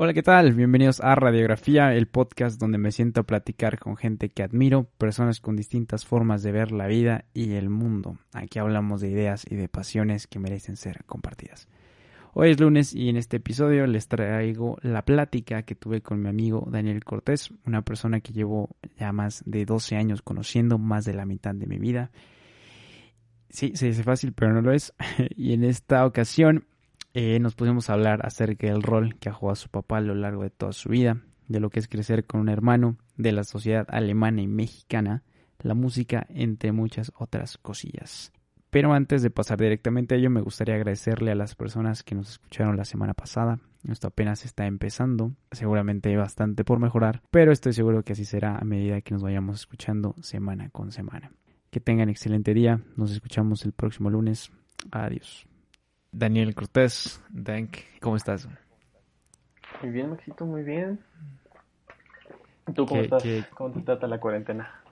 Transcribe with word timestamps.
Hola, 0.00 0.14
¿qué 0.14 0.22
tal? 0.22 0.54
Bienvenidos 0.54 1.00
a 1.00 1.16
Radiografía, 1.16 1.92
el 1.92 2.06
podcast 2.06 2.60
donde 2.60 2.78
me 2.78 2.92
siento 2.92 3.22
a 3.22 3.24
platicar 3.24 3.80
con 3.80 3.96
gente 3.96 4.28
que 4.28 4.44
admiro, 4.44 4.84
personas 4.96 5.40
con 5.40 5.56
distintas 5.56 6.06
formas 6.06 6.44
de 6.44 6.52
ver 6.52 6.70
la 6.70 6.86
vida 6.86 7.24
y 7.34 7.54
el 7.54 7.68
mundo. 7.68 8.16
Aquí 8.32 8.60
hablamos 8.60 9.00
de 9.00 9.10
ideas 9.10 9.44
y 9.50 9.56
de 9.56 9.68
pasiones 9.68 10.28
que 10.28 10.38
merecen 10.38 10.76
ser 10.76 11.02
compartidas. 11.04 11.66
Hoy 12.32 12.50
es 12.50 12.60
lunes 12.60 12.94
y 12.94 13.08
en 13.08 13.16
este 13.16 13.38
episodio 13.38 13.88
les 13.88 14.06
traigo 14.06 14.78
la 14.82 15.04
plática 15.04 15.64
que 15.64 15.74
tuve 15.74 16.00
con 16.00 16.22
mi 16.22 16.28
amigo 16.28 16.64
Daniel 16.70 17.02
Cortés, 17.02 17.52
una 17.66 17.82
persona 17.82 18.20
que 18.20 18.32
llevo 18.32 18.76
ya 19.00 19.10
más 19.10 19.42
de 19.46 19.64
12 19.64 19.96
años 19.96 20.22
conociendo, 20.22 20.78
más 20.78 21.06
de 21.06 21.14
la 21.14 21.26
mitad 21.26 21.56
de 21.56 21.66
mi 21.66 21.80
vida. 21.80 22.12
Sí, 23.50 23.72
se 23.74 23.86
dice 23.86 24.04
fácil, 24.04 24.32
pero 24.32 24.52
no 24.52 24.62
lo 24.62 24.70
es. 24.70 24.94
y 25.36 25.54
en 25.54 25.64
esta 25.64 26.06
ocasión 26.06 26.66
eh, 27.20 27.40
nos 27.40 27.56
pusimos 27.56 27.90
a 27.90 27.94
hablar 27.94 28.24
acerca 28.24 28.68
del 28.68 28.80
rol 28.80 29.16
que 29.16 29.28
ha 29.28 29.32
jugado 29.32 29.56
su 29.56 29.68
papá 29.68 29.96
a 29.96 30.00
lo 30.00 30.14
largo 30.14 30.44
de 30.44 30.50
toda 30.50 30.72
su 30.72 30.88
vida, 30.90 31.20
de 31.48 31.58
lo 31.58 31.68
que 31.68 31.80
es 31.80 31.88
crecer 31.88 32.26
con 32.26 32.40
un 32.40 32.48
hermano, 32.48 32.96
de 33.16 33.32
la 33.32 33.42
sociedad 33.42 33.84
alemana 33.88 34.40
y 34.40 34.46
mexicana, 34.46 35.24
la 35.58 35.74
música, 35.74 36.24
entre 36.28 36.70
muchas 36.70 37.10
otras 37.18 37.58
cosillas. 37.58 38.32
Pero 38.70 38.92
antes 38.92 39.22
de 39.22 39.30
pasar 39.30 39.58
directamente 39.58 40.14
a 40.14 40.18
ello, 40.18 40.30
me 40.30 40.42
gustaría 40.42 40.76
agradecerle 40.76 41.32
a 41.32 41.34
las 41.34 41.56
personas 41.56 42.04
que 42.04 42.14
nos 42.14 42.30
escucharon 42.30 42.76
la 42.76 42.84
semana 42.84 43.14
pasada. 43.14 43.58
Esto 43.88 44.06
apenas 44.06 44.44
está 44.44 44.66
empezando, 44.66 45.32
seguramente 45.50 46.10
hay 46.10 46.16
bastante 46.16 46.62
por 46.62 46.78
mejorar, 46.78 47.22
pero 47.32 47.50
estoy 47.50 47.72
seguro 47.72 48.04
que 48.04 48.12
así 48.12 48.26
será 48.26 48.56
a 48.58 48.64
medida 48.64 49.00
que 49.00 49.14
nos 49.14 49.24
vayamos 49.24 49.58
escuchando 49.58 50.14
semana 50.22 50.68
con 50.70 50.92
semana. 50.92 51.32
Que 51.70 51.80
tengan 51.80 52.10
excelente 52.10 52.54
día, 52.54 52.80
nos 52.94 53.10
escuchamos 53.10 53.64
el 53.64 53.72
próximo 53.72 54.08
lunes. 54.08 54.52
Adiós. 54.92 55.47
Daniel 56.12 56.54
Cortés, 56.54 57.22
Dank, 57.30 57.76
¿cómo 58.00 58.16
estás? 58.16 58.48
Muy 59.82 59.92
bien, 59.92 60.10
Maxito, 60.10 60.46
muy 60.46 60.62
bien. 60.62 60.98
¿Tú 62.74 62.86
cómo 62.86 63.02
estás? 63.02 63.22
¿Cómo 63.54 63.72
te 63.72 63.80
trata 63.80 64.06
la 64.06 64.18
cuarentena? 64.18 64.82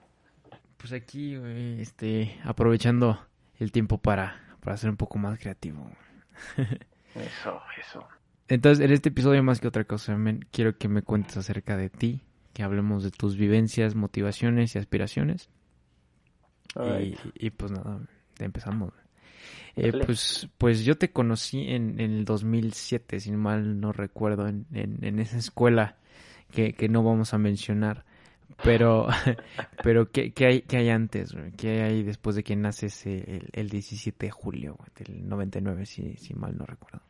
Pues 0.76 0.92
aquí, 0.92 1.34
este, 1.80 2.38
aprovechando 2.44 3.18
el 3.58 3.72
tiempo 3.72 3.98
para, 3.98 4.56
para 4.60 4.76
ser 4.76 4.90
un 4.90 4.96
poco 4.96 5.18
más 5.18 5.38
creativo. 5.38 5.90
eso, 7.14 7.60
eso. 7.80 8.06
Entonces, 8.48 8.84
en 8.84 8.92
este 8.92 9.08
episodio, 9.08 9.42
más 9.42 9.60
que 9.60 9.68
otra 9.68 9.84
cosa, 9.84 10.16
quiero 10.52 10.78
que 10.78 10.88
me 10.88 11.02
cuentes 11.02 11.36
acerca 11.36 11.76
de 11.76 11.90
ti, 11.90 12.22
que 12.52 12.62
hablemos 12.62 13.02
de 13.02 13.10
tus 13.10 13.36
vivencias, 13.36 13.94
motivaciones 13.94 14.74
y 14.74 14.78
aspiraciones. 14.78 15.50
Y, 17.00 17.16
y, 17.34 17.50
pues 17.50 17.72
nada, 17.72 18.00
empezamos. 18.38 18.92
Eh, 19.76 19.92
pues, 20.06 20.48
pues 20.56 20.84
yo 20.84 20.96
te 20.96 21.12
conocí 21.12 21.68
en, 21.68 22.00
en, 22.00 22.12
el 22.12 22.24
2007, 22.24 23.20
si 23.20 23.32
mal 23.32 23.78
no 23.78 23.92
recuerdo, 23.92 24.48
en, 24.48 24.66
en, 24.72 25.18
esa 25.18 25.36
escuela 25.36 25.96
que, 26.50 26.72
que, 26.72 26.88
no 26.88 27.02
vamos 27.02 27.34
a 27.34 27.38
mencionar. 27.38 28.04
Pero, 28.64 29.06
pero 29.82 30.10
¿qué, 30.10 30.32
qué, 30.32 30.46
hay, 30.46 30.62
¿qué 30.62 30.78
hay 30.78 30.88
antes? 30.88 31.36
¿Qué 31.58 31.82
hay 31.82 32.02
después 32.02 32.36
de 32.36 32.42
que 32.42 32.56
naces 32.56 33.04
el, 33.04 33.50
el 33.52 33.68
17 33.68 34.26
de 34.26 34.30
julio 34.30 34.78
del 34.98 35.28
99, 35.28 35.84
si, 35.84 36.16
si 36.16 36.32
mal 36.32 36.56
no 36.56 36.64
recuerdo? 36.64 37.02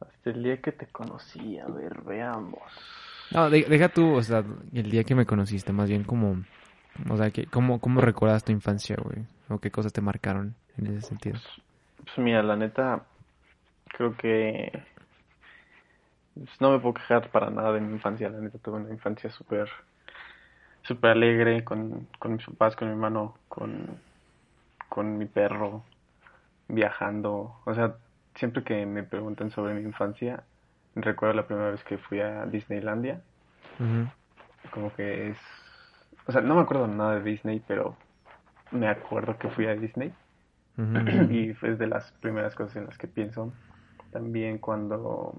Hasta 0.00 0.30
el 0.30 0.44
día 0.44 0.60
que 0.60 0.70
te 0.70 0.86
conocí, 0.86 1.58
a 1.58 1.66
ver, 1.66 2.02
veamos. 2.02 2.60
No, 3.32 3.50
deja 3.50 3.88
tú, 3.88 4.14
o 4.14 4.22
sea, 4.22 4.44
el 4.72 4.90
día 4.90 5.02
que 5.02 5.16
me 5.16 5.26
conociste, 5.26 5.72
más 5.72 5.88
bien 5.88 6.04
como, 6.04 6.44
o 7.10 7.16
sea, 7.16 7.32
que, 7.32 7.46
¿cómo, 7.46 7.80
cómo 7.80 8.00
recuerdas 8.00 8.44
tu 8.44 8.52
infancia, 8.52 8.96
güey? 9.02 9.26
¿O 9.48 9.58
qué 9.58 9.72
cosas 9.72 9.92
te 9.92 10.00
marcaron 10.00 10.54
en 10.76 10.86
ese 10.86 11.08
sentido? 11.08 11.38
Pues 12.06 12.18
mira, 12.18 12.42
la 12.42 12.56
neta, 12.56 13.04
creo 13.88 14.16
que 14.16 14.72
pues, 16.34 16.60
no 16.60 16.70
me 16.70 16.78
puedo 16.78 16.94
quejar 16.94 17.30
para 17.30 17.50
nada 17.50 17.72
de 17.72 17.80
mi 17.80 17.92
infancia. 17.92 18.30
La 18.30 18.38
neta, 18.38 18.58
tuve 18.58 18.76
una 18.76 18.90
infancia 18.90 19.30
súper 19.30 19.68
súper 20.86 21.10
alegre 21.10 21.64
con, 21.64 22.06
con 22.18 22.34
mis 22.34 22.46
papás, 22.46 22.76
con 22.76 22.88
mi 22.88 22.94
hermano, 22.94 23.34
con, 23.48 23.98
con 24.88 25.18
mi 25.18 25.26
perro, 25.26 25.82
viajando. 26.68 27.56
O 27.64 27.74
sea, 27.74 27.96
siempre 28.36 28.62
que 28.62 28.86
me 28.86 29.02
preguntan 29.02 29.50
sobre 29.50 29.74
mi 29.74 29.82
infancia, 29.82 30.44
recuerdo 30.94 31.34
la 31.34 31.46
primera 31.46 31.70
vez 31.70 31.82
que 31.84 31.98
fui 31.98 32.20
a 32.20 32.46
Disneylandia. 32.46 33.20
Como 34.70 34.94
que 34.94 35.30
es... 35.30 35.38
O 36.28 36.32
sea, 36.32 36.40
no 36.40 36.54
me 36.54 36.62
acuerdo 36.62 36.86
nada 36.86 37.16
de 37.16 37.22
Disney, 37.22 37.62
pero 37.66 37.96
me 38.70 38.88
acuerdo 38.88 39.38
que 39.38 39.48
fui 39.48 39.66
a 39.66 39.74
Disney. 39.74 40.12
Y 41.30 41.50
es 41.50 41.78
de 41.78 41.86
las 41.86 42.12
primeras 42.20 42.54
cosas 42.54 42.76
en 42.76 42.86
las 42.86 42.98
que 42.98 43.08
pienso. 43.08 43.52
También 44.10 44.58
cuando, 44.58 45.34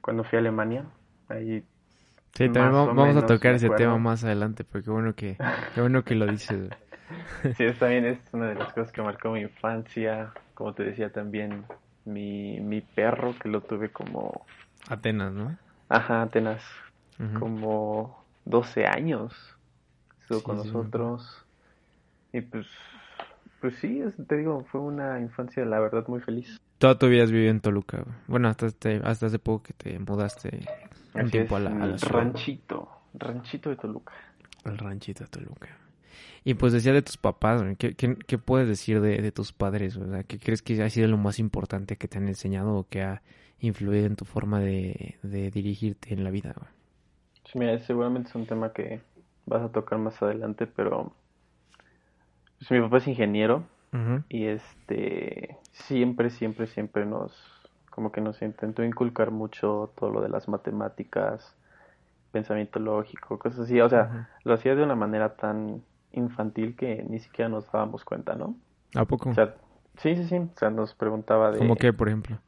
cuando 0.00 0.24
fui 0.24 0.36
a 0.36 0.40
Alemania, 0.40 0.84
ahí... 1.28 1.64
Sí, 2.32 2.50
también 2.50 2.72
vamos, 2.72 3.16
a 3.16 3.26
tocar 3.26 3.54
ese 3.54 3.70
tema 3.70 3.96
más 3.98 4.22
adelante, 4.24 4.64
porque 4.64 4.90
bueno 4.90 5.14
que, 5.14 5.38
qué 5.74 5.80
bueno 5.80 6.04
que 6.04 6.14
lo 6.14 6.26
dices. 6.26 6.68
sí, 7.56 7.64
es, 7.64 7.78
también 7.78 8.04
es 8.04 8.18
una 8.32 8.48
de 8.48 8.56
las 8.56 8.72
cosas 8.74 8.92
que 8.92 9.00
marcó 9.00 9.30
mi 9.30 9.40
infancia. 9.40 10.32
Como 10.52 10.74
te 10.74 10.84
decía 10.84 11.10
también, 11.10 11.64
mi, 12.04 12.60
mi 12.60 12.82
perro, 12.82 13.34
que 13.40 13.48
lo 13.48 13.62
tuve 13.62 13.90
como... 13.90 14.44
Atenas, 14.88 15.32
¿no? 15.32 15.56
Ajá, 15.88 16.22
Atenas. 16.22 16.62
Como 17.38 18.22
12 18.44 18.86
años 18.86 19.56
estuvo 20.20 20.42
con 20.42 20.56
nosotros. 20.56 21.46
Y 22.32 22.40
pues 22.42 22.66
pues 23.66 23.80
sí, 23.80 24.00
te 24.28 24.36
digo, 24.36 24.64
fue 24.70 24.80
una 24.80 25.18
infancia, 25.18 25.64
la 25.64 25.80
verdad, 25.80 26.06
muy 26.06 26.20
feliz. 26.20 26.60
Toda 26.78 26.96
tu 26.96 27.08
vida 27.08 27.24
has 27.24 27.32
vivido 27.32 27.50
en 27.50 27.58
Toluca. 27.58 28.04
Bueno, 28.28 28.46
hasta, 28.46 28.66
hasta 29.02 29.26
hace 29.26 29.40
poco 29.40 29.64
que 29.64 29.72
te 29.72 29.98
mudaste 29.98 30.60
un 31.14 31.28
tiempo 31.32 31.56
a 31.56 31.58
la, 31.58 31.70
a 31.70 31.96
Ranchito, 31.96 32.88
ranchito 33.14 33.70
de 33.70 33.76
Toluca. 33.76 34.12
El 34.64 34.78
ranchito 34.78 35.24
de 35.24 35.30
Toluca. 35.30 35.68
Y 36.44 36.54
pues 36.54 36.72
decía 36.72 36.92
de 36.92 37.02
tus 37.02 37.16
papás, 37.16 37.60
¿qué, 37.76 37.96
qué, 37.96 38.38
puedes 38.38 38.68
decir 38.68 39.00
de, 39.00 39.32
tus 39.32 39.52
padres? 39.52 39.96
O 39.96 40.08
sea, 40.08 40.22
¿Qué 40.22 40.38
crees 40.38 40.62
que 40.62 40.80
ha 40.80 40.88
sido 40.88 41.08
lo 41.08 41.16
más 41.16 41.40
importante 41.40 41.96
que 41.96 42.06
te 42.06 42.18
han 42.18 42.28
enseñado 42.28 42.76
o 42.76 42.86
que 42.88 43.02
ha 43.02 43.20
influido 43.58 44.06
en 44.06 44.14
tu 44.14 44.26
forma 44.26 44.60
de, 44.60 45.16
dirigirte 45.24 46.14
en 46.14 46.22
la 46.22 46.30
vida? 46.30 46.54
Sí, 47.50 47.58
mira, 47.58 47.76
seguramente 47.80 48.28
es 48.28 48.34
un 48.36 48.46
tema 48.46 48.72
que 48.72 49.00
vas 49.44 49.62
a 49.62 49.72
tocar 49.72 49.98
más 49.98 50.22
adelante, 50.22 50.68
pero 50.68 51.12
pues 52.58 52.70
mi 52.70 52.80
papá 52.80 52.98
es 52.98 53.08
ingeniero 53.08 53.64
y 54.28 54.46
este 54.46 55.56
siempre, 55.72 56.28
siempre, 56.28 56.66
siempre 56.66 57.06
nos 57.06 57.32
como 57.90 58.12
que 58.12 58.20
nos 58.20 58.42
intentó 58.42 58.84
inculcar 58.84 59.30
mucho 59.30 59.90
todo 59.98 60.10
lo 60.10 60.20
de 60.20 60.28
las 60.28 60.48
matemáticas, 60.48 61.56
pensamiento 62.30 62.78
lógico, 62.78 63.38
cosas 63.38 63.60
así. 63.60 63.80
O 63.80 63.88
sea, 63.88 64.28
lo 64.44 64.52
hacía 64.52 64.74
de 64.74 64.82
una 64.82 64.94
manera 64.94 65.36
tan 65.36 65.82
infantil 66.12 66.76
que 66.76 67.06
ni 67.08 67.20
siquiera 67.20 67.48
nos 67.48 67.72
dábamos 67.72 68.04
cuenta, 68.04 68.34
¿no? 68.34 68.54
¿A 68.94 69.06
poco? 69.06 69.30
O 69.30 69.34
sea, 69.34 69.54
sí, 69.96 70.14
sí, 70.14 70.24
sí. 70.24 70.36
O 70.36 70.58
sea, 70.58 70.68
nos 70.68 70.92
preguntaba 70.92 71.50
de... 71.52 71.58
¿Cómo 71.58 71.76
qué, 71.76 71.94
por 71.94 72.08
ejemplo? 72.08 72.38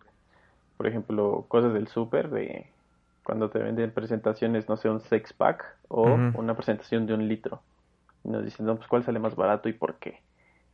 Por 0.76 0.86
ejemplo, 0.86 1.46
cosas 1.48 1.72
del 1.72 1.88
súper, 1.88 2.28
de 2.28 2.66
cuando 3.22 3.48
te 3.48 3.58
venden 3.58 3.90
presentaciones, 3.90 4.68
no 4.68 4.76
sé, 4.76 4.90
un 4.90 5.00
sex 5.00 5.32
pack 5.32 5.64
o 5.88 6.04
una 6.34 6.54
presentación 6.54 7.06
de 7.06 7.14
un 7.14 7.26
litro. 7.26 7.62
Y 8.28 8.30
nos 8.30 8.44
dicen, 8.44 8.66
no, 8.66 8.76
pues 8.76 8.86
cuál 8.88 9.04
sale 9.04 9.18
más 9.18 9.34
barato 9.34 9.70
y 9.70 9.72
por 9.72 9.94
qué. 9.94 10.20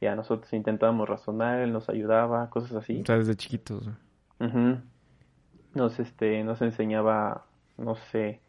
Ya 0.00 0.16
nosotros 0.16 0.52
intentábamos 0.52 1.08
razonar, 1.08 1.60
él 1.60 1.72
nos 1.72 1.88
ayudaba, 1.88 2.50
cosas 2.50 2.72
así. 2.74 3.02
O 3.02 3.06
sea, 3.06 3.16
desde 3.16 3.36
chiquitos. 3.36 3.88
Nos, 5.72 6.00
este, 6.00 6.42
nos 6.42 6.60
enseñaba, 6.62 7.46
no 7.78 7.94
sé, 7.94 8.40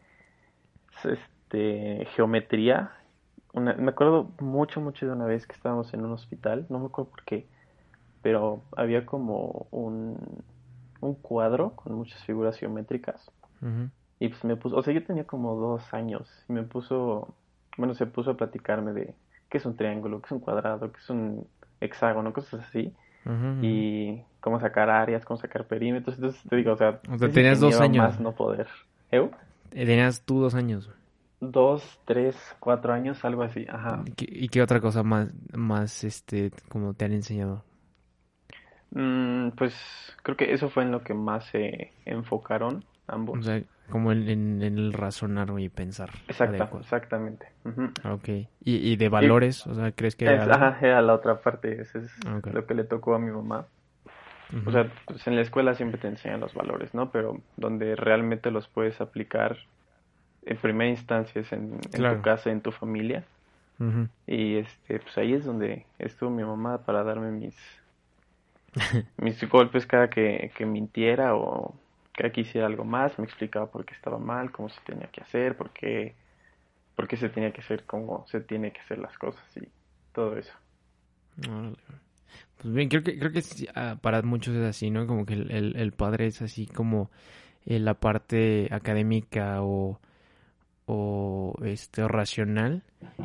este, 1.03 2.07
geometría. 2.15 2.93
Una, 3.53 3.75
me 3.75 3.91
acuerdo 3.91 4.31
mucho, 4.39 4.81
mucho 4.81 5.05
de 5.05 5.11
una 5.11 5.25
vez 5.25 5.45
que 5.45 5.53
estábamos 5.53 5.93
en 5.93 6.03
un 6.03 6.11
hospital, 6.11 6.65
no 6.69 6.79
me 6.79 6.87
acuerdo 6.87 7.11
por 7.11 7.23
qué, 7.25 7.47
pero 8.23 8.63
había 8.75 9.05
como 9.05 9.67
un, 9.69 10.17
un 10.99 11.13
cuadro 11.13 11.75
con 11.75 11.93
muchas 11.93 12.23
figuras 12.23 12.57
geométricas. 12.57 13.31
Y 14.19 14.29
pues 14.29 14.43
me 14.43 14.55
puso, 14.55 14.75
o 14.75 14.81
sea, 14.81 14.93
yo 14.93 15.03
tenía 15.03 15.25
como 15.25 15.55
dos 15.55 15.93
años 15.93 16.27
y 16.49 16.53
me 16.53 16.63
puso 16.63 17.35
bueno, 17.77 17.93
se 17.93 18.05
puso 18.05 18.31
a 18.31 18.37
platicarme 18.37 18.93
de 18.93 19.13
qué 19.49 19.57
es 19.57 19.65
un 19.65 19.75
triángulo, 19.75 20.21
qué 20.21 20.27
es 20.27 20.31
un 20.31 20.39
cuadrado, 20.39 20.91
qué 20.91 20.99
es 20.99 21.09
un 21.09 21.47
hexágono, 21.79 22.33
cosas 22.33 22.65
así. 22.67 22.93
Y 23.61 24.21
cómo 24.39 24.59
sacar 24.59 24.87
áreas, 24.91 25.25
cómo 25.25 25.39
sacar 25.39 25.65
perímetros. 25.65 26.15
Entonces 26.15 26.39
te 26.47 26.55
digo, 26.57 26.73
o 26.73 26.77
sea, 26.77 26.99
o 27.09 27.17
sea 27.17 27.29
tenías 27.29 27.59
dos 27.59 27.79
años. 27.79 28.05
Más 28.05 28.19
no 28.19 28.33
poder. 28.33 28.67
¿Eu? 29.11 29.31
Eh, 29.71 29.85
tenías 29.85 30.21
tú 30.21 30.41
dos 30.41 30.53
años. 30.53 30.91
Dos, 31.41 31.99
tres, 32.05 32.35
cuatro 32.59 32.93
años, 32.93 33.25
algo 33.25 33.41
así. 33.41 33.65
Ajá. 33.67 34.03
¿Y 34.17 34.47
qué, 34.49 34.61
otra 34.61 34.79
cosa 34.79 35.01
más, 35.01 35.33
más, 35.53 36.03
este, 36.03 36.51
como 36.69 36.93
te 36.93 37.05
han 37.05 37.13
enseñado? 37.13 37.63
Mm, 38.91 39.49
pues 39.57 39.75
creo 40.21 40.37
que 40.37 40.53
eso 40.53 40.69
fue 40.69 40.83
en 40.83 40.91
lo 40.91 41.03
que 41.03 41.15
más 41.15 41.45
se 41.45 41.91
enfocaron 42.05 42.85
ambos. 43.07 43.39
O 43.39 43.41
sea, 43.41 43.61
como 43.89 44.11
en, 44.11 44.61
el 44.61 44.93
razonar 44.93 45.49
y 45.59 45.69
pensar. 45.69 46.09
Exacto, 46.27 46.79
exactamente. 46.79 47.47
Ok. 48.03 48.27
¿Y, 48.27 48.47
¿Y, 48.63 48.95
de 48.95 49.09
valores? 49.09 49.65
o 49.67 49.75
sea, 49.75 49.91
¿crees 49.91 50.15
que 50.15 50.25
era... 50.25 50.43
ajá, 50.43 50.77
era 50.81 51.01
la 51.01 51.13
otra 51.13 51.41
parte. 51.41 51.81
Eso 51.81 51.99
es 51.99 52.11
lo 52.25 52.65
que 52.65 52.73
le 52.73 52.83
tocó 52.83 53.15
a 53.15 53.19
mi 53.19 53.31
mamá. 53.31 53.67
O 54.65 54.71
sea, 54.71 54.91
pues 55.05 55.25
en 55.27 55.35
la 55.35 55.41
escuela 55.41 55.73
siempre 55.73 55.99
te 55.99 56.07
enseñan 56.07 56.39
los 56.39 56.53
valores, 56.53 56.93
¿no? 56.93 57.11
Pero 57.11 57.41
donde 57.57 57.95
realmente 57.95 58.51
los 58.51 58.67
puedes 58.67 59.01
aplicar 59.01 59.57
en 60.45 60.57
primera 60.57 60.89
instancia 60.89 61.41
es 61.41 61.51
en, 61.51 61.79
tu 61.79 62.21
casa, 62.21 62.51
en 62.51 62.61
tu 62.61 62.71
familia. 62.71 63.23
Y 64.25 64.55
este, 64.55 64.99
pues 64.99 65.17
ahí 65.17 65.33
es 65.33 65.43
donde 65.43 65.85
estuvo 65.99 66.29
mi 66.29 66.43
mamá 66.43 66.85
para 66.85 67.03
darme 67.03 67.31
mis, 67.31 67.57
mis 69.17 69.49
golpes 69.49 69.85
cada 69.85 70.09
que, 70.09 70.51
que 70.55 70.65
mintiera 70.65 71.35
o 71.35 71.75
cada 72.15 72.31
que 72.31 72.41
hiciera 72.41 72.67
algo 72.67 72.83
más. 72.83 73.17
Me 73.19 73.25
explicaba 73.25 73.69
por 73.69 73.85
qué 73.85 73.93
estaba 73.93 74.17
mal, 74.17 74.51
cómo 74.51 74.69
se 74.69 74.79
tenía 74.81 75.07
que 75.07 75.21
hacer, 75.21 75.55
por 75.57 75.71
qué, 75.71 76.15
por 76.95 77.07
qué 77.07 77.17
se 77.17 77.29
tenía 77.29 77.51
que 77.51 77.61
hacer, 77.61 77.85
cómo 77.85 78.25
se 78.27 78.41
tiene 78.41 78.71
que 78.71 78.79
hacer 78.81 78.99
las 78.99 79.17
cosas 79.17 79.43
y 79.57 79.67
todo 80.13 80.37
eso. 80.37 80.53
Pues 81.37 82.73
bien, 82.73 82.89
creo 82.89 83.03
que, 83.03 83.19
creo 83.19 83.31
que 83.31 83.41
ah, 83.75 83.97
para 84.01 84.21
muchos 84.21 84.55
es 84.55 84.63
así, 84.63 84.89
¿no? 84.89 85.05
Como 85.05 85.25
que 85.25 85.33
el, 85.33 85.75
el, 85.75 85.91
padre 85.91 86.27
es 86.27 86.41
así 86.41 86.65
como 86.65 87.11
eh, 87.65 87.79
la 87.79 87.95
parte 87.95 88.69
académica 88.71 89.61
o, 89.61 89.99
o 90.87 91.55
este 91.63 92.07
racional 92.07 92.83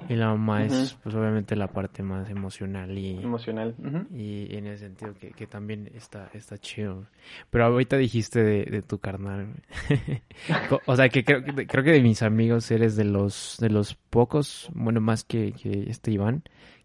y 0.08 0.14
la 0.14 0.28
mamá 0.28 0.64
es 0.64 0.96
pues 1.02 1.14
obviamente 1.14 1.56
la 1.56 1.66
parte 1.68 2.02
más 2.02 2.30
emocional 2.30 2.96
y 2.96 3.18
emocional 3.22 3.74
y 4.14 4.54
en 4.56 4.66
ese 4.66 4.86
sentido 4.86 5.14
que, 5.14 5.32
que, 5.32 5.46
también 5.46 5.90
está 5.94 6.30
está 6.32 6.56
chido. 6.56 7.06
Pero 7.50 7.66
ahorita 7.66 7.96
dijiste 7.96 8.42
de, 8.42 8.64
de 8.64 8.82
tu 8.82 8.98
carnal. 8.98 9.48
O 10.86 10.96
sea 10.96 11.08
que 11.10 11.22
creo, 11.22 11.44
que 11.44 11.66
creo 11.66 11.84
que 11.84 11.92
de 11.92 12.00
mis 12.00 12.22
amigos 12.22 12.70
eres 12.70 12.96
de 12.96 13.04
los 13.04 13.58
de 13.60 13.68
los 13.68 13.94
pocos 13.94 14.70
bueno 14.74 15.00
más 15.00 15.24
que, 15.24 15.52
que 15.52 15.90
este 15.90 16.12
Iván 16.12 16.42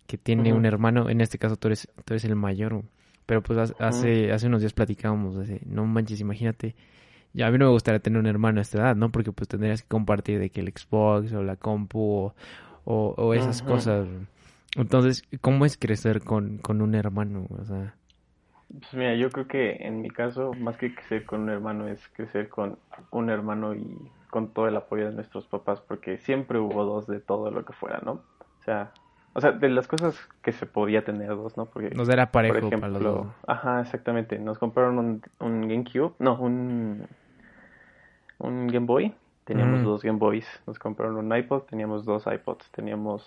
que 0.07 0.17
tiene 0.17 0.53
un 0.53 0.65
hermano, 0.65 1.09
en 1.09 1.21
este 1.21 1.37
caso 1.37 1.55
tú 1.57 1.67
eres, 1.67 1.87
tú 2.05 2.13
eres 2.13 2.25
el 2.25 2.35
mayor, 2.35 2.83
pero 3.25 3.41
pues 3.41 3.73
hace, 3.79 4.31
hace 4.31 4.47
unos 4.47 4.61
días 4.61 4.73
platicábamos, 4.73 5.35
no 5.65 5.85
manches, 5.85 6.19
imagínate, 6.19 6.75
a 7.41 7.51
mí 7.51 7.57
no 7.57 7.65
me 7.65 7.71
gustaría 7.71 7.99
tener 7.99 8.19
un 8.19 8.27
hermano 8.27 8.59
a 8.59 8.61
esta 8.61 8.77
edad, 8.79 8.95
¿no? 8.95 9.11
Porque 9.11 9.31
pues 9.31 9.47
tendrías 9.47 9.81
que 9.81 9.87
compartir 9.87 10.39
de 10.39 10.49
que 10.49 10.61
el 10.61 10.69
Xbox 10.69 11.33
o 11.33 11.43
la 11.43 11.55
compu 11.55 12.31
o, 12.85 13.13
o, 13.17 13.33
esas 13.33 13.61
cosas. 13.61 14.07
Entonces, 14.75 15.23
¿cómo 15.41 15.65
es 15.65 15.77
crecer 15.77 16.21
con, 16.21 16.57
con 16.59 16.81
un 16.81 16.95
hermano? 16.95 17.47
O 17.49 17.65
sea... 17.65 17.95
Pues 18.67 18.93
mira, 18.93 19.15
yo 19.15 19.29
creo 19.29 19.47
que 19.47 19.77
en 19.81 20.01
mi 20.01 20.09
caso, 20.09 20.51
más 20.53 20.77
que 20.77 20.93
crecer 20.93 21.25
con 21.25 21.41
un 21.41 21.49
hermano, 21.49 21.87
es 21.87 22.01
crecer 22.09 22.49
con 22.49 22.77
un 23.11 23.29
hermano 23.29 23.75
y 23.75 23.97
con 24.29 24.49
todo 24.49 24.67
el 24.67 24.75
apoyo 24.75 25.05
de 25.05 25.13
nuestros 25.13 25.47
papás, 25.47 25.81
porque 25.81 26.17
siempre 26.17 26.59
hubo 26.59 26.83
dos 26.83 27.07
de 27.07 27.19
todo 27.19 27.51
lo 27.51 27.63
que 27.63 27.73
fuera, 27.73 28.01
¿no? 28.03 28.13
O 28.39 28.63
sea, 28.65 28.91
o 29.33 29.41
sea, 29.41 29.51
de 29.51 29.69
las 29.69 29.87
cosas 29.87 30.17
que 30.41 30.51
se 30.51 30.65
podía 30.65 31.03
tener 31.03 31.27
dos, 31.29 31.57
¿no? 31.57 31.65
Porque, 31.65 31.89
Nos 31.91 32.09
era 32.09 32.31
parejo 32.31 32.55
por 32.55 32.63
ejemplo, 32.63 32.79
para 32.79 32.93
los 32.93 33.03
dos. 33.03 33.27
Ajá, 33.45 33.81
exactamente. 33.81 34.39
Nos 34.39 34.57
compraron 34.57 34.97
un, 34.97 35.21
un 35.39 35.67
GameCube, 35.67 36.13
no, 36.19 36.39
un, 36.39 37.05
un 38.39 38.67
Game 38.67 38.85
Boy. 38.85 39.13
Teníamos 39.43 39.81
mm. 39.81 39.83
dos 39.83 40.01
Game 40.01 40.19
Boys. 40.19 40.47
Nos 40.65 40.79
compraron 40.79 41.17
un 41.17 41.35
iPod, 41.35 41.63
teníamos 41.63 42.05
dos 42.05 42.25
iPods. 42.27 42.69
Teníamos 42.71 43.23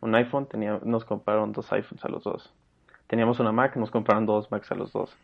un 0.00 0.14
iPhone, 0.14 0.46
teníamos, 0.46 0.84
nos 0.84 1.04
compraron 1.04 1.52
dos 1.52 1.72
iPhones 1.72 2.04
a 2.04 2.08
los 2.08 2.24
dos. 2.24 2.52
Teníamos 3.06 3.40
una 3.40 3.52
Mac, 3.52 3.76
nos 3.76 3.90
compraron 3.90 4.26
dos 4.26 4.50
Macs 4.50 4.70
a 4.72 4.74
los 4.74 4.92
dos. 4.92 5.16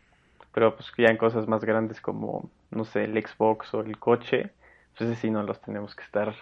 Pero 0.53 0.75
pues 0.75 0.91
ya 0.97 1.07
en 1.07 1.17
cosas 1.17 1.47
más 1.47 1.63
grandes 1.63 2.01
como, 2.01 2.49
no 2.71 2.83
sé, 2.83 3.05
el 3.05 3.13
Xbox 3.21 3.73
o 3.73 3.81
el 3.81 3.97
coche, 3.97 4.51
pues 4.97 5.17
sí 5.19 5.29
no 5.29 5.43
los 5.43 5.61
tenemos 5.61 5.95
que 5.95 6.03
estar 6.03 6.33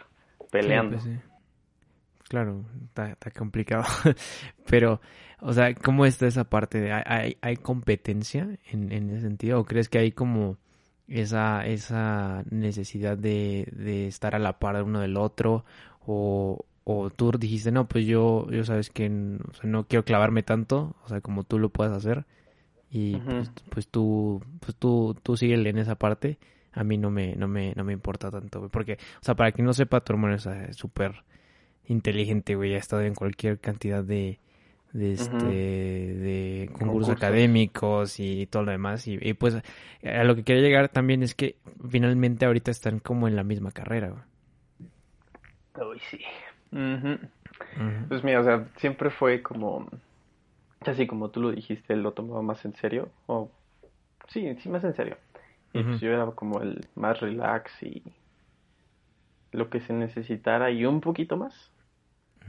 peleando. 0.51 0.99
sí. 0.99 1.09
Pues 1.09 1.37
Claro, 2.29 2.65
está, 2.83 3.31
complicado. 3.31 3.85
Pero, 4.69 4.99
o 5.39 5.53
sea, 5.53 5.73
¿cómo 5.73 6.05
está 6.05 6.27
esa 6.27 6.43
parte? 6.43 6.81
De, 6.81 6.91
¿Hay, 6.91 7.37
hay 7.41 7.55
competencia 7.55 8.49
en, 8.69 8.91
en 8.91 9.09
ese 9.11 9.21
sentido? 9.21 9.61
¿O 9.61 9.65
crees 9.65 9.87
que 9.87 9.99
hay 9.99 10.11
como 10.11 10.57
esa, 11.07 11.65
esa 11.65 12.43
necesidad 12.49 13.17
de, 13.17 13.67
de 13.71 14.07
estar 14.07 14.35
a 14.35 14.39
la 14.39 14.59
par 14.59 14.75
de 14.75 14.83
uno 14.83 14.99
del 14.99 15.17
otro? 15.17 15.65
¿O, 16.05 16.65
o 16.83 17.09
tú 17.09 17.31
dijiste, 17.37 17.71
no, 17.71 17.87
pues 17.87 18.05
yo, 18.05 18.49
yo 18.49 18.63
sabes 18.63 18.89
que 18.89 19.09
no 19.09 19.87
quiero 19.87 20.05
clavarme 20.05 20.43
tanto, 20.43 20.95
o 21.03 21.07
sea, 21.09 21.21
como 21.21 21.43
tú 21.43 21.59
lo 21.59 21.69
puedas 21.69 21.93
hacer? 21.93 22.25
Y 22.89 23.17
pues, 23.17 23.51
pues, 23.69 23.87
tú, 23.89 24.41
pues 24.59 24.75
tú, 24.77 25.15
tú 25.21 25.35
síguele 25.35 25.69
en 25.69 25.77
esa 25.77 25.95
parte. 25.95 26.37
A 26.71 26.83
mí 26.83 26.97
no 26.97 27.09
me, 27.09 27.35
no 27.35 27.47
me, 27.47 27.73
no 27.75 27.83
me 27.83 27.93
importa 27.93 28.29
tanto, 28.31 28.69
porque, 28.69 28.93
o 29.19 29.23
sea, 29.23 29.35
para 29.35 29.51
quien 29.51 29.65
no 29.65 29.73
sepa, 29.73 30.01
tu 30.01 30.13
hermano 30.13 30.35
es 30.35 30.47
súper 30.77 31.23
inteligente, 31.85 32.55
güey. 32.55 32.75
Ha 32.75 32.77
estado 32.77 33.01
en 33.01 33.15
cualquier 33.15 33.59
cantidad 33.59 34.03
de, 34.03 34.39
de 34.93 35.13
este 35.13 35.45
de 35.45 36.69
concursos 36.73 37.15
académicos 37.15 38.19
y 38.19 38.47
todo 38.47 38.63
lo 38.63 38.71
demás 38.71 39.07
y, 39.07 39.33
pues 39.33 39.55
a 40.03 40.23
lo 40.23 40.35
que 40.35 40.43
quería 40.43 40.61
llegar 40.61 40.89
también 40.89 41.23
es 41.23 41.35
que 41.35 41.57
finalmente 41.89 42.45
ahorita 42.45 42.71
están 42.71 42.99
como 42.99 43.27
en 43.27 43.35
la 43.35 43.43
misma 43.43 43.71
carrera 43.71 44.09
güey. 44.09 44.23
Uy, 45.89 45.99
sí. 46.09 46.19
Pues 48.07 48.23
mira, 48.23 48.39
o 48.39 48.43
sea, 48.43 48.67
siempre 48.77 49.09
fue 49.09 49.41
como 49.41 49.87
así 50.81 51.05
como 51.05 51.29
tú 51.29 51.41
lo 51.41 51.51
dijiste, 51.51 51.93
él 51.93 52.01
lo 52.01 52.13
tomaba 52.13 52.41
más 52.41 52.63
en 52.65 52.73
serio 52.75 53.09
o 53.27 53.51
sí, 54.29 54.55
sí 54.61 54.69
más 54.69 54.83
en 54.83 54.93
serio. 54.95 55.17
Y 55.73 55.83
pues 55.83 55.99
yo 55.99 56.11
era 56.11 56.25
como 56.31 56.61
el 56.61 56.87
más 56.95 57.19
relax 57.19 57.83
y 57.83 58.01
lo 59.51 59.69
que 59.69 59.79
se 59.81 59.93
necesitara 59.93 60.71
y 60.71 60.85
un 60.85 61.01
poquito 61.01 61.37
más. 61.37 61.71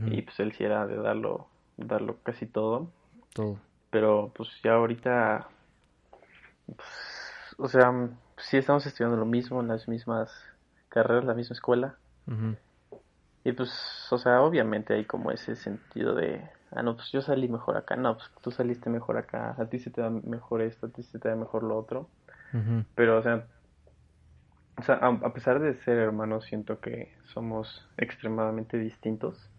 Y 0.07 0.23
pues 0.23 0.39
él 0.41 0.53
sí 0.53 0.65
era 0.65 0.87
de 0.87 0.97
darlo, 0.97 1.49
darlo 1.79 2.17
casi 2.23 2.47
todo. 2.47 2.91
Todo. 3.33 3.59
Pero 3.91 4.33
pues 4.35 4.51
ya 4.63 4.75
ahorita, 4.75 5.49
pues, 6.67 6.89
o 7.57 7.69
sea, 7.69 7.93
sí 8.37 8.59
estamos 8.59 8.85
estudiando 8.85 9.17
lo 9.17 9.25
mismo, 9.25 9.61
en 9.61 9.69
las 9.69 9.89
mismas 9.89 10.31
carreras, 10.89 11.25
la 11.25 11.35
misma 11.35 11.55
escuela. 11.55 11.97
Y 13.45 13.53
pues, 13.53 13.73
o 14.11 14.19
sea, 14.19 14.43
obviamente 14.43 14.93
hay 14.93 15.07
como 15.07 15.31
ese 15.31 15.57
sentido 15.57 16.15
de, 16.15 16.47
ah, 16.73 16.83
no, 16.83 16.97
pues 16.97 17.11
yo 17.13 17.23
salí 17.23 17.49
mejor 17.49 17.79
acá, 17.79 17.97
no, 17.97 18.17
pues 18.19 18.31
tú 18.43 18.51
saliste 18.51 18.91
mejor 18.91 19.17
acá, 19.17 19.55
a 19.59 19.65
ti 19.67 19.79
se 19.79 19.91
te 19.91 20.03
da 20.03 20.11
mejor 20.11 20.61
esto, 20.61 20.87
a 20.87 20.91
ti 20.91 21.03
se 21.03 21.19
te 21.19 21.31
da 21.31 21.37
mejor 21.37 21.63
lo 21.63 21.79
otro. 21.79 22.09
Pero, 22.95 23.19
o 23.19 23.23
sea, 23.23 23.47
o 24.77 24.83
sea, 24.83 24.97
a, 24.97 25.33
pesar 25.33 25.61
de 25.61 25.75
ser 25.83 25.99
hermanos, 25.99 26.45
siento 26.45 26.81
que 26.81 27.15
somos 27.33 27.87
extremadamente 27.97 28.79
distintos 28.79 29.51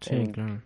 Sí, 0.00 0.32
claro. 0.32 0.62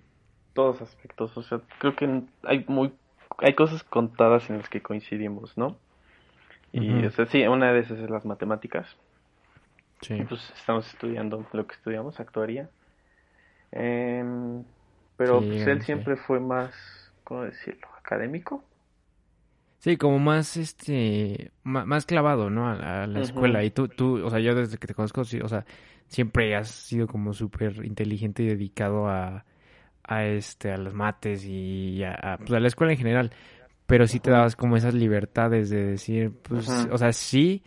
Todos 0.55 0.81
aspectos, 0.81 1.37
o 1.37 1.43
sea, 1.43 1.61
creo 1.79 1.95
que 1.95 2.23
hay 2.45 2.65
muy 2.69 2.93
hay 3.39 3.55
cosas 3.55 3.83
contadas 3.85 4.49
en 4.51 4.59
las 4.59 4.69
que 4.69 4.83
coincidimos, 4.83 5.56
¿no? 5.56 5.77
Y, 6.73 7.05
o 7.05 7.11
sea, 7.11 7.27
sí, 7.27 7.47
una 7.47 7.73
de 7.73 7.81
esas 7.81 7.99
es 8.01 8.11
las 8.11 8.25
matemáticas. 8.25 8.97
Sí. 10.01 10.23
pues 10.29 10.53
estamos 10.56 10.87
estudiando 10.93 11.47
lo 11.53 11.67
que 11.67 11.75
estudiamos, 11.75 12.19
actuaría. 12.19 12.69
Em, 13.70 14.65
pero 15.17 15.39
pues, 15.39 15.67
él 15.67 15.82
siempre 15.82 16.17
fue 16.17 16.41
más, 16.41 16.75
¿cómo 17.23 17.43
decirlo? 17.43 17.87
Académico. 17.96 18.65
Sí, 19.79 19.96
como 19.96 20.19
más, 20.19 20.56
este, 20.56 21.53
más, 21.63 22.06
clavado, 22.06 22.51
¿no? 22.51 22.69
A, 22.69 23.06
la 23.06 23.20
escuela. 23.20 23.63
Y 23.63 23.70
tú, 23.70 23.87
tú, 23.89 24.25
o 24.25 24.31
sea, 24.31 24.41
yo 24.41 24.55
desde 24.55 24.79
que 24.79 24.87
te 24.87 24.94
conozco, 24.94 25.25
sí, 25.25 25.41
o 25.41 25.49
sea, 25.49 25.65
siempre 26.08 26.56
has 26.56 26.69
sido 26.70 27.06
como 27.06 27.32
súper 27.34 27.84
inteligente 27.84 28.43
y 28.43 28.46
dedicado 28.46 29.08
a, 29.08 29.44
a 30.06 30.25
este 30.25 30.73
a 30.73 30.77
los 30.77 30.94
mates 30.94 31.44
y 31.44 32.03
a, 32.05 32.37
pues 32.39 32.53
a, 32.53 32.61
la 32.61 32.69
escuela 32.69 32.93
en 32.93 32.99
general 32.99 33.31
pero 33.87 34.06
sí 34.06 34.20
te 34.20 34.31
dabas 34.31 34.56
como 34.56 34.77
esas 34.77 34.94
libertades 34.94 35.70
de 35.70 35.84
decir 35.84 36.32
pues 36.43 36.69
o 36.69 36.99
sea 36.99 37.13
sí 37.13 37.63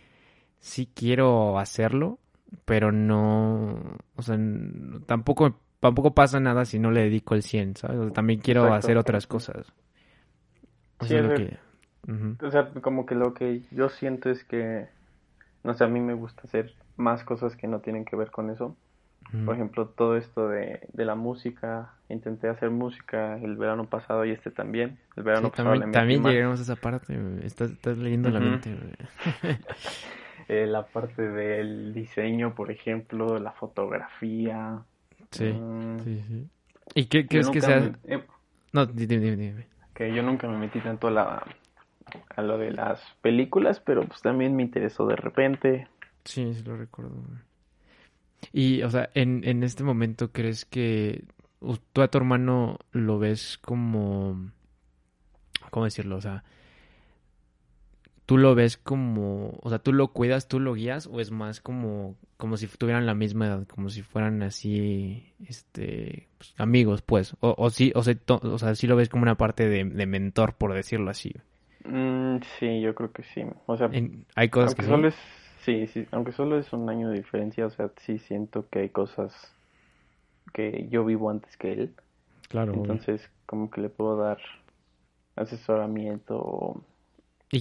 sí 0.58 0.90
quiero 0.94 1.58
hacerlo 1.58 2.18
pero 2.64 2.92
no 2.92 3.96
o 4.16 4.22
sea 4.22 4.38
tampoco 5.06 5.58
tampoco 5.80 6.14
pasa 6.14 6.40
nada 6.40 6.64
si 6.64 6.78
no 6.78 6.90
le 6.90 7.02
dedico 7.02 7.34
el 7.34 7.42
100 7.42 7.76
sabes 7.76 8.12
también 8.12 8.40
quiero 8.40 8.72
hacer 8.72 8.96
otras 8.98 9.26
cosas. 9.26 9.72
O 11.00 11.04
sea, 11.04 11.22
o 12.42 12.50
sea 12.50 12.70
como 12.80 13.06
que 13.06 13.14
lo 13.14 13.34
que 13.34 13.62
yo 13.70 13.88
siento 13.88 14.30
es 14.30 14.44
que 14.44 14.88
no 15.62 15.74
sé 15.74 15.84
a 15.84 15.88
mí 15.88 16.00
me 16.00 16.14
gusta 16.14 16.42
hacer 16.44 16.74
más 16.96 17.22
cosas 17.24 17.56
que 17.56 17.68
no 17.68 17.80
tienen 17.80 18.04
que 18.04 18.16
ver 18.16 18.30
con 18.30 18.50
eso. 18.50 18.76
Por 19.44 19.54
ejemplo, 19.54 19.86
todo 19.88 20.16
esto 20.16 20.48
de, 20.48 20.88
de, 20.94 21.04
la 21.04 21.14
música, 21.14 21.92
intenté 22.08 22.48
hacer 22.48 22.70
música 22.70 23.36
el 23.36 23.56
verano 23.56 23.84
pasado 23.84 24.24
y 24.24 24.30
este 24.30 24.50
también. 24.50 24.98
El 25.16 25.22
verano 25.22 25.50
pasado 25.50 25.72
también, 25.72 25.92
también 25.92 26.22
llegaremos 26.22 26.60
a 26.60 26.62
esa 26.62 26.76
parte, 26.76 27.14
estás, 27.44 27.72
estás, 27.72 27.98
leyendo 27.98 28.30
la 28.30 28.40
mente. 28.40 28.74
eh, 30.48 30.66
la 30.66 30.86
parte 30.86 31.28
del 31.28 31.92
diseño, 31.92 32.54
por 32.54 32.70
ejemplo, 32.70 33.38
la 33.38 33.52
fotografía. 33.52 34.82
Sí, 35.30 35.44
mm. 35.44 35.98
sí, 36.00 36.22
sí. 36.26 36.48
¿Y 36.94 37.04
qué 37.04 37.26
crees 37.26 37.50
que 37.50 37.60
sea? 37.60 37.92
Eh, 38.04 38.24
no, 38.72 38.86
dime, 38.86 39.18
dime, 39.18 39.36
dime. 39.36 39.66
Que 39.92 40.14
yo 40.14 40.22
nunca 40.22 40.48
me 40.48 40.56
metí 40.56 40.80
tanto 40.80 41.08
a, 41.08 41.10
la, 41.10 41.46
a 42.34 42.42
lo 42.42 42.56
de 42.56 42.70
las 42.70 43.02
películas, 43.20 43.80
pero 43.80 44.06
pues 44.06 44.22
también 44.22 44.56
me 44.56 44.62
interesó 44.62 45.06
de 45.06 45.16
repente. 45.16 45.88
Sí, 46.24 46.54
sí 46.54 46.62
lo 46.62 46.78
recuerdo. 46.78 47.22
Y, 48.52 48.82
o 48.82 48.90
sea, 48.90 49.10
en, 49.14 49.42
en 49.44 49.62
este 49.62 49.84
momento, 49.84 50.32
¿crees 50.32 50.64
que 50.64 51.24
tú 51.92 52.02
a 52.02 52.08
tu 52.08 52.18
hermano 52.18 52.78
lo 52.92 53.18
ves 53.18 53.58
como... 53.58 54.50
¿Cómo 55.70 55.84
decirlo? 55.84 56.16
O 56.16 56.20
sea, 56.20 56.44
¿tú 58.28 58.36
lo 58.36 58.54
ves 58.54 58.76
como, 58.76 59.58
o 59.62 59.70
sea, 59.70 59.78
tú 59.78 59.94
lo 59.94 60.08
cuidas, 60.08 60.48
tú 60.48 60.60
lo 60.60 60.74
guías 60.74 61.06
o 61.06 61.18
es 61.18 61.30
más 61.30 61.62
como, 61.62 62.14
como 62.36 62.58
si 62.58 62.66
tuvieran 62.66 63.06
la 63.06 63.14
misma 63.14 63.46
edad, 63.46 63.66
como 63.66 63.88
si 63.88 64.02
fueran 64.02 64.42
así, 64.42 65.32
este, 65.46 66.28
pues, 66.36 66.52
amigos, 66.58 67.00
pues, 67.00 67.34
o, 67.40 67.54
o 67.56 67.70
sí, 67.70 67.90
o 67.94 68.02
sea, 68.02 68.16
o 68.28 68.58
sea, 68.58 68.74
sí 68.74 68.86
lo 68.86 68.96
ves 68.96 69.08
como 69.08 69.22
una 69.22 69.36
parte 69.36 69.66
de, 69.66 69.82
de 69.82 70.04
mentor, 70.04 70.56
por 70.56 70.74
decirlo 70.74 71.10
así. 71.10 71.32
Mm, 71.84 72.40
sí, 72.58 72.82
yo 72.82 72.94
creo 72.94 73.12
que 73.12 73.22
sí. 73.22 73.42
O 73.64 73.78
sea, 73.78 73.90
hay 74.34 74.48
cosas 74.50 74.74
que 74.74 74.82
solo 74.82 75.08
es, 75.08 75.16
sí, 75.58 75.86
sí, 75.88 76.06
aunque 76.10 76.32
solo 76.32 76.58
es 76.58 76.72
un 76.72 76.88
año 76.88 77.10
de 77.10 77.16
diferencia, 77.16 77.66
o 77.66 77.70
sea, 77.70 77.90
sí 77.96 78.18
siento 78.18 78.68
que 78.68 78.80
hay 78.80 78.88
cosas 78.88 79.54
que 80.52 80.88
yo 80.90 81.04
vivo 81.04 81.30
antes 81.30 81.56
que 81.56 81.72
él. 81.72 81.94
Claro. 82.48 82.72
Entonces, 82.74 83.30
como 83.46 83.70
que 83.70 83.80
le 83.80 83.88
puedo 83.88 84.16
dar 84.16 84.38
asesoramiento. 85.36 86.82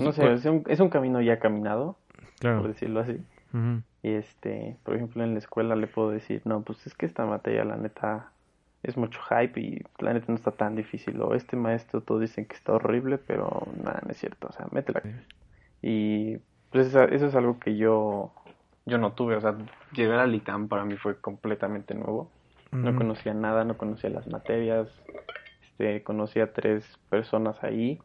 no 0.02 0.12
sé, 0.12 0.34
es 0.34 0.46
un, 0.46 0.64
es 0.68 0.80
un, 0.80 0.90
camino 0.90 1.22
ya 1.22 1.40
caminado, 1.40 1.98
por 2.42 2.68
decirlo 2.68 3.02
así. 3.02 3.22
Y 4.04 4.10
este, 4.10 4.78
por 4.84 4.96
ejemplo, 4.96 5.24
en 5.24 5.34
la 5.34 5.40
escuela 5.40 5.76
le 5.76 5.88
puedo 5.88 6.12
decir, 6.12 6.42
no, 6.46 6.62
pues 6.62 6.86
es 6.86 6.94
que 6.94 7.06
esta 7.06 7.26
materia, 7.26 7.64
la 7.66 7.78
neta, 7.78 8.32
es 8.84 8.96
mucho 8.96 9.20
hype 9.30 9.60
y 9.60 9.82
la 10.00 10.14
neta 10.14 10.28
no 10.30 10.36
está 10.36 10.52
tan 10.52 10.76
difícil. 10.76 11.20
O 11.22 11.34
este 11.34 11.56
maestro, 11.56 12.02
todos 12.02 12.22
dicen 12.22 12.46
que 12.46 12.56
está 12.56 12.74
horrible, 12.74 13.18
pero 13.18 13.68
nada, 13.84 14.02
no 14.06 14.12
es 14.12 14.18
cierto. 14.18 14.48
O 14.48 14.52
sea, 14.52 14.68
métela. 14.72 15.02
Y 15.82 16.38
pues 16.72 16.88
eso, 16.88 17.04
es 17.04 17.36
algo 17.36 17.60
que 17.60 17.78
yo, 17.78 18.32
yo 18.86 18.98
no 18.98 19.14
tuve. 19.14 19.36
O 19.36 19.42
sea, 19.42 19.56
llegar 19.94 20.20
al 20.20 20.36
ITAM 20.36 20.68
para 20.68 20.86
mí 20.86 20.98
fue 20.98 21.20
completamente 21.20 21.94
nuevo. 21.94 22.30
No 22.72 22.96
conocía 22.96 23.34
nada, 23.34 23.64
no 23.64 23.78
conocía 23.78 24.10
las 24.10 24.28
materias. 24.28 24.90
Este, 25.64 26.04
conocí 26.04 26.40
a 26.40 26.52
tres 26.52 26.84
personas 27.10 27.64
ahí. 27.64 28.00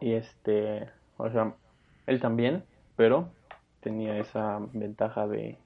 Y 0.00 0.12
este, 0.12 0.90
o 1.16 1.30
sea, 1.30 1.54
él 2.06 2.20
también, 2.20 2.64
pero 2.96 3.30
tenía 3.80 4.18
esa 4.18 4.58
ventaja 4.72 5.26
de 5.26 5.58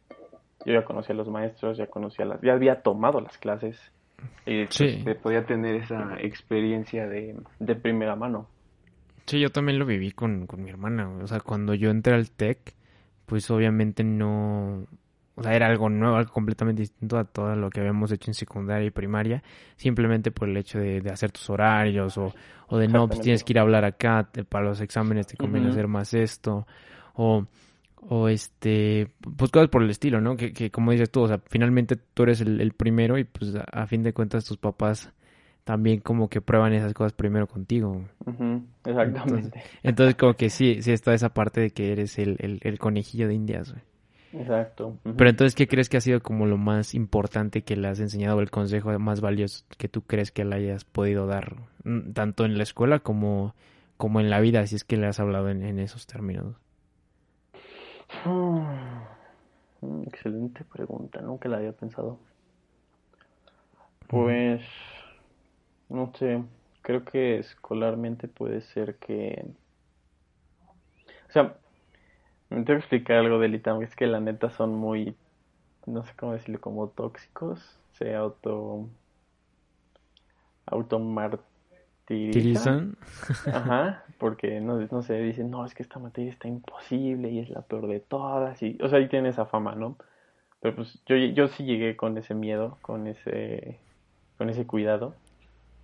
yo 0.65 0.75
ya 0.75 0.85
conocía 0.85 1.15
a 1.15 1.19
los 1.19 1.29
maestros, 1.29 1.79
ya 1.79 1.87
conocía 1.87 2.25
las, 2.25 2.41
ya 2.43 2.53
había 2.53 2.83
tomado 2.83 3.21
las 3.21 3.38
clases 3.38 3.77
y 4.45 4.67
pues, 4.67 5.17
podía 5.23 5.47
tener 5.47 5.77
esa 5.77 6.17
experiencia 6.21 7.07
de, 7.07 7.37
de 7.59 7.75
primera 7.77 8.17
mano. 8.17 8.49
Sí, 9.29 9.39
yo 9.39 9.51
también 9.51 9.79
lo 9.79 9.85
viví 9.85 10.13
con, 10.13 10.47
con 10.47 10.63
mi 10.65 10.71
hermana, 10.71 11.09
o 11.09 11.27
sea, 11.27 11.41
cuando 11.41 11.75
yo 11.75 11.91
entré 11.91 12.15
al 12.15 12.31
TEC, 12.31 12.75
pues 13.27 13.51
obviamente 13.51 14.03
no, 14.03 14.87
o 15.35 15.43
sea, 15.43 15.55
era 15.55 15.67
algo 15.67 15.91
nuevo, 15.91 16.17
algo 16.17 16.33
completamente 16.33 16.81
distinto 16.81 17.19
a 17.19 17.25
todo 17.25 17.55
lo 17.55 17.69
que 17.69 17.81
habíamos 17.81 18.11
hecho 18.11 18.31
en 18.31 18.35
secundaria 18.35 18.87
y 18.87 18.91
primaria, 18.91 19.43
simplemente 19.77 20.31
por 20.31 20.49
el 20.49 20.57
hecho 20.57 20.79
de, 20.79 21.03
hacer 21.13 21.31
tus 21.31 21.51
horarios 21.51 22.17
o, 22.17 22.35
o 22.69 22.79
de 22.79 22.89
no, 22.89 23.07
pues 23.07 23.21
tienes 23.21 23.45
que 23.45 23.53
ir 23.53 23.59
a 23.59 23.63
hablar 23.63 23.85
acá, 23.85 24.31
para 24.49 24.65
los 24.65 24.81
exámenes 24.81 25.27
te 25.27 25.37
conviene 25.37 25.69
hacer 25.69 25.89
más 25.89 26.15
esto, 26.15 26.67
o, 27.15 27.47
o 28.09 28.29
este, 28.29 29.11
pues 29.37 29.51
cosas 29.51 29.69
por 29.69 29.83
el 29.83 29.91
estilo, 29.91 30.21
¿no? 30.21 30.37
Que, 30.37 30.53
que 30.53 30.71
como 30.71 30.93
dices 30.93 31.11
tú, 31.11 31.21
o 31.21 31.29
sea, 31.29 31.41
finalmente 31.49 31.97
tú 31.97 32.23
eres 32.23 32.41
el, 32.41 32.73
primero 32.73 33.19
y 33.19 33.25
pues 33.25 33.55
a, 33.55 33.87
fin 33.87 34.03
de 34.03 34.13
cuentas 34.13 34.45
tus 34.45 34.57
papás 34.57 35.13
también 35.69 36.01
como 36.01 36.31
que 36.31 36.41
prueban 36.41 36.73
esas 36.73 36.95
cosas 36.95 37.13
primero 37.13 37.47
contigo. 37.47 38.01
Exactamente. 38.87 39.63
Entonces, 39.83 40.15
como 40.15 40.33
que 40.33 40.49
sí, 40.49 40.81
sí 40.81 40.93
está 40.93 41.13
esa 41.13 41.35
parte 41.35 41.61
de 41.61 41.73
que 41.73 41.93
eres 41.93 42.19
el, 42.19 42.39
el, 42.39 42.59
el 42.63 42.79
conejillo 42.79 43.29
de 43.29 43.35
indias, 43.35 43.73
güey. 43.73 43.83
Exacto. 44.33 44.97
Pero 45.03 45.29
entonces, 45.29 45.55
¿qué 45.55 45.69
crees 45.69 45.91
que 45.91 45.99
ha 45.99 46.01
sido 46.01 46.23
como 46.23 46.47
lo 46.47 46.57
más 46.57 46.95
importante 46.95 47.65
que 47.65 47.77
le 47.77 47.87
has 47.87 48.01
enseñado 48.01 48.39
o 48.39 48.41
el 48.41 48.51
consejo 48.51 48.99
más 48.99 49.21
valioso 49.21 49.63
que 49.77 49.91
tú 49.91 50.01
crees 50.01 50.33
que 50.33 50.47
le 50.47 50.57
hayas 50.57 50.87
podido 50.87 51.27
dar, 51.27 51.57
mm, 51.85 52.13
tanto 52.13 52.47
en 52.47 52.57
la 52.57 52.63
escuela 52.63 53.01
como, 53.01 53.55
como 53.99 54.21
en 54.21 54.31
la 54.31 54.41
vida, 54.41 54.67
si 54.67 54.75
es 54.75 54.85
que 54.85 54.97
le 54.97 55.07
has 55.07 55.21
hablado 55.21 55.51
en, 55.51 55.79
esos 55.79 56.07
términos? 56.07 56.57
Mm, 58.25 60.05
excelente 60.07 60.65
pregunta, 60.65 61.21
nunca 61.21 61.47
la 61.51 61.59
había 61.59 61.73
pensado. 61.73 62.19
Pues, 64.07 64.63
no 65.88 66.12
sé, 66.14 66.42
creo 66.83 67.04
que 67.04 67.38
escolarmente 67.38 68.28
puede 68.28 68.61
ser 68.61 68.97
que... 68.97 69.47
O 71.28 71.33
sea, 71.33 71.57
me 72.50 72.64
tengo 72.64 72.78
que 72.78 72.85
explicar 72.85 73.18
algo 73.18 73.38
del 73.38 73.54
ITAM, 73.54 73.83
es 73.83 73.95
que 73.95 74.07
la 74.07 74.21
neta 74.21 74.49
son 74.50 74.75
muy, 74.75 75.14
no 75.87 76.04
sé 76.04 76.12
cómo 76.16 76.33
decirlo, 76.33 76.61
como 76.61 76.88
tóxicos, 76.88 77.78
se 77.92 78.14
auto, 78.14 78.88
automartirizan. 80.66 82.97
Ajá, 83.52 84.04
porque 84.18 84.61
no, 84.61 84.78
no 84.90 85.02
sé, 85.02 85.21
dicen, 85.21 85.50
no, 85.50 85.66
es 85.66 85.75
que 85.75 85.83
esta 85.83 85.99
materia 85.99 86.30
está 86.30 86.49
imposible 86.49 87.30
y 87.30 87.40
es 87.40 87.50
la 87.50 87.61
peor 87.62 87.87
de 87.87 88.00
todas, 88.00 88.62
y, 88.62 88.78
o 88.83 88.88
sea, 88.88 88.99
ahí 88.99 89.09
tiene 89.09 89.28
esa 89.28 89.45
fama, 89.45 89.75
¿no? 89.75 89.97
Pero 90.61 90.76
pues 90.76 90.99
yo, 91.07 91.16
yo 91.16 91.49
sí 91.49 91.64
llegué 91.64 91.97
con 91.97 92.16
ese 92.18 92.35
miedo, 92.35 92.78
con 92.83 93.07
ese, 93.07 93.78
con 94.38 94.49
ese 94.49 94.66
cuidado, 94.66 95.14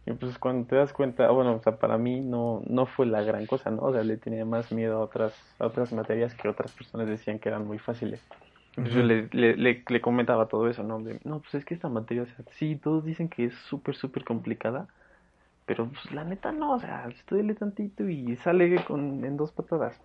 y 0.07 0.13
pues 0.13 0.39
cuando 0.39 0.67
te 0.67 0.77
das 0.77 0.93
cuenta, 0.93 1.31
bueno, 1.31 1.55
o 1.55 1.63
sea, 1.63 1.77
para 1.77 1.97
mí 1.97 2.21
no, 2.21 2.63
no 2.67 2.85
fue 2.87 3.07
la 3.07 3.23
gran 3.23 3.47
cosa, 3.47 3.71
¿no? 3.71 3.83
O 3.83 3.93
sea, 3.93 4.03
le 4.05 4.19
tenía 4.19 4.45
más 4.45 4.71
miedo 4.71 4.99
a 4.99 5.01
otras, 5.01 5.35
a 5.59 5.67
otras 5.67 5.93
materias 5.93 6.35
que 6.35 6.49
otras 6.49 6.73
personas 6.73 7.09
decían 7.09 7.39
que 7.39 7.49
eran 7.49 7.67
muy 7.67 7.79
fáciles. 7.79 8.21
Entonces 8.77 8.95
yo 8.95 9.03
le, 9.03 9.29
le, 9.33 9.85
le, 9.87 10.01
comentaba 10.01 10.47
todo 10.49 10.69
eso, 10.69 10.83
¿no? 10.83 10.99
no, 10.99 11.39
pues 11.39 11.55
es 11.55 11.65
que 11.65 11.75
esta 11.75 11.89
materia, 11.89 12.25
o 12.25 12.27
sea, 12.27 12.45
sí, 12.57 12.75
todos 12.77 13.05
dicen 13.05 13.29
que 13.29 13.47
es 13.47 13.55
súper, 13.55 13.95
súper 13.95 14.25
complicada, 14.25 14.89
pero 15.65 15.89
pues 15.89 16.13
la 16.13 16.25
neta 16.25 16.51
no, 16.51 16.73
o 16.73 16.81
sea, 16.81 17.07
estudiale 17.09 17.55
tantito 17.55 18.09
y 18.09 18.35
sale 18.37 18.85
con, 18.85 19.25
en 19.25 19.37
dos 19.37 19.53
patadas. 19.53 19.99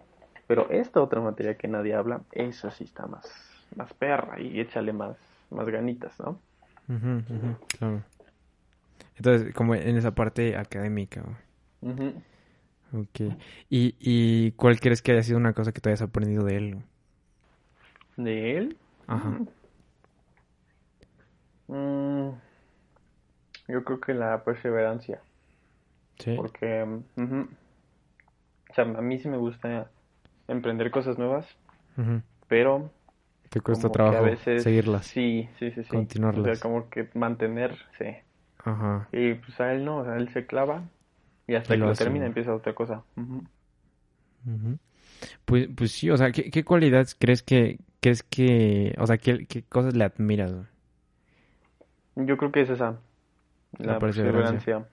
Pero 0.46 0.70
esta 0.70 1.02
otra 1.02 1.20
materia 1.20 1.58
que 1.58 1.68
nadie 1.68 1.96
habla, 1.96 2.22
esa 2.32 2.72
sí 2.72 2.84
está 2.84 3.08
más, 3.08 3.28
más 3.76 3.94
perra 3.94 4.40
y 4.40 4.60
échale 4.60 4.94
más, 4.94 5.18
más 5.50 5.68
ganitas, 5.68 6.18
¿no? 6.20 6.40
claro. 7.78 8.04
Entonces, 9.20 9.54
como 9.54 9.76
en 9.76 9.98
esa 9.98 10.16
parte 10.16 10.56
académica. 10.56 11.22
Ok. 12.94 13.36
¿Y, 13.70 13.96
¿Y 14.00 14.54
cuál 14.54 14.80
crees 14.80 15.02
que 15.02 15.12
haya 15.12 15.24
sido 15.24 15.38
una 15.38 15.52
cosa 15.52 15.74
que 15.74 15.82
te 15.82 15.90
hayas 15.90 16.02
aprendido 16.02 16.46
de 16.46 16.56
él? 16.56 16.78
¿De 18.16 18.58
él? 18.58 18.78
Ajá. 19.08 19.42
Mm, 21.68 22.30
yo 23.68 23.84
creo 23.84 24.00
que 24.00 24.14
la 24.14 24.42
perseverancia. 24.46 25.22
Sí. 26.18 26.36
Porque, 26.38 26.84
o 26.84 28.74
sea, 28.74 28.86
a 28.86 29.02
mí 29.02 29.20
sí 29.20 29.28
me 29.28 29.38
gusta 29.38 29.92
emprender 30.48 30.92
cosas 30.92 31.18
nuevas, 31.18 31.46
pero... 32.48 32.90
Te 33.50 33.60
cuesta 33.60 33.90
trabajo 33.90 34.34
seguirlas. 34.60 35.08
Sí, 35.08 35.50
sí, 35.60 35.72
sí, 35.72 35.84
sí. 35.84 35.90
Continuarlas. 35.90 36.42
O 36.42 36.56
sea, 36.56 36.62
como 36.62 36.90
que 36.90 37.10
mantenerse. 37.16 38.24
Ajá. 38.64 39.08
Y 39.12 39.36
pues 39.36 39.60
a 39.60 39.74
él 39.74 39.86
no, 39.86 39.98
o 39.98 40.06
sea, 40.06 40.18
él 40.18 40.30
se 40.30 40.46
clava 40.46 40.84
y 41.48 41.56
hasta 41.56 41.74
que 41.74 41.80
lo, 41.80 41.94
termina 41.94 42.26
empieza 42.26 42.54
otra 42.54 42.74
cosa. 42.74 43.04
Pues, 45.46 45.68
pues 45.76 45.92
sí, 45.92 46.10
o 46.10 46.18
sea, 46.18 46.32
¿qué, 46.32 46.50
qué 46.52 46.64
cualidades 46.64 47.16
crees 47.16 47.42
que, 47.42 47.80
es 48.02 48.24
que, 48.24 48.96
o 49.00 49.08
sea, 49.08 49.18
qué, 49.18 49.46
qué 49.48 49.64
cosas 49.64 49.96
le 49.96 50.04
admiras? 50.04 50.54
Yo 52.16 52.38
creo 52.38 52.52
que 52.52 52.62
es 52.62 52.70
esa, 52.70 53.00
la, 53.78 53.98
perseverancia. 54.00 54.86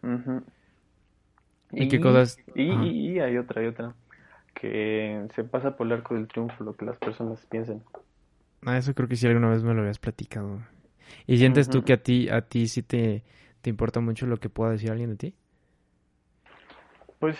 ¿Y, 1.73 1.89
qué 1.89 2.01
cosas? 2.01 2.39
Y, 2.55 2.73
y, 2.73 3.21
hay 3.21 3.37
otra, 3.37 3.61
hay 3.61 3.67
otra, 3.67 3.95
que 4.55 5.27
se 5.35 5.45
pasa 5.45 5.77
por 5.77 5.87
el 5.89 5.95
arco 5.95 6.15
del 6.15 6.29
triunfo, 6.29 6.65
lo 6.65 6.77
que 6.77 6.85
las 6.85 6.97
personas 6.97 7.45
piensen. 7.47 7.83
Ah, 8.65 8.79
eso 8.79 8.95
creo 8.95 9.09
que 9.09 9.17
sí 9.17 9.27
alguna 9.27 9.51
vez 9.51 9.63
me 9.63 9.75
lo 9.75 9.81
habías 9.81 9.99
platicado. 9.99 10.61
¿Y 11.27 11.39
sientes 11.39 11.69
tú 11.69 11.83
que 11.83 11.93
a 11.93 12.03
ti, 12.03 12.29
a 12.29 12.43
ti 12.43 12.67
sí 12.67 12.83
te, 12.83 13.23
¿Te 13.67 13.71
importa 13.71 13.99
mucho 13.99 14.27
lo 14.27 14.37
que 14.37 14.49
pueda 14.49 14.71
decir 14.71 14.93
alguien 14.93 15.11
de 15.11 15.17
ti? 15.17 15.35
Pues 17.19 17.37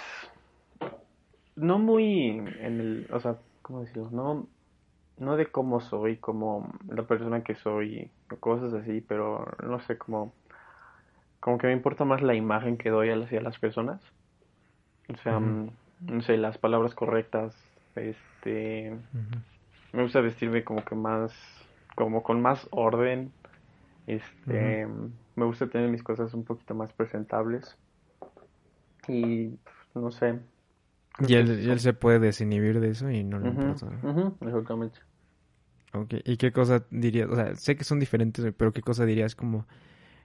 no 1.55 1.79
muy 1.79 2.31
en 2.31 2.81
el, 2.81 3.09
o 3.13 3.21
sea, 3.21 3.37
¿cómo 3.63 3.83
decirlo? 3.83 4.11
No, 4.11 4.49
no 5.19 5.37
de 5.37 5.47
cómo 5.47 5.81
soy, 5.81 6.17
como 6.17 6.69
la 6.89 7.05
persona 7.05 7.45
que 7.45 7.55
soy, 7.55 8.11
o 8.33 8.37
cosas 8.39 8.73
así, 8.75 9.01
pero 9.03 9.47
no 9.63 9.79
sé, 9.83 9.99
como, 9.99 10.33
como 11.39 11.59
que 11.59 11.69
me 11.69 11.75
importa 11.75 12.05
más 12.05 12.23
la 12.23 12.35
imagen 12.35 12.77
que 12.77 12.91
doy 12.91 13.11
hacia 13.11 13.41
las 13.41 13.57
personas. 13.61 14.01
O 15.09 15.17
sea, 15.19 15.39
mm, 15.39 15.71
no 16.09 16.23
sé, 16.23 16.39
las 16.39 16.59
palabras 16.59 16.97
correctas, 16.97 17.55
este, 17.95 18.97
me 19.93 20.03
gusta 20.03 20.21
vestirme 20.23 20.65
como 20.65 20.85
que 20.85 20.97
más, 20.97 21.33
como 21.95 22.25
con 22.25 22.43
más 22.43 22.67
orden, 22.73 23.31
este, 24.09 24.89
me 25.37 25.45
gusta 25.45 25.69
tener 25.69 25.91
mis 25.91 26.03
cosas 26.03 26.35
un 26.35 26.45
poquito 26.45 26.75
más 26.75 26.93
presentables. 26.93 27.77
Y 29.09 29.53
no 29.95 30.11
sé. 30.11 30.41
Y 31.27 31.35
él, 31.35 31.81
se 31.81 31.93
puede 31.93 32.19
desinhibir 32.19 32.81
de 32.81 32.91
eso 32.91 33.11
y 33.11 33.25
no 33.25 33.39
le 33.39 33.49
importa. 33.49 33.87
exactamente. 34.41 34.99
Ok, 35.95 36.15
¿y 36.25 36.37
qué 36.37 36.53
cosa 36.53 36.85
dirías? 36.91 37.29
O 37.31 37.37
sea, 37.37 37.55
sé 37.55 37.77
que 37.77 37.85
son 37.85 38.01
diferentes, 38.01 38.53
pero 38.57 38.73
¿qué 38.73 38.83
cosa 38.83 39.07
dirías 39.07 39.35
como, 39.35 39.67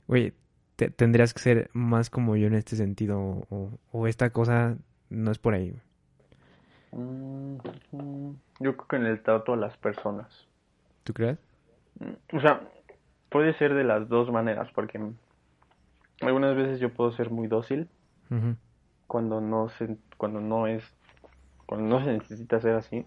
oye, 0.08 0.34
tendrías 0.76 1.34
que 1.34 1.40
ser 1.40 1.70
más 1.74 2.10
como 2.10 2.36
yo 2.36 2.48
en 2.48 2.56
este 2.56 2.76
sentido 2.76 3.48
o, 3.50 4.08
esta 4.08 4.32
cosa 4.32 4.78
no 5.10 5.32
es 5.32 5.38
por 5.38 5.54
ahí? 5.54 5.74
Mm, 6.92 7.56
mm, 7.92 8.36
yo 8.60 8.76
creo 8.76 8.88
que 8.88 8.96
en 8.98 9.06
el 9.06 9.22
trato 9.22 9.54
a 9.54 9.58
las 9.58 9.78
personas. 9.78 10.48
¿Tú 11.04 11.14
crees? 11.14 11.38
Mm, 12.00 12.36
O 12.36 12.42
sea, 12.42 12.62
puede 13.32 13.56
ser 13.58 13.74
de 13.74 13.84
las 13.86 14.10
dos 14.10 14.32
maneras, 14.32 14.70
porque 14.76 15.00
algunas 16.22 16.56
veces 16.56 16.80
yo 16.80 16.94
puedo 16.94 17.12
ser 17.12 17.30
muy 17.32 17.48
dócil 17.48 17.90
cuando 19.08 19.42
no 19.42 19.70
se, 19.70 19.98
cuando 20.18 20.40
no 20.42 20.68
es, 20.68 20.84
cuando 21.68 21.88
no 22.00 22.06
se 22.06 22.14
necesita 22.14 22.60
ser 22.62 22.76
así, 22.76 23.06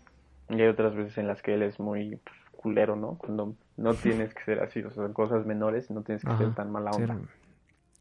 y 0.51 0.61
hay 0.61 0.69
otras 0.69 0.95
veces 0.95 1.19
en 1.19 1.29
las 1.29 1.43
que 1.43 1.55
él 1.55 1.63
es 1.63 1.81
muy 1.81 2.17
pues, 2.17 2.37
culero, 2.63 2.97
¿no? 2.97 3.19
Cuando 3.19 3.57
no 3.77 3.95
tienes 3.99 4.35
que 4.35 4.45
ser 4.45 4.61
así, 4.61 4.83
o 4.83 4.91
sea, 4.93 5.09
cosas 5.13 5.47
menores, 5.47 5.91
no 5.91 6.03
tienes 6.03 6.25
que 6.25 6.33
Ajá, 6.33 6.37
ser 6.37 6.53
tan 6.55 6.71
mala 6.73 6.91
ser- 6.91 6.95
onda. 6.95 7.21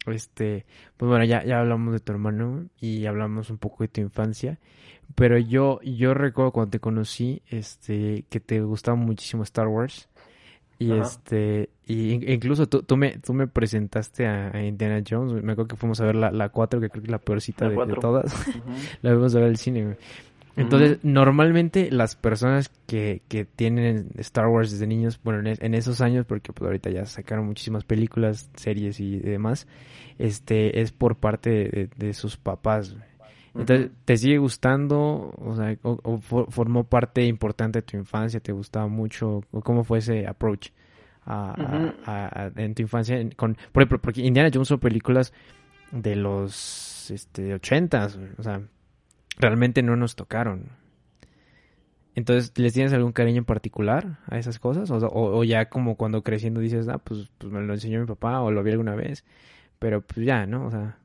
Este, 0.06 0.66
pues 0.98 1.08
bueno, 1.08 1.24
ya, 1.24 1.44
ya 1.44 1.60
hablamos 1.60 1.94
de 1.94 2.00
tu 2.00 2.12
hermano 2.12 2.68
y 2.80 3.06
hablamos 3.06 3.50
un 3.50 3.58
poco 3.58 3.84
de 3.84 3.88
tu 3.88 4.00
infancia, 4.02 4.58
pero 5.16 5.38
yo, 5.38 5.80
yo 5.82 6.14
recuerdo 6.14 6.52
cuando 6.52 6.72
te 6.72 6.80
conocí, 6.80 7.42
este, 7.48 8.26
que 8.30 8.40
te 8.40 8.60
gustaba 8.62 8.96
muchísimo 8.96 9.42
Star 9.44 9.68
Wars 9.68 10.08
y 10.86 10.92
Ajá. 10.92 11.02
este, 11.02 11.70
y 11.86 12.12
in- 12.12 12.28
incluso 12.28 12.66
tú, 12.68 12.82
tú 12.82 12.96
me, 12.96 13.18
tú 13.18 13.32
me 13.34 13.46
presentaste 13.46 14.26
a, 14.26 14.50
a 14.56 14.62
Indiana 14.62 15.02
Jones, 15.08 15.32
me 15.42 15.52
acuerdo 15.52 15.68
que 15.68 15.76
fuimos 15.76 16.00
a 16.00 16.04
ver 16.06 16.14
la, 16.16 16.30
la 16.30 16.48
4, 16.48 16.80
que 16.80 16.88
creo 16.90 17.02
que 17.02 17.06
es 17.08 17.10
la 17.12 17.18
peorcita 17.18 17.68
La 17.68 17.84
de, 17.84 17.94
todas, 17.94 18.32
la 19.02 19.12
vimos 19.12 19.34
a 19.34 19.38
ver 19.40 19.48
al 19.48 19.56
cine, 19.56 19.84
güey. 19.84 19.96
Entonces, 20.56 20.98
normalmente 21.02 21.90
las 21.90 22.14
personas 22.14 22.70
que, 22.86 23.22
que 23.26 23.44
tienen 23.44 24.10
Star 24.18 24.46
Wars 24.46 24.70
desde 24.70 24.86
niños, 24.86 25.18
bueno, 25.24 25.40
en, 25.40 25.46
es- 25.48 25.60
en 25.60 25.74
esos 25.74 26.00
años, 26.00 26.26
porque 26.26 26.52
pues 26.52 26.66
ahorita 26.66 26.90
ya 26.90 27.06
sacaron 27.06 27.46
muchísimas 27.46 27.82
películas, 27.84 28.50
series 28.54 29.00
y 29.00 29.18
demás, 29.18 29.66
este, 30.18 30.80
es 30.80 30.92
por 30.92 31.16
parte 31.16 31.50
de, 31.50 31.88
de 31.96 32.14
sus 32.14 32.36
papás. 32.36 32.92
güey. 32.94 33.04
Entonces. 33.60 33.90
¿te 34.04 34.16
sigue 34.16 34.38
gustando? 34.38 35.32
O 35.36 35.54
sea, 35.56 35.76
o, 35.82 35.98
o 36.02 36.18
for- 36.18 36.50
formó 36.50 36.84
parte 36.84 37.24
importante 37.24 37.78
de 37.78 37.82
tu 37.82 37.96
infancia, 37.96 38.40
¿te 38.40 38.52
gustaba 38.52 38.88
mucho? 38.88 39.42
¿O 39.52 39.60
cómo 39.60 39.84
fue 39.84 39.98
ese 39.98 40.26
approach 40.26 40.70
a, 41.26 42.50
en 42.56 42.74
tu 42.74 42.82
infancia? 42.82 43.18
con, 43.36 43.56
por 43.72 43.82
ejemplo, 43.82 44.00
porque 44.00 44.22
Indiana 44.22 44.50
Jones 44.52 44.68
son 44.68 44.80
películas 44.80 45.32
de 45.92 46.16
los 46.16 47.10
este, 47.10 47.54
80s, 47.54 48.16
güey, 48.18 48.30
o 48.38 48.42
sea, 48.42 48.60
realmente 49.38 49.82
no 49.82 49.94
nos 49.96 50.16
tocaron. 50.16 50.70
Entonces, 52.16 52.52
¿les 52.56 52.72
tienes 52.72 52.92
algún 52.92 53.12
cariño 53.12 53.38
en 53.38 53.44
particular 53.44 54.18
a 54.28 54.38
esas 54.38 54.58
cosas? 54.60 54.90
O, 54.90 54.96
o- 54.98 55.38
o 55.38 55.44
ya 55.44 55.68
como 55.68 55.96
cuando 55.96 56.22
creciendo 56.22 56.60
dices, 56.60 56.88
ah, 56.88 56.98
pues, 56.98 57.28
pues 57.38 57.52
me 57.52 57.60
lo 57.60 57.72
enseñó 57.74 58.00
mi 58.00 58.06
papá 58.06 58.40
o 58.40 58.50
lo 58.52 58.62
vi 58.62 58.70
alguna 58.70 58.94
vez, 58.94 59.24
pero 59.80 60.00
pues 60.00 60.24
ya, 60.24 60.46
¿no? 60.46 60.66
O 60.66 60.70
sea, 60.70 60.98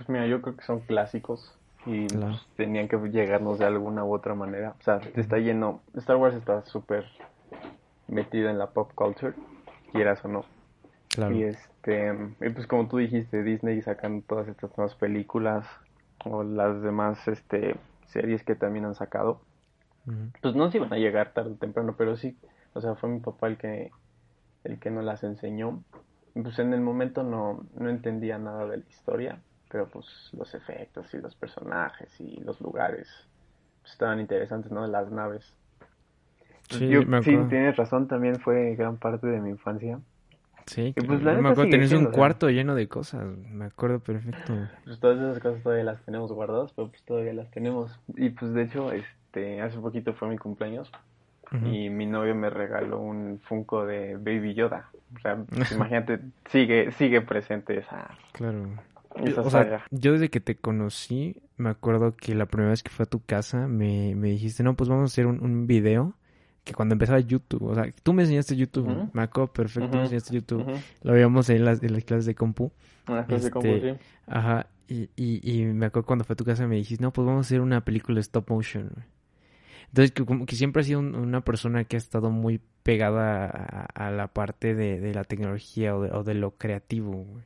Pues 0.00 0.08
mira, 0.08 0.26
yo 0.26 0.40
creo 0.40 0.56
que 0.56 0.64
son 0.64 0.80
clásicos 0.80 1.54
y 1.84 2.06
Claro. 2.06 2.28
pues, 2.28 2.46
tenían 2.56 2.88
que 2.88 2.96
llegarnos 3.10 3.58
de 3.58 3.66
alguna 3.66 4.02
u 4.02 4.14
otra 4.14 4.34
manera. 4.34 4.74
O 4.80 4.82
sea, 4.82 4.98
está 5.14 5.36
lleno, 5.36 5.82
Star 5.94 6.16
Wars 6.16 6.34
está 6.34 6.64
súper 6.64 7.04
metido 8.08 8.48
en 8.48 8.56
la 8.56 8.68
pop 8.68 8.90
culture, 8.94 9.34
quieras 9.92 10.24
o 10.24 10.28
no. 10.28 10.46
claro. 11.10 11.34
Y 11.34 11.42
este, 11.42 12.14
y 12.40 12.48
pues 12.48 12.66
como 12.66 12.88
tú 12.88 12.96
dijiste, 12.96 13.42
Disney 13.42 13.82
sacando 13.82 14.24
todas 14.26 14.48
estas 14.48 14.74
nuevas 14.78 14.94
películas 14.94 15.66
o 16.24 16.44
las 16.44 16.80
demás 16.80 17.28
este 17.28 17.76
series 18.06 18.42
que 18.42 18.54
también 18.54 18.86
han 18.86 18.94
sacado, 18.94 19.42
pues 20.40 20.54
no 20.54 20.70
se 20.70 20.78
iban 20.78 20.94
a 20.94 20.96
llegar 20.96 21.34
tarde 21.34 21.50
o 21.50 21.56
temprano, 21.56 21.94
pero 21.98 22.16
sí, 22.16 22.38
o 22.72 22.80
sea, 22.80 22.94
fue 22.94 23.10
mi 23.10 23.20
papá 23.20 23.48
el 23.48 23.58
que 23.58 23.90
el 24.64 24.78
que 24.78 24.90
nos 24.90 25.04
las 25.04 25.24
enseñó. 25.24 25.82
Pues 26.32 26.58
en 26.58 26.72
el 26.72 26.80
momento 26.80 27.22
no, 27.22 27.66
no 27.74 27.90
entendía 27.90 28.38
nada 28.38 28.66
de 28.66 28.78
la 28.78 28.84
historia, 28.88 29.40
pero 29.70 29.86
pues 29.88 30.06
los 30.32 30.52
efectos 30.54 31.12
y 31.14 31.18
los 31.18 31.34
personajes 31.34 32.08
y 32.20 32.40
los 32.40 32.60
lugares 32.60 33.08
pues, 33.82 33.92
estaban 33.92 34.20
interesantes, 34.20 34.70
¿no? 34.72 34.86
Las 34.86 35.10
naves. 35.10 35.54
Sí, 36.68 36.88
Yo, 36.88 37.02
me 37.04 37.22
sí, 37.22 37.36
tienes 37.48 37.76
razón, 37.76 38.06
también 38.06 38.38
fue 38.40 38.74
gran 38.76 38.96
parte 38.96 39.26
de 39.26 39.40
mi 39.40 39.50
infancia. 39.50 39.98
Sí, 40.66 40.94
Y, 40.96 41.00
pues, 41.00 41.18
que- 41.18 41.24
la 41.24 41.32
me 41.34 41.48
acuerdo, 41.48 41.70
tenías 41.70 41.92
un 41.92 42.06
cuarto 42.06 42.48
lleno 42.48 42.74
de 42.74 42.86
cosas, 42.86 43.24
me 43.24 43.64
acuerdo 43.64 43.98
perfecto. 44.00 44.54
Pues 44.84 45.00
todas 45.00 45.18
esas 45.18 45.42
cosas 45.42 45.62
todavía 45.62 45.84
las 45.84 46.00
tenemos 46.04 46.30
guardadas, 46.32 46.72
pero 46.74 46.88
pues 46.88 47.02
todavía 47.02 47.32
las 47.32 47.50
tenemos. 47.50 47.98
Y 48.16 48.30
pues 48.30 48.52
de 48.54 48.62
hecho, 48.62 48.92
este, 48.92 49.60
hace 49.62 49.78
poquito 49.78 50.14
fue 50.14 50.28
mi 50.28 50.38
cumpleaños 50.38 50.90
y 51.64 51.90
mi 51.90 52.06
novio 52.06 52.36
me 52.36 52.50
regaló 52.50 53.00
un 53.00 53.40
Funko 53.42 53.84
de 53.84 54.14
Baby 54.16 54.54
Yoda. 54.54 54.88
O 55.16 55.18
sea, 55.20 55.36
pues, 55.36 55.72
imagínate, 55.72 56.20
sigue, 56.50 56.92
sigue 56.92 57.20
presente 57.20 57.78
esa, 57.78 58.08
Claro. 58.32 58.68
Esa 59.16 59.42
O 59.42 59.50
sea, 59.50 59.74
yo 59.90 60.12
desde 60.12 60.30
que 60.30 60.40
te 60.40 60.56
conocí, 60.56 61.42
me 61.56 61.70
acuerdo 61.70 62.16
que 62.16 62.34
la 62.34 62.46
primera 62.46 62.70
vez 62.70 62.82
que 62.82 62.90
fui 62.90 63.02
a 63.04 63.06
tu 63.06 63.20
casa 63.24 63.68
me, 63.68 64.14
me 64.14 64.28
dijiste, 64.30 64.62
no, 64.62 64.76
pues 64.76 64.88
vamos 64.88 65.10
a 65.10 65.12
hacer 65.12 65.26
un, 65.26 65.42
un 65.42 65.66
video 65.66 66.16
que 66.64 66.74
cuando 66.74 66.92
empezaba 66.94 67.18
YouTube, 67.20 67.62
o 67.64 67.74
sea, 67.74 67.90
tú 68.02 68.12
me 68.12 68.22
enseñaste 68.22 68.54
YouTube, 68.56 68.86
Ujú. 68.90 69.10
me 69.12 69.22
acuerdo 69.22 69.52
perfecto, 69.52 69.96
me 69.96 70.02
Ujú, 70.02 70.04
enseñaste 70.04 70.34
YouTube, 70.34 70.66
lo 71.02 71.12
veíamos 71.12 71.48
en 71.50 71.64
las, 71.64 71.82
en 71.82 71.92
las 71.94 72.04
clases 72.04 72.26
de 72.26 72.34
compu, 72.34 72.72
Una 73.08 73.26
clase 73.26 73.46
Este, 73.46 73.50
como 73.50 73.78
sí. 73.80 73.98
ajá, 74.26 74.68
y, 74.88 75.10
y, 75.16 75.40
y 75.62 75.64
me 75.66 75.86
acuerdo 75.86 76.06
cuando 76.06 76.24
fue 76.24 76.34
a 76.34 76.36
tu 76.36 76.44
casa 76.44 76.66
me 76.66 76.76
dijiste, 76.76 77.02
no, 77.02 77.12
pues 77.12 77.26
vamos 77.26 77.46
a 77.46 77.48
hacer 77.48 77.60
una 77.62 77.84
película 77.84 78.16
de 78.16 78.20
stop 78.22 78.50
motion, 78.50 78.90
güey". 78.94 79.06
Entonces, 79.88 80.12
que 80.12 80.24
como 80.24 80.46
que 80.46 80.56
siempre 80.56 80.80
has 80.80 80.86
sido 80.86 81.00
un- 81.00 81.14
una 81.14 81.42
persona 81.42 81.84
que 81.84 81.96
ha 81.96 81.98
estado 81.98 82.30
muy 82.30 82.60
pegada 82.82 83.46
a, 83.46 84.06
a 84.08 84.10
la 84.10 84.28
parte 84.32 84.74
de, 84.74 85.00
de 85.00 85.14
la 85.14 85.24
tecnología 85.24 85.96
o 85.96 86.02
de, 86.02 86.10
o 86.12 86.22
de 86.24 86.34
lo 86.34 86.56
creativo, 86.56 87.12
güey. 87.24 87.44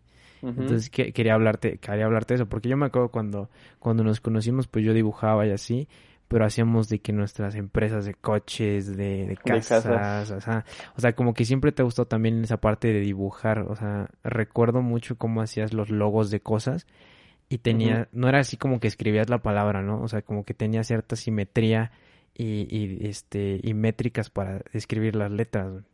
Entonces 0.56 0.90
que- 0.90 1.12
quería 1.12 1.34
hablarte, 1.34 1.78
quería 1.78 2.04
hablarte 2.06 2.34
de 2.34 2.36
eso, 2.42 2.48
porque 2.48 2.68
yo 2.68 2.76
me 2.76 2.86
acuerdo 2.86 3.08
cuando, 3.10 3.50
cuando 3.78 4.04
nos 4.04 4.20
conocimos, 4.20 4.68
pues 4.68 4.84
yo 4.84 4.92
dibujaba 4.94 5.46
y 5.46 5.50
así, 5.50 5.88
pero 6.28 6.44
hacíamos 6.44 6.88
de 6.88 7.00
que 7.00 7.12
nuestras 7.12 7.54
empresas 7.54 8.04
de 8.06 8.14
coches, 8.14 8.96
de, 8.96 9.26
de 9.26 9.36
casas, 9.36 10.30
casas. 10.30 10.30
o 10.32 10.40
sea, 10.40 10.64
o 10.96 11.00
sea, 11.00 11.14
como 11.14 11.34
que 11.34 11.44
siempre 11.44 11.72
te 11.72 11.82
ha 11.82 11.84
gustado 11.84 12.06
también 12.08 12.42
esa 12.44 12.58
parte 12.58 12.88
de 12.92 13.00
dibujar, 13.00 13.60
o 13.60 13.76
sea, 13.76 14.08
recuerdo 14.22 14.80
mucho 14.82 15.16
cómo 15.18 15.42
hacías 15.42 15.72
los 15.74 15.90
logos 15.90 16.30
de 16.30 16.40
cosas 16.40 16.86
y 17.48 17.58
tenía, 17.58 18.08
no 18.12 18.28
era 18.28 18.40
así 18.40 18.56
como 18.56 18.80
que 18.80 18.88
escribías 18.88 19.28
la 19.30 19.42
palabra, 19.42 19.82
¿no? 19.82 20.00
O 20.02 20.08
sea, 20.08 20.22
como 20.22 20.44
que 20.44 20.54
tenía 20.54 20.82
cierta 20.84 21.16
simetría 21.16 21.92
y, 22.34 22.66
y 22.76 23.06
este, 23.08 23.60
y 23.62 23.74
métricas 23.74 24.30
para 24.30 24.62
escribir 24.72 25.14
las 25.16 25.30
letras. 25.30 25.84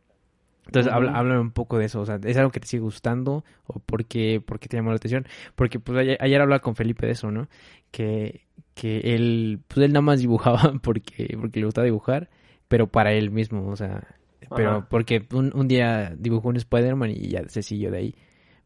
Entonces, 0.67 0.91
habla, 0.91 1.11
Ujú. 1.11 1.19
háblame 1.19 1.39
un 1.41 1.51
poco 1.51 1.77
de 1.77 1.85
eso, 1.85 2.01
o 2.01 2.05
sea, 2.05 2.19
¿es 2.23 2.37
algo 2.37 2.51
que 2.51 2.59
te 2.59 2.67
sigue 2.67 2.81
gustando 2.81 3.43
o 3.67 3.79
por 3.79 4.05
qué, 4.05 4.41
por 4.45 4.59
qué 4.59 4.69
te 4.69 4.77
llamó 4.77 4.91
la 4.91 4.97
atención? 4.97 5.25
Porque 5.55 5.79
pues 5.79 5.97
ayer, 5.97 6.17
ayer 6.21 6.39
hablaba 6.41 6.61
con 6.61 6.75
Felipe 6.75 7.05
de 7.05 7.13
eso, 7.13 7.31
¿no? 7.31 7.47
Que, 7.91 8.45
que 8.73 9.15
él, 9.15 9.59
pues 9.67 9.85
él 9.85 9.91
nada 9.93 10.01
más 10.01 10.19
dibujaba 10.19 10.73
porque, 10.83 11.35
porque 11.39 11.59
le 11.59 11.65
gustaba 11.65 11.85
dibujar, 11.85 12.29
pero 12.67 12.87
para 12.87 13.11
él 13.13 13.31
mismo, 13.31 13.67
o 13.67 13.75
sea, 13.75 14.07
pero 14.55 14.85
porque 14.89 15.27
un, 15.33 15.51
un 15.55 15.67
día 15.67 16.13
dibujó 16.17 16.49
un 16.49 16.57
Spider-Man 16.57 17.11
y 17.11 17.29
ya 17.29 17.47
se 17.49 17.63
siguió 17.63 17.91
de 17.91 17.97
ahí. 17.97 18.15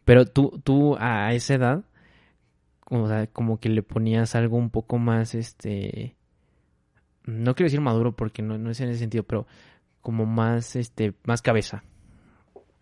Pero 0.03 0.25
tú, 0.25 0.62
tú 0.63 0.95
a 0.99 1.34
esa 1.34 1.55
edad, 1.55 1.84
o 2.89 3.08
sea, 3.08 3.27
como 3.27 3.60
que 3.60 3.69
le 3.69 3.84
ponías 3.84 4.36
algo 4.36 4.58
un 4.58 4.69
poco 4.69 4.97
más, 4.99 5.34
este, 5.36 6.15
no 7.25 7.55
quiero 7.55 7.67
decir 7.67 7.81
maduro 7.81 8.15
porque 8.15 8.41
no, 8.41 8.58
no 8.58 8.69
es 8.69 8.79
en 8.81 8.89
ese 8.89 8.99
sentido, 8.99 9.23
pero 9.23 9.47
como 10.06 10.28
más, 10.28 10.76
este, 10.76 11.13
más 11.24 11.41
cabeza. 11.41 11.84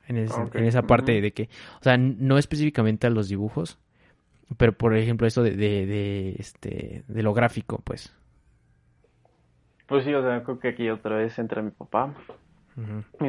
En, 0.09 0.17
ese- 0.17 0.41
Ok, 0.41 0.55
en 0.57 0.65
esa 0.65 0.81
parte 0.81 1.21
de 1.21 1.31
que, 1.31 1.43
o 1.79 1.83
sea, 1.83 1.97
no 1.97 2.37
específicamente 2.37 3.07
a 3.07 3.09
los 3.09 3.29
dibujos, 3.29 3.79
pero 4.57 4.73
por 4.73 4.93
ejemplo 4.97 5.25
eso 5.25 5.41
de, 5.41 5.51
de, 5.51 5.85
de, 5.85 6.35
este, 6.37 7.05
de 7.07 7.23
lo 7.23 7.33
gráfico, 7.33 7.81
pues. 7.85 8.13
Pues 9.87 10.03
sí, 10.03 10.13
o 10.13 10.21
sea, 10.21 10.43
creo 10.43 10.59
que 10.59 10.67
aquí 10.67 10.89
otra 10.89 11.15
vez 11.15 11.39
entra 11.39 11.61
mi 11.61 11.71
papá. 11.71 12.13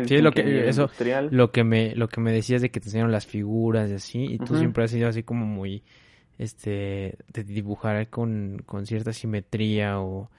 Sí, 0.07 0.18
lo 0.20 0.33
que, 0.33 0.68
eso, 0.68 0.83
industrial. 0.83 1.28
lo 1.30 1.52
que 1.52 1.62
me, 1.62 1.94
lo 1.94 2.09
que 2.09 2.20
me 2.20 2.33
decías 2.33 2.61
de 2.61 2.70
que 2.70 2.80
te 2.80 2.87
enseñaron 2.88 3.12
las 3.12 3.26
figuras 3.26 3.88
y 3.90 3.94
así, 3.94 4.24
y 4.24 4.38
tú 4.38 4.57
siempre 4.57 4.83
has 4.83 4.90
sido 4.90 5.09
así 5.09 5.22
como 5.22 5.46
muy, 5.46 5.85
este, 6.38 7.18
de 7.33 7.44
dibujar 7.44 8.09
con, 8.09 8.62
con 8.66 8.87
cierta 8.87 9.12
simetría 9.12 10.00
o, 10.00 10.30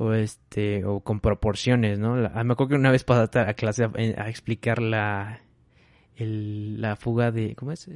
o 0.00 0.14
este, 0.14 0.84
o 0.86 1.00
con 1.00 1.20
proporciones, 1.20 1.98
¿no? 1.98 2.16
La- 2.16 2.32
ah, 2.34 2.42
me 2.44 2.54
acuerdo 2.54 2.70
que 2.70 2.74
una 2.76 2.90
vez 2.90 3.04
pasaste 3.04 3.38
a 3.40 3.52
clase 3.54 3.84
a, 3.84 3.90
a 3.94 4.28
explicar 4.30 4.80
la, 4.80 5.40
el, 6.16 6.80
la 6.80 6.96
fuga 6.96 7.30
de, 7.30 7.54
¿cómo 7.54 7.72
es? 7.72 7.90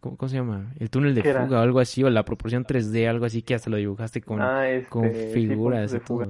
¿Cómo, 0.00 0.16
cómo 0.16 0.28
se 0.28 0.36
llama? 0.36 0.72
El 0.78 0.90
túnel 0.90 1.14
de 1.14 1.22
fuga 1.22 1.60
o 1.60 1.62
algo 1.62 1.80
así, 1.80 2.02
o 2.04 2.10
la 2.10 2.24
proporción 2.24 2.64
3D, 2.64 3.08
algo 3.08 3.24
así 3.24 3.42
que 3.42 3.54
hasta 3.54 3.70
lo 3.70 3.76
dibujaste 3.78 4.20
con, 4.20 4.40
Ah, 4.42 4.68
este, 4.68 4.90
con 4.90 5.12
sí, 5.14 5.28
figuras 5.32 5.86
y 5.94 5.98
todo. 6.00 6.06
fuga. 6.06 6.28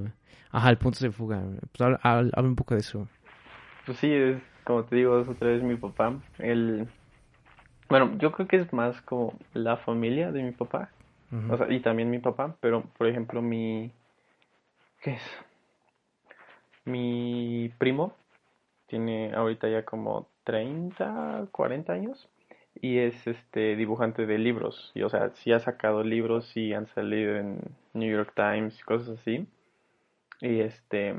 Ajá, 0.51 0.69
el 0.69 0.77
punto 0.77 0.99
de 1.03 1.11
fuga. 1.11 1.41
Pues 1.71 1.81
habla, 1.81 1.99
habla- 2.03 2.31
habla 2.33 2.49
un 2.49 2.55
poco 2.55 2.75
de 2.75 2.79
eso. 2.81 3.07
Pues 3.85 3.97
sí, 3.97 4.09
es 4.11 4.37
como 4.63 4.83
te 4.83 4.95
digo, 4.95 5.19
es 5.19 5.27
otra 5.27 5.49
vez 5.49 5.61
mi 5.63 5.75
papá. 5.75 6.13
Él, 6.39 6.87
bueno, 7.89 8.11
yo 8.19 8.31
creo 8.31 8.47
que 8.47 8.57
es 8.57 8.71
más 8.73 9.01
como 9.01 9.33
la 9.53 9.77
familia 9.77 10.31
de 10.31 10.43
mi 10.43 10.51
papá, 10.51 10.89
o 11.49 11.57
sea, 11.57 11.71
y 11.71 11.79
también 11.81 12.09
mi 12.09 12.19
papá, 12.19 12.55
pero 12.61 12.83
por 12.97 13.07
ejemplo 13.07 13.41
mi, 13.41 13.91
¿qué 15.03 15.11
es? 15.11 15.21
Mi 16.85 17.71
primo 17.77 18.13
tiene 18.87 19.33
ahorita 19.33 19.67
ya 19.67 19.83
como 19.83 20.27
30, 20.45 21.47
40 21.51 21.93
años 21.93 22.29
y 22.81 22.99
es 22.99 23.27
este 23.27 23.75
dibujante 23.75 24.25
de 24.25 24.37
libros. 24.37 24.91
Y 24.95 25.03
o 25.03 25.09
sea, 25.09 25.29
sí 25.35 25.51
ha 25.51 25.59
sacado 25.59 26.03
libros 26.03 26.55
y 26.55 26.73
han 26.73 26.87
salido 26.87 27.35
en 27.35 27.59
New 27.93 28.11
York 28.11 28.33
Times 28.35 28.79
y 28.79 28.83
cosas 28.83 29.19
así. 29.19 29.45
Y 30.41 30.61
este 30.61 31.15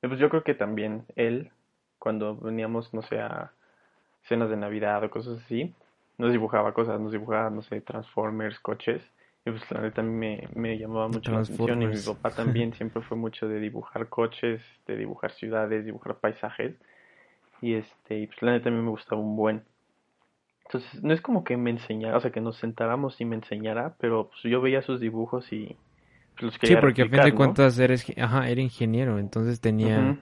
pues 0.00 0.20
yo 0.20 0.28
creo 0.28 0.44
que 0.44 0.54
también 0.54 1.04
él 1.16 1.50
cuando 1.98 2.36
veníamos, 2.36 2.94
no 2.94 3.02
sé, 3.02 3.20
a 3.20 3.52
cenas 4.22 4.50
de 4.50 4.56
Navidad 4.56 5.02
o 5.02 5.10
cosas 5.10 5.42
así, 5.42 5.74
nos 6.18 6.30
dibujaba 6.30 6.72
cosas, 6.72 7.00
nos 7.00 7.12
dibujaba, 7.12 7.50
no 7.50 7.62
sé, 7.62 7.80
Transformers, 7.80 8.60
coches. 8.60 9.02
Y 9.46 9.50
pues 9.50 9.70
la 9.70 9.80
neta 9.80 10.00
a 10.00 10.04
mí 10.04 10.12
me, 10.12 10.48
me 10.56 10.76
llamaba 10.76 11.06
mucho 11.06 11.30
la 11.30 11.38
atención 11.38 11.80
y 11.80 11.86
mi 11.86 11.98
papá 12.00 12.30
también 12.30 12.72
siempre 12.76 13.00
fue 13.02 13.16
mucho 13.16 13.46
de 13.46 13.60
dibujar 13.60 14.08
coches, 14.08 14.60
de 14.88 14.96
dibujar 14.96 15.30
ciudades, 15.30 15.84
dibujar 15.84 16.16
paisajes. 16.16 16.74
Y 17.62 17.74
este, 17.74 18.18
y 18.18 18.26
pues 18.26 18.42
la 18.42 18.52
neta 18.52 18.68
a 18.68 18.72
mí 18.72 18.82
me 18.82 18.90
gustaba 18.90 19.20
un 19.20 19.36
buen. 19.36 19.62
Entonces, 20.64 21.02
no 21.04 21.14
es 21.14 21.20
como 21.20 21.44
que 21.44 21.56
me 21.56 21.70
enseñara, 21.70 22.16
o 22.16 22.20
sea, 22.20 22.32
que 22.32 22.40
nos 22.40 22.56
sentáramos 22.56 23.20
y 23.20 23.24
me 23.24 23.36
enseñara, 23.36 23.94
pero 24.00 24.28
pues 24.30 24.42
yo 24.42 24.60
veía 24.60 24.82
sus 24.82 24.98
dibujos 24.98 25.52
y 25.52 25.76
pues, 26.34 26.42
los 26.42 26.58
quería 26.58 26.78
Sí, 26.78 26.80
porque 26.80 27.02
a 27.02 27.08
fin 27.08 27.20
de 27.20 27.32
cuentas 27.32 27.78
eres, 27.78 28.04
ajá, 28.18 28.50
era 28.50 28.60
ingeniero, 28.60 29.20
entonces 29.20 29.60
tenía... 29.60 30.18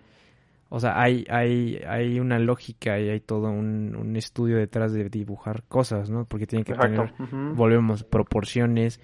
O 0.74 0.80
sea, 0.80 1.00
hay, 1.00 1.24
hay, 1.30 1.80
hay 1.86 2.18
una 2.18 2.40
lógica 2.40 2.98
y 2.98 3.08
hay 3.08 3.20
todo 3.20 3.48
un, 3.48 3.94
un 3.94 4.16
estudio 4.16 4.56
detrás 4.56 4.92
de 4.92 5.08
dibujar 5.08 5.62
cosas, 5.68 6.10
¿no? 6.10 6.24
Porque 6.24 6.48
tiene 6.48 6.64
que 6.64 6.74
tener, 6.74 7.14
volvemos, 7.54 8.02
proporciones, 8.02 9.00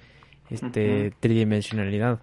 este, 0.50 1.12
tridimensionalidad. 1.20 2.18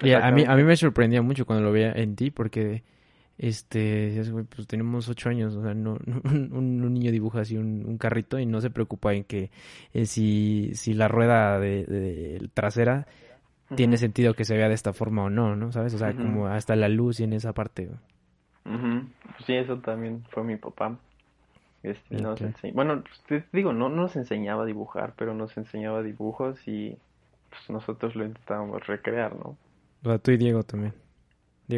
Y 0.00 0.12
a 0.12 0.30
mí, 0.30 0.42
a 0.48 0.56
mí 0.56 0.62
me 0.62 0.74
sorprendía 0.74 1.20
mucho 1.20 1.44
cuando 1.44 1.66
lo 1.66 1.70
veía 1.70 1.92
en 1.92 2.16
ti 2.16 2.30
porque, 2.30 2.82
este, 3.36 4.22
pues 4.56 4.66
tenemos 4.66 5.06
ocho 5.10 5.28
años, 5.28 5.54
o 5.54 5.62
sea, 5.62 5.74
no, 5.74 5.98
un, 6.24 6.94
niño 6.94 7.12
dibuja 7.12 7.40
así 7.42 7.58
un, 7.58 7.98
carrito 7.98 8.38
y 8.38 8.46
no 8.46 8.62
se 8.62 8.70
preocupa 8.70 9.12
en 9.12 9.24
que 9.24 9.50
eh, 9.92 10.06
si, 10.06 10.70
si 10.72 10.94
la 10.94 11.08
rueda 11.08 11.58
de, 11.58 12.48
trasera 12.54 13.06
tiene 13.74 13.98
sentido 13.98 14.32
que 14.32 14.46
se 14.46 14.56
vea 14.56 14.68
de 14.68 14.74
esta 14.74 14.94
forma 14.94 15.24
o 15.24 15.28
no, 15.28 15.56
¿no? 15.56 15.72
¿Sabes? 15.72 15.92
O 15.92 15.98
sea, 15.98 16.14
como 16.14 16.46
hasta 16.46 16.74
la 16.74 16.88
luz 16.88 17.20
y 17.20 17.24
en 17.24 17.34
esa 17.34 17.52
parte. 17.52 17.90
Sí, 19.46 19.54
eso 19.54 19.78
también 19.78 20.24
fue 20.30 20.44
mi 20.44 20.56
papá. 20.56 20.96
Este, 21.82 22.16
Bueno, 22.72 23.04
te 23.26 23.44
digo, 23.52 23.72
no 23.72 23.88
nos 23.88 24.16
enseñaba 24.16 24.64
a 24.64 24.66
dibujar, 24.66 25.14
pero 25.16 25.32
nos 25.34 25.56
enseñaba 25.56 26.02
dibujos 26.02 26.58
y 26.66 26.96
pues, 27.50 27.70
nosotros 27.70 28.16
lo 28.16 28.24
intentábamos 28.24 28.86
recrear, 28.86 29.34
¿no? 29.36 29.56
O 30.02 30.08
sea, 30.08 30.18
tú 30.18 30.32
y 30.32 30.36
Diego 30.36 30.62
también. 30.62 30.94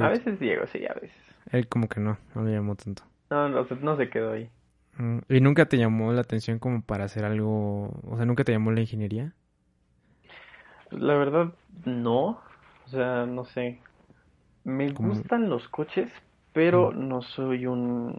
a 0.00 0.08
veces 0.08 0.40
Diego, 0.40 0.66
sí, 0.66 0.84
a 0.86 0.94
veces. 0.94 1.12
Él 1.52 1.68
como 1.68 1.88
que 1.88 2.00
no, 2.00 2.18
no 2.34 2.44
le 2.44 2.52
llamó 2.52 2.76
tanto. 2.76 3.02
No, 3.30 3.48
no, 3.48 3.66
no 3.80 3.96
se 3.96 4.08
quedó 4.08 4.32
ahí. 4.32 4.48
Mm, 4.96 5.18
¿Y 5.28 5.40
nunca 5.40 5.66
te 5.66 5.78
llamó 5.78 6.12
la 6.12 6.22
atención 6.22 6.58
como 6.58 6.82
para 6.82 7.04
hacer 7.04 7.24
algo, 7.24 7.90
o 8.08 8.16
sea, 8.16 8.26
nunca 8.26 8.44
te 8.44 8.52
llamó 8.52 8.72
la 8.72 8.80
ingeniería? 8.80 9.34
La 10.90 11.14
verdad, 11.14 11.52
no. 11.84 12.40
O 12.86 12.88
sea, 12.88 13.26
no 13.26 13.44
sé. 13.44 13.78
Me 14.64 14.90
gustan 14.92 15.48
los 15.48 15.68
coches, 15.68 16.10
pero 16.52 16.92
no 16.92 17.22
soy 17.22 17.66
un... 17.66 18.16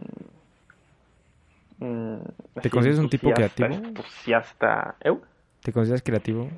¿Te 2.60 2.70
consideras 2.70 3.00
un 3.00 3.08
tipo 3.08 3.32
creativo? 3.32 3.74
Entusiasta. 3.74 4.96
¿Te 5.62 5.72
consideras 5.72 6.02
creativo? 6.02 6.48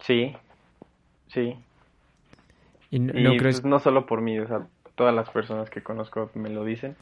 Sí, 0.00 0.34
sí. 1.28 1.56
Y 2.90 2.98
no, 2.98 3.36
crees... 3.36 3.60
Pues, 3.60 3.64
no 3.64 3.78
solo 3.78 4.06
por 4.06 4.20
mí, 4.20 4.38
o 4.38 4.46
sea, 4.46 4.66
todas 4.94 5.14
las 5.14 5.30
personas 5.30 5.70
que 5.70 5.82
conozco 5.82 6.30
me 6.34 6.48
lo 6.48 6.64
dicen. 6.64 6.96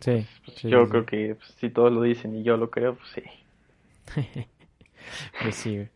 Sí. 0.00 0.26
Pues, 0.44 0.62
yo 0.62 0.88
creo 0.88 1.06
que 1.06 1.34
pues, 1.36 1.48
si 1.58 1.70
todos 1.70 1.92
lo 1.92 2.02
dicen 2.02 2.36
y 2.36 2.42
yo 2.42 2.56
lo 2.56 2.70
creo, 2.70 2.96
pues 2.96 3.08
sí. 3.10 3.22
pues 5.42 5.54
sí. 5.54 5.88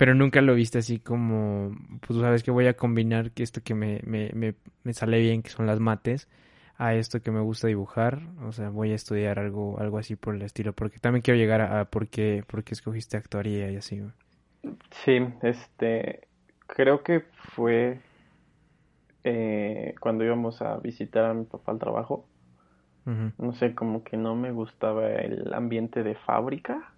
Pero 0.00 0.14
nunca 0.14 0.40
lo 0.40 0.54
viste 0.54 0.78
así 0.78 0.98
como, 0.98 1.76
pues 2.06 2.18
sabes 2.18 2.42
que 2.42 2.50
voy 2.50 2.66
a 2.66 2.72
combinar 2.72 3.32
que 3.32 3.42
esto 3.42 3.60
que 3.62 3.74
me, 3.74 4.00
me, 4.06 4.30
me, 4.32 4.54
me, 4.82 4.94
sale 4.94 5.18
bien, 5.18 5.42
que 5.42 5.50
son 5.50 5.66
las 5.66 5.78
mates, 5.78 6.26
a 6.78 6.94
esto 6.94 7.20
que 7.20 7.30
me 7.30 7.40
gusta 7.40 7.66
dibujar. 7.66 8.22
O 8.46 8.52
sea, 8.52 8.70
voy 8.70 8.92
a 8.92 8.94
estudiar 8.94 9.38
algo, 9.38 9.78
algo 9.78 9.98
así 9.98 10.16
por 10.16 10.34
el 10.34 10.40
estilo. 10.40 10.72
Porque 10.72 11.00
también 11.00 11.20
quiero 11.20 11.36
llegar 11.36 11.60
a, 11.60 11.84
por, 11.84 12.08
qué, 12.08 12.42
por 12.46 12.64
qué 12.64 12.72
escogiste 12.72 13.18
actuaría 13.18 13.70
y 13.70 13.76
así. 13.76 14.02
Sí, 15.04 15.18
este, 15.42 16.28
creo 16.66 17.02
que 17.02 17.20
fue 17.52 18.00
eh, 19.22 19.94
cuando 20.00 20.24
íbamos 20.24 20.62
a 20.62 20.78
visitar 20.78 21.26
a 21.26 21.34
mi 21.34 21.44
papá 21.44 21.72
al 21.72 21.78
trabajo. 21.78 22.26
No 23.04 23.52
sé, 23.52 23.74
como 23.74 24.02
que 24.02 24.16
no 24.16 24.34
me 24.34 24.50
gustaba 24.50 25.10
el 25.10 25.52
ambiente 25.52 26.02
de 26.02 26.14
fábrica 26.14 26.94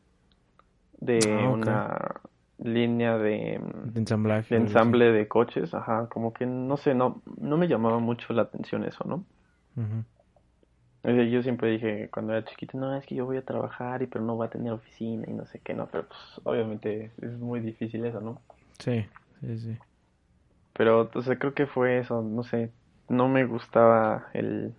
de 1.00 1.18
ah, 1.26 1.48
una 1.48 2.20
línea 2.62 3.18
de, 3.18 3.61
de 3.85 4.01
ensamblaje, 4.01 4.55
de 4.55 4.61
ensamble 4.61 5.12
de 5.12 5.29
coches, 5.29 5.75
ajá, 5.75 6.09
como 6.09 6.33
que 6.33 6.46
no 6.46 6.77
sé, 6.77 6.94
no, 6.94 7.22
no 7.40 7.57
me 7.57 7.68
llamaba 7.68 7.98
mucho 7.98 8.33
la 8.33 8.42
atención 8.42 8.85
eso, 8.85 9.05
¿no? 9.05 9.25
Yo 11.05 11.42
siempre 11.42 11.70
dije 11.70 12.09
cuando 12.12 12.33
era 12.33 12.44
chiquito, 12.44 12.79
no, 12.79 12.94
es 12.96 13.05
que 13.07 13.16
yo 13.16 13.27
voy 13.27 13.37
a 13.37 13.44
trabajar 13.44 14.03
y 14.03 14.07
pero 14.07 14.25
no 14.25 14.37
voy 14.37 14.46
a 14.46 14.51
tener 14.51 14.72
oficina 14.72 15.25
y 15.29 15.33
no 15.33 15.46
sé 15.46 15.61
qué, 15.64 15.75
no, 15.75 15.87
pero 15.87 16.07
pues 16.07 16.20
obviamente 16.44 17.11
es 17.20 17.33
muy 17.38 17.61
difícil 17.61 18.05
eso, 18.05 18.20
¿no? 18.20 18.40
Sí, 18.79 19.05
sí, 19.40 19.59
sí. 19.59 19.77
Pero, 20.75 21.03
entonces 21.03 21.38
creo 21.38 21.55
que 21.55 21.66
fue 21.66 21.98
eso, 21.98 22.22
no 22.22 22.44
sé, 22.44 22.70
no 23.09 23.29
me 23.29 23.44
gustaba 23.44 24.29
el, 24.33 24.75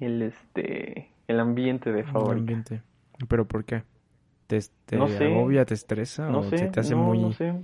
el, 0.00 0.22
este, 0.22 1.10
el 1.28 1.40
ambiente 1.40 1.92
de 1.92 2.04
favor. 2.04 2.34
El 2.34 2.40
ambiente. 2.40 2.82
¿Pero 3.28 3.46
por 3.46 3.64
qué? 3.64 3.82
¿Te, 4.50 4.60
te 4.84 4.96
agobia, 4.96 5.64
te 5.64 5.74
estresa 5.74 6.28
o 6.36 6.42
se 6.42 6.66
te 6.66 6.80
hace 6.80 6.96
muy... 6.96 7.20
No 7.20 7.32
sé. 7.32 7.54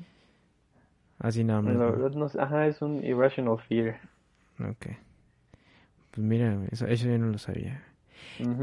Así 1.19 1.43
nada 1.43 1.61
más. 1.61 1.75
La 1.75 1.87
verdad 1.87 2.13
no 2.13 2.29
sé, 2.29 2.41
ajá, 2.41 2.69
es 2.69 2.81
un 2.81 3.05
irrational 3.05 3.59
fear. 3.59 3.99
Ok. 4.61 4.87
Pues 6.13 6.25
mira, 6.25 6.57
eso, 6.71 6.87
eso 6.87 7.09
yo 7.09 7.19
no 7.19 7.27
lo 7.27 7.39
sabía. 7.39 7.83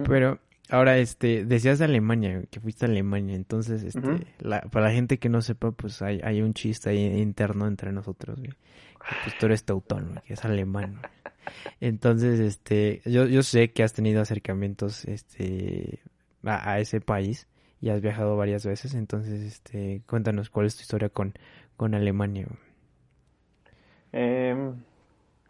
Pero 0.08 0.40
ahora, 0.70 0.98
este, 1.00 1.44
decías 1.44 1.80
de 1.80 1.86
Alemania, 1.86 2.44
que 2.50 2.62
fuiste 2.62 2.86
a 2.86 2.88
Alemania, 2.88 3.36
entonces, 3.36 3.84
este, 3.84 4.28
la, 4.40 4.62
para 4.62 4.86
la 4.86 4.94
gente 4.94 5.20
que 5.20 5.28
no 5.28 5.42
sepa, 5.42 5.72
pues 5.72 6.02
hay, 6.02 6.22
hay 6.24 6.42
un 6.42 6.54
chiste 6.54 6.92
ahí 6.92 7.22
interno 7.22 7.68
entre 7.68 7.92
nosotros, 7.92 8.40
güey. 8.40 8.54
pues 9.24 9.38
tú 9.38 9.48
eres 9.48 9.66
teutón, 9.66 10.22
que 10.26 10.36
es 10.36 10.46
alemán. 10.46 11.02
Entonces, 11.82 12.40
este, 12.40 13.02
yo, 13.04 13.26
yo 13.26 13.44
sé 13.44 13.72
que 13.72 13.84
has 13.84 13.92
tenido 13.92 14.22
acercamientos, 14.22 15.04
este, 15.06 16.00
a, 16.44 16.80
ese 16.80 17.02
país 17.02 17.48
y 17.84 17.90
has 17.90 18.00
viajado 18.00 18.38
varias 18.38 18.66
veces, 18.66 18.94
entonces, 18.94 19.42
este, 19.42 20.04
cuéntanos 20.08 20.50
cuál 20.50 20.68
es 20.68 20.78
tu 20.78 20.84
historia 20.84 21.10
con, 21.10 21.34
con 21.76 21.94
Alemania. 21.94 22.48
Eh, 24.14 24.56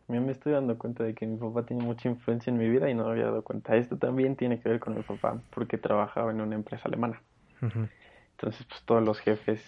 me 0.07 0.31
estoy 0.31 0.53
dando 0.53 0.75
cuenta 0.79 1.03
de 1.03 1.13
que 1.13 1.27
mi 1.27 1.37
papá 1.37 1.63
tiene 1.63 1.83
mucha 1.83 2.09
influencia 2.09 2.49
en 2.49 2.57
mi 2.57 2.67
vida 2.67 2.89
y 2.89 2.95
no 2.95 3.05
me 3.05 3.11
había 3.11 3.25
dado 3.25 3.43
cuenta. 3.43 3.75
Esto 3.75 3.97
también 3.97 4.35
tiene 4.35 4.59
que 4.59 4.67
ver 4.67 4.79
con 4.79 4.95
mi 4.95 5.03
papá, 5.03 5.39
porque 5.53 5.77
trabajaba 5.77 6.31
en 6.31 6.41
una 6.41 6.55
empresa 6.55 6.87
alemana. 6.87 7.21
Entonces, 7.61 8.65
pues 8.65 8.81
todos 8.83 9.03
los 9.03 9.19
jefes, 9.19 9.63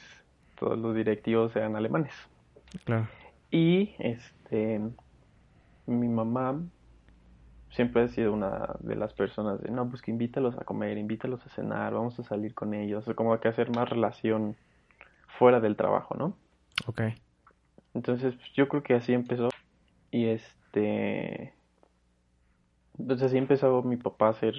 todos 0.58 0.76
los 0.80 0.96
directivos 0.96 1.56
eran 1.56 1.76
alemanes. 1.76 2.16
Claro. 2.84 3.08
Y 3.52 3.94
este, 4.00 4.82
mi 5.86 6.08
mamá 6.08 6.60
siempre 7.76 8.04
ha 8.04 8.08
sido 8.08 8.32
una 8.34 8.76
de 8.80 8.96
las 8.96 9.14
personas 9.14 9.62
de, 9.62 9.70
no, 9.70 9.90
pues 9.90 10.02
que 10.02 10.10
invítalos 10.10 10.58
a 10.58 10.64
comer, 10.64 10.98
invítalos 10.98 11.46
a 11.46 11.50
cenar, 11.50 11.94
vamos 11.94 12.18
a 12.20 12.24
salir 12.24 12.54
con 12.54 12.74
ellos, 12.74 13.08
o 13.08 13.16
como 13.16 13.38
que 13.40 13.50
hacer 13.50 13.70
más 13.76 13.90
relación 13.90 14.56
fuera 15.38 15.60
del 15.60 15.76
trabajo, 15.76 16.16
¿no? 16.16 16.34
Ok. 16.88 17.02
Entonces, 17.94 18.34
pues, 18.36 18.52
yo 18.54 18.68
creo 18.70 18.82
que 18.82 18.94
así 18.94 19.14
empezó. 19.14 19.50
Y 20.10 20.28
este. 20.28 21.54
Pues 22.98 23.22
así 23.22 23.38
empezó 23.38 23.84
mi 23.84 23.98
papá 23.98 24.28
a 24.28 24.32
hacer 24.32 24.56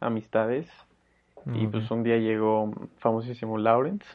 amistades. 0.00 0.68
Y 1.52 1.66
pues 1.66 1.90
un 1.90 2.02
día 2.02 2.16
llegó 2.16 2.72
famosísimo 2.96 3.58
Lawrence. 3.58 4.06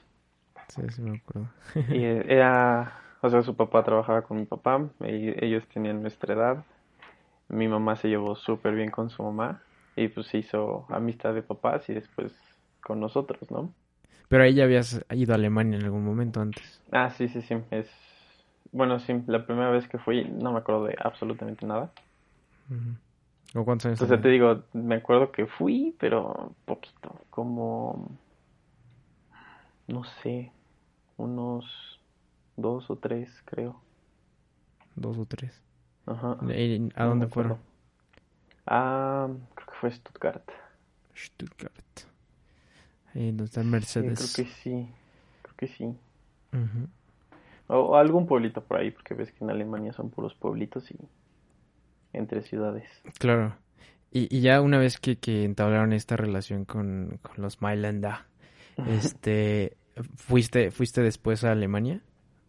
Sí, 0.69 0.81
sí 0.89 1.03
me 1.03 1.17
acuerdo. 1.17 1.47
y 1.95 2.03
era. 2.03 2.99
O 3.21 3.29
sea, 3.29 3.43
su 3.43 3.55
papá 3.55 3.83
trabajaba 3.83 4.23
con 4.23 4.38
mi 4.38 4.45
papá. 4.45 4.89
ellos 5.01 5.63
tenían 5.67 6.01
nuestra 6.01 6.33
edad. 6.33 6.65
Mi 7.49 7.67
mamá 7.67 7.95
se 7.95 8.07
llevó 8.07 8.35
súper 8.35 8.75
bien 8.75 8.91
con 8.91 9.09
su 9.09 9.23
mamá. 9.23 9.62
Y 9.95 10.07
pues 10.07 10.27
se 10.27 10.38
hizo 10.38 10.85
amistad 10.89 11.33
de 11.33 11.41
papás 11.41 11.89
y 11.89 11.93
después 11.93 12.33
con 12.81 12.99
nosotros, 12.99 13.51
¿no? 13.51 13.73
Pero 14.29 14.43
ahí 14.43 14.53
ya 14.53 14.63
habías 14.63 15.03
ido 15.12 15.33
a 15.33 15.35
Alemania 15.35 15.77
en 15.77 15.85
algún 15.85 16.05
momento 16.05 16.39
antes. 16.39 16.81
Ah, 16.91 17.09
sí, 17.09 17.27
sí, 17.27 17.41
sí. 17.41 17.55
Es 17.71 17.89
bueno, 18.71 18.99
sí, 18.99 19.13
la 19.27 19.45
primera 19.45 19.71
vez 19.71 19.88
que 19.88 19.97
fui 19.97 20.23
no 20.23 20.51
me 20.51 20.59
acuerdo 20.59 20.85
de 20.85 20.95
absolutamente 20.99 21.65
nada. 21.65 21.91
¿O 23.55 23.65
cuántos 23.65 23.88
años? 23.88 23.99
Entonces 23.99 24.21
te 24.21 24.29
digo, 24.29 24.63
me 24.73 24.95
acuerdo 24.95 25.31
que 25.31 25.47
fui, 25.47 25.95
pero 25.99 26.53
poquito, 26.65 27.15
como, 27.31 28.09
no 29.88 30.03
sé, 30.03 30.51
unos 31.17 31.99
dos 32.55 32.89
o 32.91 32.95
tres, 32.95 33.29
creo. 33.45 33.81
Dos 34.95 35.17
o 35.17 35.25
tres. 35.25 35.59
Ajá. 36.09 36.37
¿A 36.95 37.05
dónde 37.05 37.27
fueron? 37.27 37.57
Ah, 38.65 39.27
creo 39.55 39.67
que 39.67 39.73
fue 39.79 39.91
Stuttgart. 39.91 40.49
Stuttgart. 41.15 41.73
Ahí 43.13 43.27
donde 43.27 43.45
está 43.45 43.61
Sí, 43.61 43.67
Mercedes. 43.67 44.33
creo 44.35 44.45
que 44.45 44.51
sí, 44.53 44.89
creo 45.41 45.55
que 45.55 45.67
sí. 45.67 45.95
O, 47.67 47.75
o 47.79 47.95
algún 47.95 48.25
pueblito 48.27 48.63
por 48.63 48.77
ahí, 48.79 48.91
porque 48.91 49.13
ves 49.13 49.31
que 49.31 49.43
en 49.43 49.49
Alemania 49.51 49.93
son 49.93 50.09
puros 50.09 50.33
pueblitos 50.35 50.89
y 50.91 50.97
entre 52.13 52.41
ciudades. 52.41 52.87
Claro. 53.19 53.55
Y, 54.11 54.35
y 54.35 54.41
ya 54.41 54.61
una 54.61 54.79
vez 54.79 54.99
que, 54.99 55.17
que 55.17 55.43
entablaron 55.43 55.93
esta 55.93 56.15
relación 56.17 56.65
con, 56.65 57.19
con 57.21 57.35
los 57.43 57.61
Mailänder, 57.61 58.15
este, 58.87 59.77
¿fuiste, 60.15 60.71
fuiste 60.71 61.01
después 61.01 61.43
a 61.43 61.51
Alemania? 61.51 62.01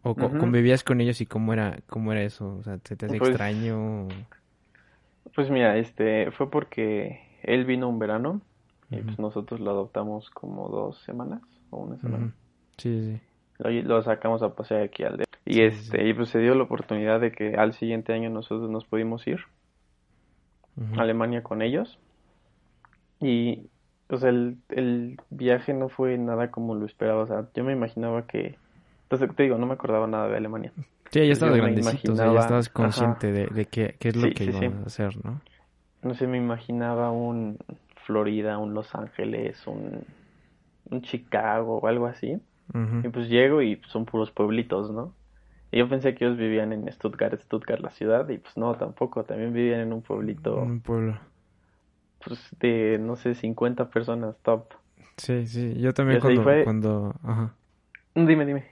¿O 0.03 0.15
co- 0.15 0.25
Ujú. 0.25 0.37
convivías 0.39 0.83
con 0.83 0.99
ellos 1.01 1.21
y 1.21 1.25
cómo 1.25 1.53
era, 1.53 1.77
cómo 1.87 2.11
era 2.11 2.21
eso? 2.23 2.55
O 2.57 2.63
sea, 2.63 2.79
¿se 2.83 2.95
te 2.95 3.05
hace 3.05 3.17
Pues- 3.17 3.29
extraño? 3.31 4.07
Pues 5.35 5.49
mira, 5.49 5.77
este 5.77 6.31
fue 6.31 6.49
porque 6.49 7.21
él 7.43 7.65
vino 7.65 7.87
un 7.87 7.99
verano 7.99 8.41
y 8.89 8.97
pues 8.97 9.17
nosotros 9.19 9.59
lo 9.61 9.71
adoptamos 9.71 10.29
como 10.31 10.67
dos 10.69 11.01
semanas 11.03 11.41
o 11.69 11.77
una 11.77 11.97
semana. 11.99 12.33
Sí, 12.77 12.99
sí. 13.17 13.21
Lo, 13.59 13.69
lo 13.69 14.01
sacamos 14.01 14.41
a 14.43 14.55
pasear 14.55 14.81
aquí 14.81 15.03
al 15.03 15.17
de... 15.17 15.25
Y 15.45 15.53
Sí, 15.53 15.61
este, 15.61 16.07
y 16.07 16.13
pues 16.13 16.29
se 16.29 16.39
dio 16.39 16.55
la 16.55 16.63
oportunidad 16.63 17.19
de 17.21 17.31
que 17.31 17.55
al 17.55 17.73
siguiente 17.73 18.11
año 18.13 18.29
nosotros 18.29 18.69
nos 18.69 18.85
pudimos 18.85 19.25
ir 19.27 19.39
a 20.97 21.01
Alemania 21.01 21.43
con 21.43 21.61
ellos. 21.61 21.97
Y, 23.19 23.69
o 24.09 24.17
sea, 24.17 24.29
el, 24.29 24.57
el 24.69 25.17
viaje 25.29 25.73
no 25.73 25.89
fue 25.89 26.17
nada 26.17 26.49
como 26.51 26.75
lo 26.75 26.85
esperaba. 26.85 27.23
O 27.23 27.27
sea, 27.27 27.47
yo 27.53 27.63
me 27.63 27.73
imaginaba 27.73 28.25
que... 28.27 28.57
Entonces, 29.11 29.35
te 29.35 29.43
digo, 29.43 29.57
no 29.57 29.67
me 29.67 29.73
acordaba 29.73 30.07
nada 30.07 30.27
de 30.29 30.37
Alemania. 30.37 30.73
Sí, 31.11 31.19
ya 31.27 31.33
estabas 31.33 31.55
grandecito, 31.55 32.13
o 32.13 32.15
sea, 32.15 32.27
ya 32.27 32.39
estabas 32.39 32.69
ajá. 32.77 33.27
consciente 33.27 33.31
de, 33.31 33.47
de 33.47 33.67
qué, 33.67 33.97
qué 33.99 34.09
es 34.09 34.15
lo 34.15 34.29
Sí, 34.29 34.33
que 34.33 34.45
sí, 34.45 34.53
iban 34.53 34.73
sí. 34.73 34.73
a 34.73 34.83
hacer, 34.85 35.23
¿no? 35.23 35.41
No 36.03 36.13
sé, 36.15 36.27
me 36.27 36.37
imaginaba 36.37 37.11
un 37.11 37.57
Florida, 38.05 38.57
un 38.57 38.73
Los 38.73 38.93
Ángeles, 38.95 39.65
un, 39.67 40.05
un 40.85 41.01
Chicago 41.01 41.79
o 41.79 41.87
algo 41.87 42.07
así. 42.07 42.41
Ujú. 42.73 43.03
Y 43.03 43.09
pues 43.09 43.29
llego 43.29 43.61
y 43.61 43.81
son 43.89 44.05
puros 44.05 44.31
pueblitos, 44.31 44.91
¿no? 44.91 45.17
Y 45.71 45.79
yo 45.79 45.89
pensé 45.89 46.15
que 46.15 46.25
ellos 46.25 46.37
vivían 46.37 46.73
en 46.73 46.91
Stuttgart, 46.93 47.39
Stuttgart 47.41 47.81
la 47.81 47.91
ciudad, 47.91 48.29
y 48.29 48.39
pues 48.39 48.57
no, 48.57 48.77
tampoco, 48.77 49.25
también 49.25 49.53
vivían 49.53 49.81
en 49.81 49.93
un 49.93 50.03
pueblito, 50.03 50.61
Un 50.61 50.79
pueblo. 50.81 51.19
pues 52.23 52.39
de, 52.59 52.97
no 52.99 53.15
sé, 53.17 53.35
50 53.35 53.89
personas 53.89 54.37
top. 54.43 54.73
Sí, 55.17 55.47
sí, 55.47 55.75
yo 55.79 55.93
también 55.93 56.19
cuando, 56.19 56.41
fue. 56.41 56.59
cuando, 56.59 57.13
ajá. 57.23 57.55
Dime, 58.15 58.45
dime. 58.45 58.70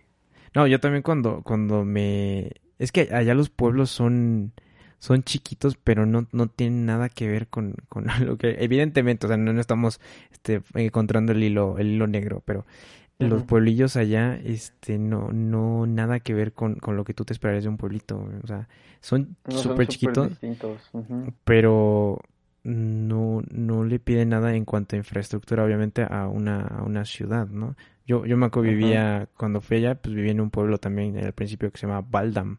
No, 0.53 0.67
yo 0.67 0.79
también 0.79 1.03
cuando, 1.03 1.41
cuando 1.43 1.85
me... 1.85 2.51
Es 2.77 2.91
que 2.91 3.09
allá 3.11 3.33
los 3.33 3.49
pueblos 3.49 3.89
son, 3.89 4.53
son 4.99 5.23
chiquitos, 5.23 5.75
pero 5.75 6.05
no, 6.05 6.27
no 6.31 6.47
tienen 6.47 6.85
nada 6.85 7.09
que 7.09 7.27
ver 7.27 7.47
con, 7.47 7.75
con 7.87 8.05
lo 8.25 8.37
que... 8.37 8.57
Evidentemente, 8.59 9.25
o 9.25 9.29
sea, 9.29 9.37
no, 9.37 9.53
no 9.53 9.61
estamos 9.61 9.99
este, 10.31 10.61
encontrando 10.75 11.31
el 11.31 11.43
hilo, 11.43 11.77
el 11.77 11.87
hilo 11.87 12.07
negro, 12.07 12.41
pero 12.45 12.65
los 13.19 13.43
pueblillos 13.43 13.97
allá, 13.97 14.35
este, 14.37 14.97
no, 14.97 15.29
no, 15.33 15.85
nada 15.85 16.21
que 16.21 16.33
ver 16.33 16.53
con, 16.53 16.75
con 16.75 16.95
lo 16.95 17.03
que 17.03 17.13
tú 17.13 17.25
te 17.25 17.33
esperarías 17.33 17.65
de 17.65 17.69
un 17.69 17.77
pueblito. 17.77 18.25
O 18.41 18.47
sea, 18.47 18.69
son 19.01 19.35
No, 19.45 19.57
súper 19.57 19.87
chiquitos, 19.87 20.39
pero 21.43 22.21
no, 22.63 23.41
no 23.51 23.83
le 23.83 23.99
pide 23.99 24.25
nada 24.25 24.55
en 24.55 24.63
cuanto 24.63 24.95
a 24.95 24.99
infraestructura, 24.99 25.65
obviamente, 25.65 26.05
a 26.09 26.27
una, 26.27 26.61
a 26.61 26.83
una 26.83 27.03
ciudad, 27.03 27.47
¿no? 27.47 27.75
Yo, 28.09 28.25
yo 28.25 28.37
me 28.37 28.47
acuerdo 28.47 28.71
vivía, 28.71 29.29
cuando 29.37 29.61
fui 29.61 29.77
allá, 29.77 29.93
pues 29.93 30.15
vivía 30.15 30.31
en 30.31 30.41
un 30.41 30.49
pueblo 30.49 30.79
también 30.79 31.15
al 31.23 31.33
principio 31.33 31.69
que 31.69 31.77
se 31.77 31.85
llama 31.85 32.01
Baldam. 32.01 32.57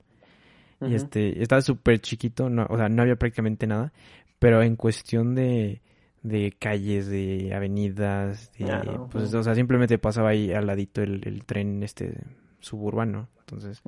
Y 0.81 0.95
este, 0.95 1.43
estaba 1.43 1.61
súper 1.61 1.99
chiquito, 1.99 2.49
no, 2.49 2.69
o 2.71 2.77
sea, 2.77 2.89
no 2.89 3.03
había 3.03 3.17
prácticamente 3.17 3.67
nada, 3.67 3.93
pero 4.39 4.63
en 4.63 4.77
cuestión 4.77 5.35
de, 5.35 5.83
de 6.23 6.55
calles, 6.57 7.09
de 7.09 7.53
avenidas, 7.53 8.53
de, 8.53 9.01
pues, 9.11 9.35
o 9.35 9.43
sea, 9.43 9.57
simplemente 9.57 9.99
pasaba 9.99 10.29
ahí 10.29 10.53
al 10.53 10.69
ladito 10.69 11.03
el, 11.03 11.21
el 11.27 11.45
tren 11.45 11.83
este 11.83 12.15
suburbano. 12.61 13.27
Entonces. 13.41 13.83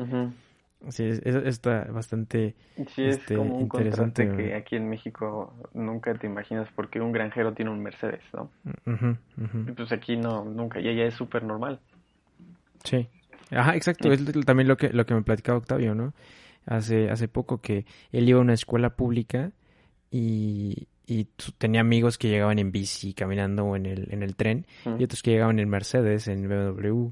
Sí, 0.91 1.05
es- 1.05 1.21
es- 1.25 1.47
está 1.47 1.85
bastante 1.85 2.55
Sí, 2.95 3.03
es 3.05 3.17
Este, 3.19 3.37
como 3.37 3.57
un 3.57 3.63
interesante, 3.63 4.27
contraste 4.27 4.51
que 4.51 4.55
aquí 4.55 4.77
en 4.77 4.89
México 4.89 5.55
nunca 5.75 6.15
te 6.15 6.27
imaginas 6.27 6.69
porque 6.75 7.01
un 7.01 7.13
granjero 7.13 7.53
tiene 7.53 7.71
un 7.71 7.83
Mercedes, 7.83 8.23
¿no? 8.33 8.51
Y 9.69 9.73
pues 9.73 9.93
aquí 9.93 10.17
no, 10.17 10.45
nunca, 10.45 10.81
y 10.81 10.89
allá 10.89 11.05
es 11.05 11.15
súper 11.15 11.43
normal. 11.45 11.81
Sí. 12.85 13.09
Ajá, 13.51 13.77
exacto. 13.77 14.09
Sí. 14.15 14.25
Es 14.31 14.45
también 14.47 14.69
lo 14.69 14.77
que, 14.77 14.89
lo 14.91 15.05
que 15.07 15.15
me 15.15 15.23
platicaba 15.23 15.59
Octavio, 15.59 15.95
¿no? 15.95 16.15
Hace, 16.67 17.11
hace 17.11 17.29
poco 17.29 17.61
que 17.61 17.85
él 18.13 18.29
iba 18.29 18.39
a 18.39 18.43
una 18.43 18.55
escuela 18.55 18.91
pública 18.97 19.51
y, 20.11 20.87
y 21.07 21.25
tenía 21.59 21.81
amigos 21.81 22.19
que 22.19 22.29
llegaban 22.29 22.59
en 22.59 22.71
bici, 22.73 23.15
caminando 23.15 23.65
o 23.65 23.77
en 23.77 23.87
el, 23.87 24.09
en 24.13 24.23
el 24.23 24.37
tren, 24.37 24.67
y 24.99 25.05
otros 25.05 25.23
que 25.23 25.33
llegaban 25.33 25.59
en 25.59 25.69
Mercedes, 25.69 26.29
en 26.29 26.49
BMW. 26.49 27.11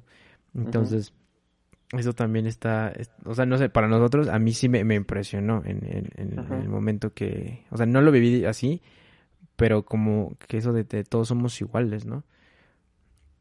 Entonces, 0.54 1.12
eso 1.92 2.12
también 2.12 2.46
está, 2.46 2.90
es- 2.90 3.11
o 3.24 3.35
sea, 3.35 3.46
no 3.46 3.59
sé, 3.59 3.68
para 3.68 3.88
nosotros, 3.88 4.29
a 4.29 4.38
mí 4.38 4.53
sí 4.53 4.68
me, 4.68 4.85
me 4.85 4.94
impresionó 4.94 5.62
en, 5.64 5.85
en, 5.85 6.09
en- 6.16 6.38
Ajá. 6.38 6.57
en 6.57 6.62
el 6.62 6.68
momento 6.68 7.12
que, 7.14 7.64
o 7.70 7.76
sea, 7.76 7.87
no 7.87 8.00
lo 8.03 8.12
viví 8.12 8.44
así, 8.44 8.81
pero 9.57 9.85
como 9.85 10.37
que 10.48 10.59
eso 10.59 10.72
de, 10.72 10.85
de 10.85 11.05
todos 11.05 11.29
somos 11.29 11.61
iguales, 11.61 12.07
¿no? 12.07 12.24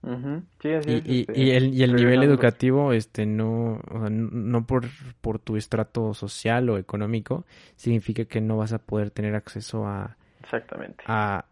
Ujú. 0.01 0.43
Sí, 0.61 0.69
así 0.71 0.91
Y, 0.91 0.93
es, 0.95 1.03
y, 1.05 1.19
este, 1.21 1.39
y 1.39 1.51
el, 1.51 1.73
y 1.73 1.83
el 1.83 1.95
nivel 1.95 2.23
educativo, 2.23 2.93
este, 2.93 3.25
no, 3.25 3.81
o 3.91 3.99
sea, 3.99 4.09
no 4.09 4.65
por, 4.65 4.85
por 5.21 5.39
tu 5.39 5.57
estrato 5.57 6.13
social 6.13 6.69
o 6.69 6.77
económico, 6.77 7.45
significa 7.75 8.23
que 8.25 8.39
no 8.39 8.57
vas 8.57 8.71
a 8.71 8.79
poder 8.79 9.11
tener 9.11 9.35
acceso 9.35 9.85
a, 9.85 10.15
Exactamente. 10.41 11.03
a, 11.05 11.45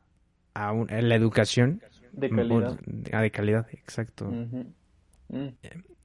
a, 0.53 0.71
un- 0.71 0.89
a 0.89 1.01
la 1.01 1.15
educación 1.15 1.81
De 2.13 2.29
o- 2.31 2.35
calidad. 2.35 2.79
a 3.11 3.21
de 3.21 3.31
calidad, 3.31 3.67
exacto. 3.73 4.25
Mm. 4.25 5.49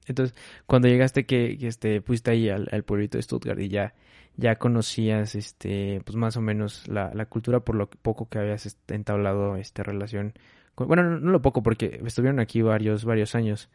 Entonces, 0.07 0.35
cuando 0.65 0.87
llegaste 0.87 1.25
que, 1.25 1.57
que, 1.57 1.67
este, 1.67 2.01
fuiste 2.01 2.31
ahí 2.31 2.49
al, 2.49 2.67
al 2.71 2.83
pueblito 2.83 3.17
de 3.17 3.21
Stuttgart 3.23 3.59
y 3.59 3.69
ya, 3.69 3.93
ya 4.37 4.55
conocías, 4.57 5.35
este, 5.35 6.01
pues 6.05 6.15
más 6.15 6.37
o 6.37 6.41
menos 6.41 6.87
la, 6.87 7.11
la 7.13 7.25
cultura 7.25 7.59
por 7.61 7.75
lo 7.75 7.89
poco 7.89 8.27
que 8.29 8.39
habías 8.39 8.65
este, 8.65 8.95
entablado, 8.95 9.55
esta 9.57 9.83
relación. 9.83 10.33
con- 10.75 10.87
bueno, 10.87 11.03
no, 11.03 11.19
no 11.19 11.31
lo 11.31 11.41
poco, 11.41 11.63
porque 11.63 12.01
estuvieron 12.05 12.39
aquí 12.39 12.61
varios, 12.61 13.05
varios 13.05 13.35
años. 13.35 13.69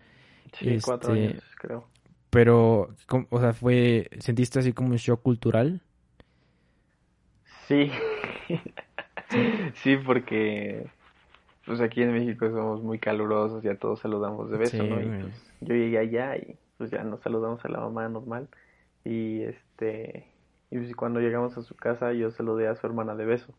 Sí, 0.59 0.79
cuatro 0.85 1.13
Este, 1.13 1.27
años, 1.27 1.45
creo. 1.59 1.89
Pero, 2.31 2.95
¿cómo- 3.07 3.27
o 3.31 3.41
sea, 3.41 3.53
fue, 3.53 4.09
¿sentiste 4.19 4.59
así 4.59 4.73
como 4.73 4.91
un 4.91 4.97
shock 4.97 5.23
cultural? 5.23 5.81
Sí. 7.67 7.91
Sí, 9.83 9.97
porque 9.99 10.87
pues 11.69 11.81
aquí 11.83 12.03
en 12.03 12.13
México 12.13 12.49
somos 12.51 12.83
muy 12.83 12.99
calurosos 12.99 13.63
y 13.65 13.69
a 13.69 13.79
todos 13.79 14.01
saludamos 14.01 14.51
de 14.51 14.57
beso, 14.57 14.83
Sí, 14.83 14.89
¿no? 14.89 15.01
Y 15.01 15.05
pues 15.05 15.53
yo 15.61 15.75
llegué 15.75 15.99
allá 15.99 16.37
y 16.37 16.57
pues 16.79 16.91
ya 16.91 17.05
nos 17.05 17.21
saludamos 17.21 17.63
a 17.65 17.69
la 17.69 17.81
mamá 17.81 18.09
normal 18.09 18.49
y 19.05 19.43
este 19.43 20.27
y 20.71 20.79
pues 20.79 20.97
cuando 20.97 21.21
llegamos 21.21 21.57
a 21.59 21.63
su 21.63 21.75
casa 21.77 22.13
yo 22.13 22.31
saludé 22.31 22.69
a 22.69 22.75
su 22.75 22.87
hermana 22.87 23.15
de 23.15 23.27
beso. 23.27 23.53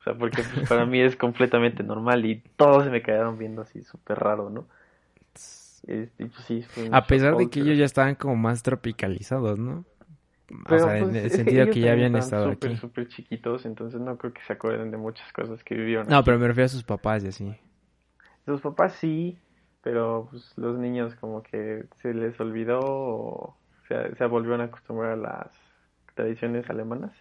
O 0.00 0.02
sea, 0.02 0.14
porque 0.14 0.42
pues, 0.54 0.66
para 0.68 0.86
mí 0.86 1.00
es 1.00 1.14
completamente 1.16 1.82
normal 1.82 2.24
y 2.24 2.42
todos 2.56 2.84
se 2.84 2.90
me 2.90 3.02
quedaron 3.02 3.36
viendo 3.36 3.60
así 3.60 3.82
súper 3.82 4.18
raro, 4.18 4.50
¿no? 4.50 4.66
Este, 5.86 6.24
y 6.24 6.26
pues 6.26 6.44
sí, 6.44 6.62
A 6.92 7.06
pesar 7.06 7.30
shock 7.30 7.38
de 7.40 7.48
que 7.48 7.60
ellos 7.60 7.78
ya 7.78 7.86
estaban 7.86 8.14
como 8.14 8.36
más 8.36 8.62
tropicalizados, 8.62 9.58
¿no? 9.58 9.86
O 10.66 10.78
Pero, 10.78 10.78
sea, 10.78 10.98
en 10.98 11.14
pues, 11.14 11.16
el 11.16 11.30
sentido 11.30 11.68
que 11.68 11.80
ya 11.80 11.92
habían 11.92 12.16
estado 12.16 12.48
súper, 12.48 12.74
aquí. 12.74 12.80
súper 12.80 13.08
chiquitos, 13.08 13.66
entonces 13.66 14.00
no 14.00 14.16
creo 14.18 14.32
que 14.32 14.42
se 14.46 14.52
acuerden 14.54 14.90
de 14.90 14.96
muchas 14.96 15.32
cosas 15.32 15.62
que 15.64 15.74
vivieron 15.74 16.10
No, 16.10 16.22
aquí. 16.22 16.24
pero 16.24 16.38
me 16.38 16.46
refiero 16.48 16.66
a 16.66 16.68
sus 16.68 16.82
papás 16.84 17.24
y 17.24 17.28
así. 17.28 17.56
Sus 18.46 18.60
papás 18.60 18.94
sí, 19.00 19.38
pero 19.82 20.28
pues, 20.30 20.52
los 20.56 20.78
niños 20.78 21.14
como 21.16 21.42
que 21.42 21.84
se 22.02 22.12
les 22.14 22.38
olvidó 22.40 22.80
o 22.82 23.56
se, 23.88 24.14
se 24.16 24.26
volvieron 24.26 24.60
a 24.62 24.64
acostumbrar 24.64 25.12
a 25.12 25.16
las 25.16 25.52
tradiciones 26.14 26.68
alemanas. 26.70 27.12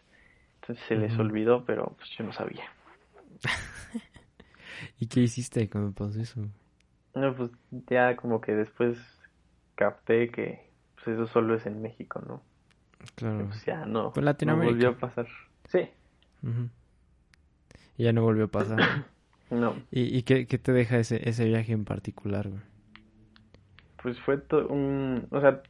Entonces 0.61 0.85
se 0.87 0.95
les 0.95 1.17
olvidó, 1.19 1.65
pero 1.65 1.95
pues 1.97 2.09
yo 2.17 2.25
no 2.25 2.33
sabía. 2.33 2.65
¿Y 4.99 5.07
qué 5.07 5.21
hiciste 5.21 5.69
cuando 5.69 5.93
pasó 5.93 6.19
eso? 6.21 6.41
No, 7.13 7.35
pues 7.35 7.51
ya 7.89 8.15
como 8.15 8.41
que 8.41 8.53
después 8.53 8.97
capté 9.75 10.31
que 10.31 10.71
pues 10.95 11.07
eso 11.09 11.27
solo 11.27 11.55
es 11.55 11.65
en 11.65 11.81
México, 11.81 12.21
¿no? 12.27 12.41
Claro. 13.15 13.47
pues 13.47 13.65
ya 13.65 13.85
no, 13.85 14.11
no 14.15 14.21
Latinoamérica. 14.21 14.71
volvió 14.73 14.89
a 14.89 14.97
pasar. 14.97 15.27
Sí. 15.67 15.89
Y 17.97 18.03
ya 18.03 18.13
no 18.13 18.23
volvió 18.23 18.45
a 18.45 18.47
pasar. 18.47 18.79
no, 19.49 19.75
¿Y, 19.91 20.15
y 20.17 20.23
qué, 20.23 20.47
qué 20.47 20.57
te 20.57 20.71
deja 20.71 20.97
ese, 20.99 21.27
ese 21.29 21.45
viaje 21.45 21.73
en 21.73 21.85
particular, 21.85 22.47
güey? 22.49 22.61
pues 24.01 24.17
fue 24.21 24.41
un, 24.69 25.27
o 25.29 25.41
sea, 25.41 25.61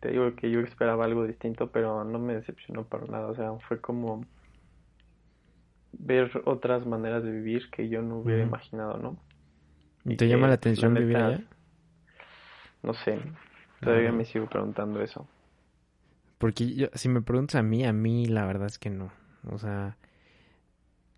te 0.00 0.10
digo 0.10 0.34
que 0.34 0.50
yo 0.50 0.58
esperaba 0.60 1.04
algo 1.04 1.24
distinto, 1.24 1.70
pero 1.70 2.02
no 2.04 2.18
me 2.18 2.34
decepcionó 2.34 2.84
para 2.84 3.06
nada, 3.06 3.28
o 3.28 3.34
sea, 3.36 3.52
fue 3.68 3.80
como 3.80 4.24
ver 5.92 6.42
otras 6.46 6.84
maneras 6.84 7.22
de 7.22 7.30
vivir 7.30 7.70
que 7.70 7.88
yo 7.88 8.02
no 8.02 8.18
hubiera 8.18 8.42
imaginado, 8.42 8.98
¿no? 8.98 9.16
¿Y 10.04 10.16
te 10.16 10.26
que, 10.26 10.28
llama 10.28 10.48
la 10.48 10.54
atención 10.54 10.94
la 10.94 11.00
vivir 11.00 11.16
allá? 11.16 11.44
No 12.82 12.92
sé, 12.94 13.20
todavía 13.80 14.10
Ah. 14.10 14.12
me 14.12 14.24
sigo 14.24 14.46
preguntando 14.46 15.00
eso. 15.00 15.28
Porque 16.38 16.74
yo, 16.74 16.88
si 16.94 17.08
me 17.08 17.22
preguntas 17.22 17.56
a 17.56 17.62
mí, 17.62 17.84
a 17.84 17.92
mí 17.92 18.26
la 18.26 18.44
verdad 18.46 18.66
es 18.66 18.78
que 18.78 18.90
no. 18.90 19.10
O 19.50 19.58
sea, 19.58 19.96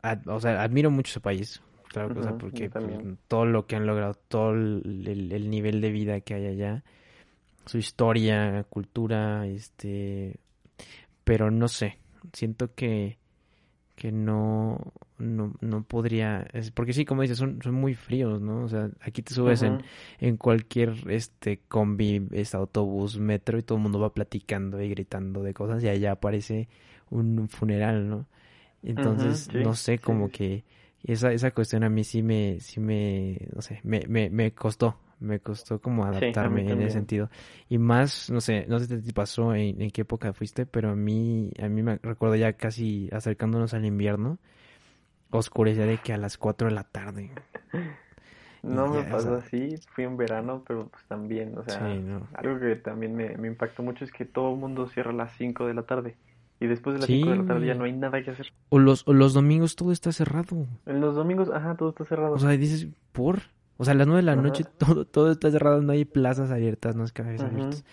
ad- 0.03 0.27
o 0.29 0.41
sea, 0.41 0.63
admiro 0.63 0.91
mucho 0.91 1.11
ese 1.11 1.21
país. 1.21 1.63
Claro, 1.89 2.21
o 2.21 2.23
sea, 2.23 2.37
porque 2.37 2.69
pues, 2.71 3.01
todo 3.29 3.47
lo 3.47 3.67
que 3.67 3.77
han 3.77 3.87
logrado, 3.87 4.15
todo 4.29 4.53
el, 4.53 5.51
nivel 5.51 5.81
de 5.81 5.91
vida 5.91 6.21
que 6.21 6.35
hay 6.35 6.47
allá, 6.47 6.85
su 7.65 7.79
historia, 7.79 8.65
cultura, 8.69 9.47
este, 9.47 10.39
pero 11.25 11.51
no 11.51 11.67
sé, 11.69 11.99
siento 12.33 12.75
que 12.75 13.19
que 13.97 14.13
no, 14.13 14.93
no, 15.19 15.55
no 15.61 15.83
podría, 15.83 16.47
es, 16.53 16.71
porque 16.71 16.93
sí, 16.93 17.05
como 17.05 17.23
dices, 17.23 17.39
son, 17.39 17.61
son 17.63 17.75
muy 17.75 17.95
fríos, 17.95 18.41
¿no? 18.41 18.65
O 18.65 18.69
sea, 18.69 18.91
aquí 19.01 19.23
te 19.23 19.35
subes 19.35 19.63
en, 19.63 19.83
en 20.21 20.37
cualquier 20.37 20.95
este 21.09 21.61
combi, 21.69 22.27
este 22.33 22.57
autobús, 22.57 23.19
metro 23.19 23.59
y 23.59 23.63
todo 23.63 23.79
el 23.79 23.83
mundo 23.83 24.01
va 24.01 24.13
platicando 24.13 24.81
y 24.81 24.89
gritando 24.89 25.43
de 25.43 25.55
cosas 25.55 25.83
y 25.83 25.89
allá 25.89 26.13
aparece 26.13 26.69
un 27.11 27.49
funeral, 27.49 28.09
¿no? 28.09 28.27
Entonces, 28.83 29.53
no 29.53 29.75
sé, 29.75 29.99
como 29.99 30.31
que 30.31 30.65
esa, 31.03 31.33
esa 31.33 31.51
cuestión 31.51 31.85
a 31.85 31.89
mí 31.89 32.05
sí 32.05 32.23
me, 32.23 32.61
sí 32.61 32.81
me, 32.81 33.49
no 33.55 33.63
sé, 33.63 33.81
me, 33.83 34.05
me, 34.09 34.31
me 34.31 34.53
costó, 34.53 34.97
me 35.21 35.41
costó 35.41 35.81
como 35.81 36.05
adaptarme 36.05 36.71
en 36.71 36.81
ese 36.83 36.93
sentido. 36.93 37.31
Y 37.69 37.79
más, 37.79 38.31
no 38.31 38.41
sé, 38.41 38.67
no 38.69 38.79
sé 38.79 38.87
si 38.87 39.07
te 39.07 39.13
pasó 39.13 39.55
en, 39.55 39.91
qué 39.91 40.03
época 40.03 40.33
fuiste, 40.33 40.67
pero 40.67 40.91
a 40.91 40.97
mí, 40.97 41.51
a 41.61 41.69
mí 41.69 41.83
me 41.83 41.99
recuerdo 41.99 42.37
ya 42.37 42.53
casi 42.53 43.09
acercándonos 43.13 43.75
al 43.75 43.85
invierno, 43.85 44.39
oscurecía 45.31 45.87
de 45.87 45.99
que 45.99 46.13
a 46.13 46.17
las 46.17 46.39
4 46.39 46.69
de 46.69 46.75
la 46.75 46.85
tarde. 46.85 47.31
No 48.63 48.89
me 48.89 49.05
pasó 49.05 49.37
así, 49.37 49.77
fui 49.95 50.03
en 50.03 50.17
verano, 50.17 50.65
pero 50.67 50.89
pues 50.89 51.05
también, 51.05 51.57
o 51.57 51.63
sea, 51.63 51.81
algo 52.35 52.59
que 52.59 52.75
también 52.75 53.15
me, 53.15 53.37
me 53.37 53.47
impactó 53.47 53.85
mucho 53.85 54.05
es 54.05 54.11
que 54.11 54.25
todo 54.25 54.53
el 54.53 54.59
mundo 54.59 54.89
cierra 54.89 55.11
a 55.11 55.15
las 55.15 55.33
5 55.37 55.67
de 55.67 55.75
la 55.75 55.83
tarde. 55.83 56.17
Y 56.61 56.67
después 56.67 56.95
de 56.95 57.01
las 57.01 57.07
5 57.07 57.31
de 57.31 57.37
la 57.37 57.45
tarde 57.45 57.67
ya 57.67 57.75
no 57.75 57.85
hay 57.85 57.93
nada 57.93 58.21
que 58.23 58.33
hacer. 58.33 58.53
O 58.69 58.81
los, 58.81 59.07
o 59.07 59.13
los 59.13 59.33
domingos 59.33 59.77
todo 59.77 59.93
está 59.93 60.11
cerrado. 60.11 60.67
En 60.87 61.01
los 61.01 61.15
domingos, 61.15 61.51
ajá, 61.51 61.77
todo 61.77 61.91
está 61.91 62.05
cerrado. 62.05 62.35
O 62.35 62.39
sea, 62.39 62.51
dices, 62.51 62.89
¿por? 63.13 63.43
O 63.77 63.85
sea, 63.85 63.93
a 63.93 63.97
las 63.97 64.09
nueve 64.09 64.23
de 64.23 64.27
la 64.27 64.37
noche 64.37 64.65
todo, 64.65 65.05
todo 65.05 65.31
está 65.31 65.51
cerrado, 65.51 65.81
no 65.81 65.93
hay 65.93 66.05
plazas 66.05 66.51
abiertas, 66.51 66.97
no 66.97 67.05
hay 67.05 67.11
cafés 67.11 67.41
abiertos. 67.41 67.85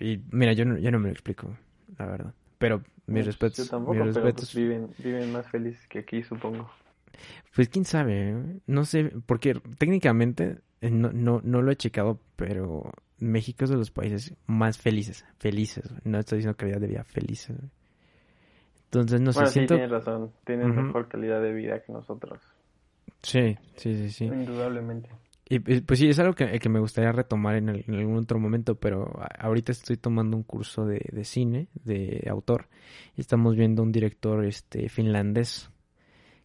Y 0.00 0.20
mira, 0.30 0.52
yo 0.52 0.64
no, 0.66 0.76
yo 0.78 0.90
no 0.90 0.98
me 0.98 1.08
lo 1.08 1.12
explico, 1.12 1.56
la 1.98 2.06
verdad. 2.06 2.34
Pero 2.58 2.82
mis 3.10 3.26
respetos. 3.26 3.64
Yo 3.66 3.70
tampoco, 3.70 3.94
mis 3.94 4.14
respetos. 4.14 4.24
Pero 4.24 4.34
pues, 4.34 4.54
viven, 4.54 4.90
viven 4.98 5.32
más 5.32 5.46
felices 5.48 5.86
que 5.88 6.00
aquí, 6.00 6.22
supongo. 6.22 6.70
Pues 7.54 7.68
quién 7.68 7.84
sabe, 7.84 8.30
¿eh? 8.30 8.60
no 8.66 8.84
sé, 8.84 9.12
porque 9.26 9.60
técnicamente 9.78 10.60
eh, 10.80 10.90
no, 10.90 11.12
no, 11.12 11.40
no 11.42 11.62
lo 11.62 11.70
he 11.70 11.76
checado, 11.76 12.18
pero 12.36 12.92
México 13.18 13.64
es 13.64 13.70
de 13.70 13.76
los 13.76 13.90
países 13.90 14.34
más 14.46 14.78
felices, 14.78 15.24
felices. 15.38 15.92
No 16.04 16.18
estoy 16.18 16.38
diciendo 16.38 16.56
calidad 16.56 16.80
de 16.80 16.86
vida, 16.86 17.04
felices. 17.04 17.56
Entonces, 18.84 19.20
no 19.20 19.32
sé, 19.32 19.46
sí, 19.46 19.52
siento... 19.52 19.74
tienes 19.74 19.90
razón, 19.90 20.32
tienen 20.44 20.74
mejor 20.74 21.08
calidad 21.08 21.42
de 21.42 21.52
vida 21.52 21.80
que 21.82 21.92
nosotros. 21.92 22.40
Sí, 23.22 23.56
sí, 23.76 23.96
sí, 23.96 24.10
sí. 24.10 24.24
Indudablemente. 24.24 25.10
Y 25.52 25.58
pues 25.58 25.98
sí, 25.98 26.08
es 26.08 26.20
algo 26.20 26.32
que, 26.32 26.60
que 26.60 26.68
me 26.68 26.78
gustaría 26.78 27.10
retomar 27.10 27.56
en, 27.56 27.68
algún 27.68 28.18
otro 28.18 28.38
momento, 28.38 28.76
pero 28.76 29.20
ahorita 29.36 29.72
estoy 29.72 29.96
tomando 29.96 30.36
un 30.36 30.44
curso 30.44 30.86
de, 30.86 31.04
de, 31.10 31.24
cine, 31.24 31.66
de 31.74 32.24
autor, 32.30 32.68
y 33.16 33.20
estamos 33.20 33.56
viendo 33.56 33.82
un 33.82 33.90
director 33.90 34.44
este 34.44 34.88
finlandés 34.88 35.68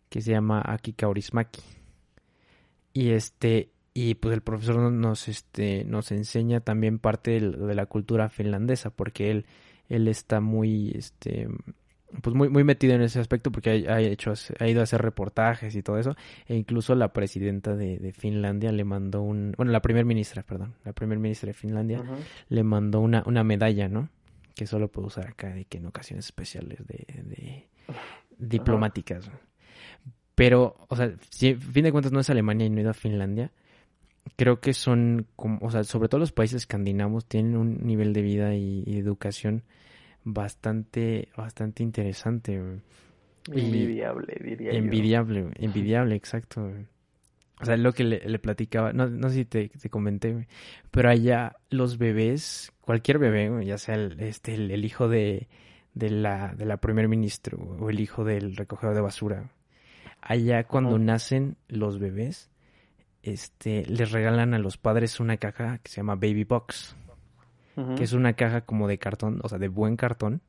que 0.10 0.22
se 0.22 0.32
llama 0.32 0.60
Aki 0.66 0.94
Kaurismaki. 0.94 1.62
Y 2.94 3.12
este, 3.12 3.70
y 3.94 4.16
pues 4.16 4.34
el 4.34 4.42
profesor 4.42 4.92
nos, 4.92 5.28
este, 5.28 5.84
nos 5.84 6.12
enseña 6.12 6.62
también 6.62 6.98
parte 6.98 7.40
de, 7.40 7.52
de 7.52 7.76
la 7.76 7.86
cultura 7.86 8.30
finlandesa, 8.30 8.90
porque 8.90 9.30
él, 9.30 9.46
él 9.88 10.08
está 10.08 10.42
muy, 10.42 10.94
este, 10.96 11.48
pues 12.22 12.36
muy, 12.36 12.50
muy 12.50 12.64
metido 12.64 12.94
en 12.94 13.02
ese 13.02 13.20
aspecto 13.20 13.52
porque 13.52 13.86
ha, 13.88 14.00
hecho, 14.00 14.34
ha 14.60 14.68
ido 14.68 14.82
a 14.82 14.84
hacer 14.84 15.02
reportajes 15.02 15.76
y 15.76 15.82
todo 15.82 15.98
eso. 15.98 16.16
E 16.48 16.56
incluso 16.56 16.96
la 16.96 17.14
presidenta 17.14 17.76
de, 17.76 18.14
Finlandia 18.18 18.72
le 18.72 18.84
mandó 18.84 19.22
un, 19.22 19.54
bueno, 19.58 19.72
la 19.72 19.82
primer 19.82 20.06
ministra, 20.06 20.44
perdón, 20.44 20.76
la 20.84 20.94
primer 20.94 21.20
ministra 21.20 21.48
de 21.48 21.54
Finlandia 21.54 22.04
le 22.50 22.64
mandó 22.64 23.00
una, 23.02 23.24
una 23.26 23.44
medalla, 23.44 23.88
¿no? 23.88 24.10
Que 24.54 24.66
solo 24.68 24.88
puede 24.90 25.08
usar 25.08 25.28
acá 25.28 25.50
de 25.54 25.66
que 25.66 25.78
en 25.78 25.86
ocasiones 25.86 26.26
especiales 26.26 26.80
de, 26.88 27.68
diplomáticas. 28.38 29.30
Pero, 30.36 30.76
o 30.90 30.96
sea, 30.96 31.14
si 31.30 31.52
a 31.52 31.58
fin 31.58 31.84
de 31.84 31.92
cuentas 31.92 32.12
no 32.12 32.20
es 32.20 32.30
Alemania 32.30 32.68
y 32.68 32.70
no 32.70 32.78
ha 32.78 32.82
ido 32.82 32.90
a 32.90 32.94
Finlandia, 32.94 33.52
creo 34.36 34.60
que 34.60 34.74
son, 34.74 35.28
como, 35.36 35.60
o 35.62 35.72
sea, 35.72 35.84
sobre 35.84 36.10
todo 36.10 36.20
los 36.20 36.32
países 36.32 36.64
escandinavos 36.64 37.26
tienen 37.26 37.56
un 37.56 37.86
nivel 37.86 38.14
de 38.14 38.22
vida 38.22 38.56
y 38.56 38.84
educación 38.98 39.64
bastante, 40.26 41.30
bastante 41.38 41.84
interesante. 41.84 42.62
Envidiable, 43.50 44.38
diría 44.44 44.72
envidiable, 44.72 45.52
Envidiable, 45.56 46.16
exacto. 46.16 46.70
O 47.62 47.66
sea, 47.66 47.78
lo 47.78 47.94
que 47.94 48.04
le, 48.04 48.40
platicaba, 48.40 48.92
no, 48.92 49.08
no 49.08 49.30
sé 49.30 49.36
si 49.36 49.46
te, 49.46 49.70
te, 49.70 49.90
comenté, 49.90 50.48
pero 50.92 51.10
allá 51.10 51.56
los 51.70 51.98
bebés, 51.98 52.74
cualquier 52.82 53.18
bebé, 53.18 53.66
ya 53.66 53.78
sea 53.78 53.96
el, 53.96 54.20
este, 54.20 54.56
el, 54.56 54.84
hijo 54.84 55.08
de, 55.08 55.48
de, 55.94 56.10
la, 56.10 56.54
de 56.54 56.66
la 56.66 56.78
primer 56.78 57.08
ministro 57.08 57.58
o 57.80 57.90
el 57.90 58.02
hijo 58.02 58.26
del 58.26 58.58
recogedor 58.58 58.94
de 58.94 59.02
basura, 59.02 59.52
allá 60.20 60.66
cuando 60.66 61.00
nacen 61.00 61.56
los 61.70 61.98
bebés, 61.98 62.50
este, 63.24 63.86
les 63.86 64.12
regalan 64.12 64.54
a 64.54 64.60
los 64.60 64.78
padres 64.78 65.22
una 65.22 65.38
caja 65.38 65.78
que 65.78 65.90
se 65.90 65.98
llama 65.98 66.16
Baby 66.16 66.44
Box 66.44 66.98
que 67.98 68.04
es 68.04 68.14
una 68.14 68.34
caja 68.34 68.62
como 68.62 68.88
de 68.88 68.98
cartón, 68.98 69.40
o 69.44 69.50
sea, 69.50 69.58
de 69.58 69.68
buen 69.68 69.98
cartón, 69.98 70.42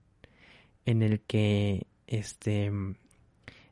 en 0.84 1.02
el 1.02 1.20
que, 1.20 1.86
este, 2.06 2.70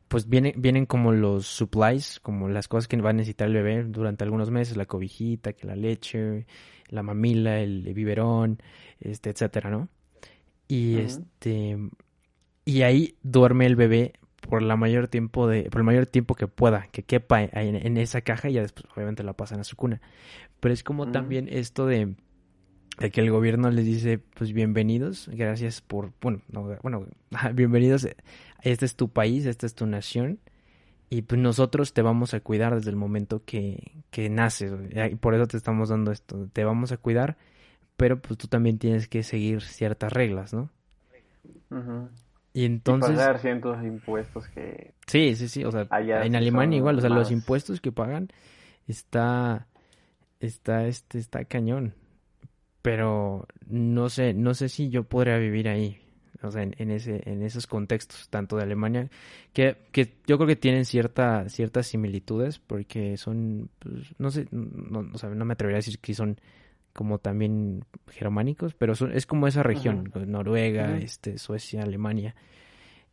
pues 0.08 0.28
viene, 0.28 0.54
vienen 0.56 0.86
como 0.86 1.12
los 1.12 1.46
supplies, 1.46 2.20
como 2.20 2.48
las 2.48 2.68
cosas 2.68 2.88
que 2.88 2.96
va 2.96 3.10
a 3.10 3.12
necesitar 3.12 3.48
el 3.48 3.54
bebé 3.54 3.84
durante 3.84 4.24
algunos 4.24 4.50
meses, 4.50 4.76
la 4.76 4.86
cobijita, 4.86 5.52
que 5.52 5.66
la 5.66 5.76
leche, 5.76 6.46
la 6.88 7.02
mamila, 7.02 7.60
el, 7.60 7.82
biberón, 7.94 8.58
este, 9.00 9.30
etcétera, 9.30 9.70
¿no? 9.70 9.88
Y 10.66 10.96
este, 10.96 11.78
y 12.64 12.82
ahí 12.82 13.16
duerme 13.22 13.66
el 13.66 13.76
bebé 13.76 14.14
por 14.40 14.62
la 14.62 14.76
mayor 14.76 15.08
tiempo 15.08 15.46
de, 15.48 15.64
por 15.64 15.80
el 15.80 15.84
mayor 15.84 16.06
tiempo 16.06 16.34
que 16.34 16.46
pueda, 16.46 16.88
que 16.92 17.02
quepa 17.02 17.42
en, 17.42 17.96
esa 17.96 18.20
caja 18.20 18.48
y 18.48 18.54
ya 18.54 18.62
después 18.62 18.86
obviamente 18.94 19.22
la 19.22 19.34
pasan 19.34 19.60
a 19.60 19.64
su 19.64 19.76
cuna. 19.76 20.00
Pero 20.60 20.72
es 20.72 20.82
como 20.82 21.10
también 21.10 21.48
esto 21.50 21.86
de 21.86 22.14
de 22.98 23.10
que 23.10 23.20
el 23.20 23.30
gobierno 23.30 23.70
les 23.70 23.84
dice, 23.84 24.18
pues 24.18 24.52
bienvenidos, 24.52 25.28
gracias 25.32 25.80
por, 25.80 26.12
bueno, 26.20 26.40
bueno, 26.82 27.06
bienvenidos, 27.54 28.08
este 28.62 28.84
es 28.84 28.96
tu 28.96 29.08
país, 29.08 29.46
esta 29.46 29.66
es 29.66 29.74
tu 29.74 29.86
nación, 29.86 30.38
y 31.10 31.22
pues 31.22 31.40
nosotros 31.40 31.92
te 31.92 32.02
vamos 32.02 32.34
a 32.34 32.40
cuidar 32.40 32.74
desde 32.74 32.90
el 32.90 32.96
momento 32.96 33.42
que, 33.44 33.92
que 34.10 34.30
naces, 34.30 34.72
y 35.10 35.16
por 35.16 35.34
eso 35.34 35.46
te 35.46 35.56
estamos 35.56 35.88
dando 35.88 36.12
esto, 36.12 36.48
te 36.52 36.64
vamos 36.64 36.92
a 36.92 36.96
cuidar, 36.96 37.36
pero 37.96 38.20
pues 38.20 38.38
tú 38.38 38.46
también 38.46 38.78
tienes 38.78 39.08
que 39.08 39.22
seguir 39.22 39.62
ciertas 39.62 40.12
reglas, 40.12 40.52
¿no? 40.52 40.70
Y 42.52 42.64
entonces... 42.64 43.10
Y 43.10 43.16
pagar 43.16 43.40
ciertos 43.40 43.84
impuestos 43.84 44.48
que... 44.48 44.94
Sí, 45.06 45.34
sí, 45.34 45.48
sí, 45.48 45.64
o 45.64 45.72
sea, 45.72 45.88
en 45.90 46.36
Alemania 46.36 46.78
igual, 46.78 46.98
o 46.98 47.00
sea, 47.00 47.10
los 47.10 47.32
impuestos 47.32 47.80
que 47.80 47.90
pagan 47.90 48.28
está, 48.86 49.66
está, 50.38 50.86
este, 50.86 51.18
está 51.18 51.44
cañón 51.44 51.94
pero 52.84 53.48
no 53.66 54.10
sé, 54.10 54.34
no 54.34 54.52
sé 54.52 54.68
si 54.68 54.90
yo 54.90 55.04
podría 55.04 55.38
vivir 55.38 55.70
ahí, 55.70 56.02
o 56.42 56.50
sea, 56.50 56.64
en, 56.64 56.90
ese, 56.90 57.22
en 57.24 57.42
esos 57.42 57.66
contextos, 57.66 58.28
tanto 58.28 58.58
de 58.58 58.64
Alemania, 58.64 59.08
que, 59.54 59.78
que 59.90 60.18
yo 60.26 60.36
creo 60.36 60.46
que 60.46 60.56
tienen 60.56 60.84
cierta, 60.84 61.48
ciertas 61.48 61.86
similitudes, 61.86 62.58
porque 62.58 63.16
son, 63.16 63.70
pues, 63.78 64.14
no 64.18 64.30
sé, 64.30 64.48
no, 64.50 65.02
no 65.02 65.44
me 65.46 65.52
atrevería 65.54 65.76
a 65.76 65.78
decir 65.78 65.98
que 65.98 66.12
son 66.12 66.38
como 66.92 67.20
también 67.20 67.86
germánicos, 68.08 68.74
pero 68.74 68.94
son, 68.94 69.12
es 69.12 69.24
como 69.24 69.46
esa 69.46 69.62
región, 69.62 70.12
Noruega, 70.26 70.98
este, 70.98 71.38
Suecia, 71.38 71.84
Alemania, 71.84 72.34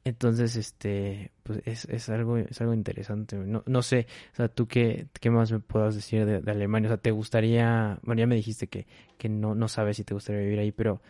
entonces, 0.03 0.55
este, 0.55 1.31
pues 1.43 1.61
es, 1.65 1.85
es 1.85 2.09
algo, 2.09 2.37
es 2.37 2.59
algo 2.59 2.73
interesante. 2.73 3.35
No, 3.37 3.63
no 3.65 3.81
sé, 3.83 4.07
o 4.33 4.35
sea, 4.35 4.47
tú 4.47 4.67
qué, 4.67 5.07
qué 5.19 5.29
más 5.29 5.51
me 5.51 5.59
puedas 5.59 5.95
decir 5.95 6.25
de, 6.25 6.51
Alemania. 6.51 6.87
O 6.87 6.91
sea, 6.91 6.97
te 6.97 7.11
gustaría, 7.11 7.99
bueno, 8.01 8.19
ya 8.19 8.27
me 8.27 8.35
dijiste 8.35 8.67
que, 8.67 8.87
que 9.17 9.29
no, 9.29 9.53
no 9.53 9.67
sabes 9.67 9.97
si 9.97 10.03
te 10.03 10.13
gustaría 10.13 10.41
vivir 10.41 10.59
ahí, 10.59 10.71
pero 10.71 11.01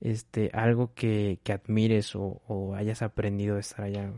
este, 0.00 0.50
algo 0.54 0.94
que, 0.94 1.40
que 1.42 1.52
admires 1.52 2.16
o, 2.16 2.40
o 2.46 2.74
hayas 2.74 3.02
aprendido 3.02 3.54
de 3.56 3.60
estar 3.60 3.84
allá. 3.84 4.10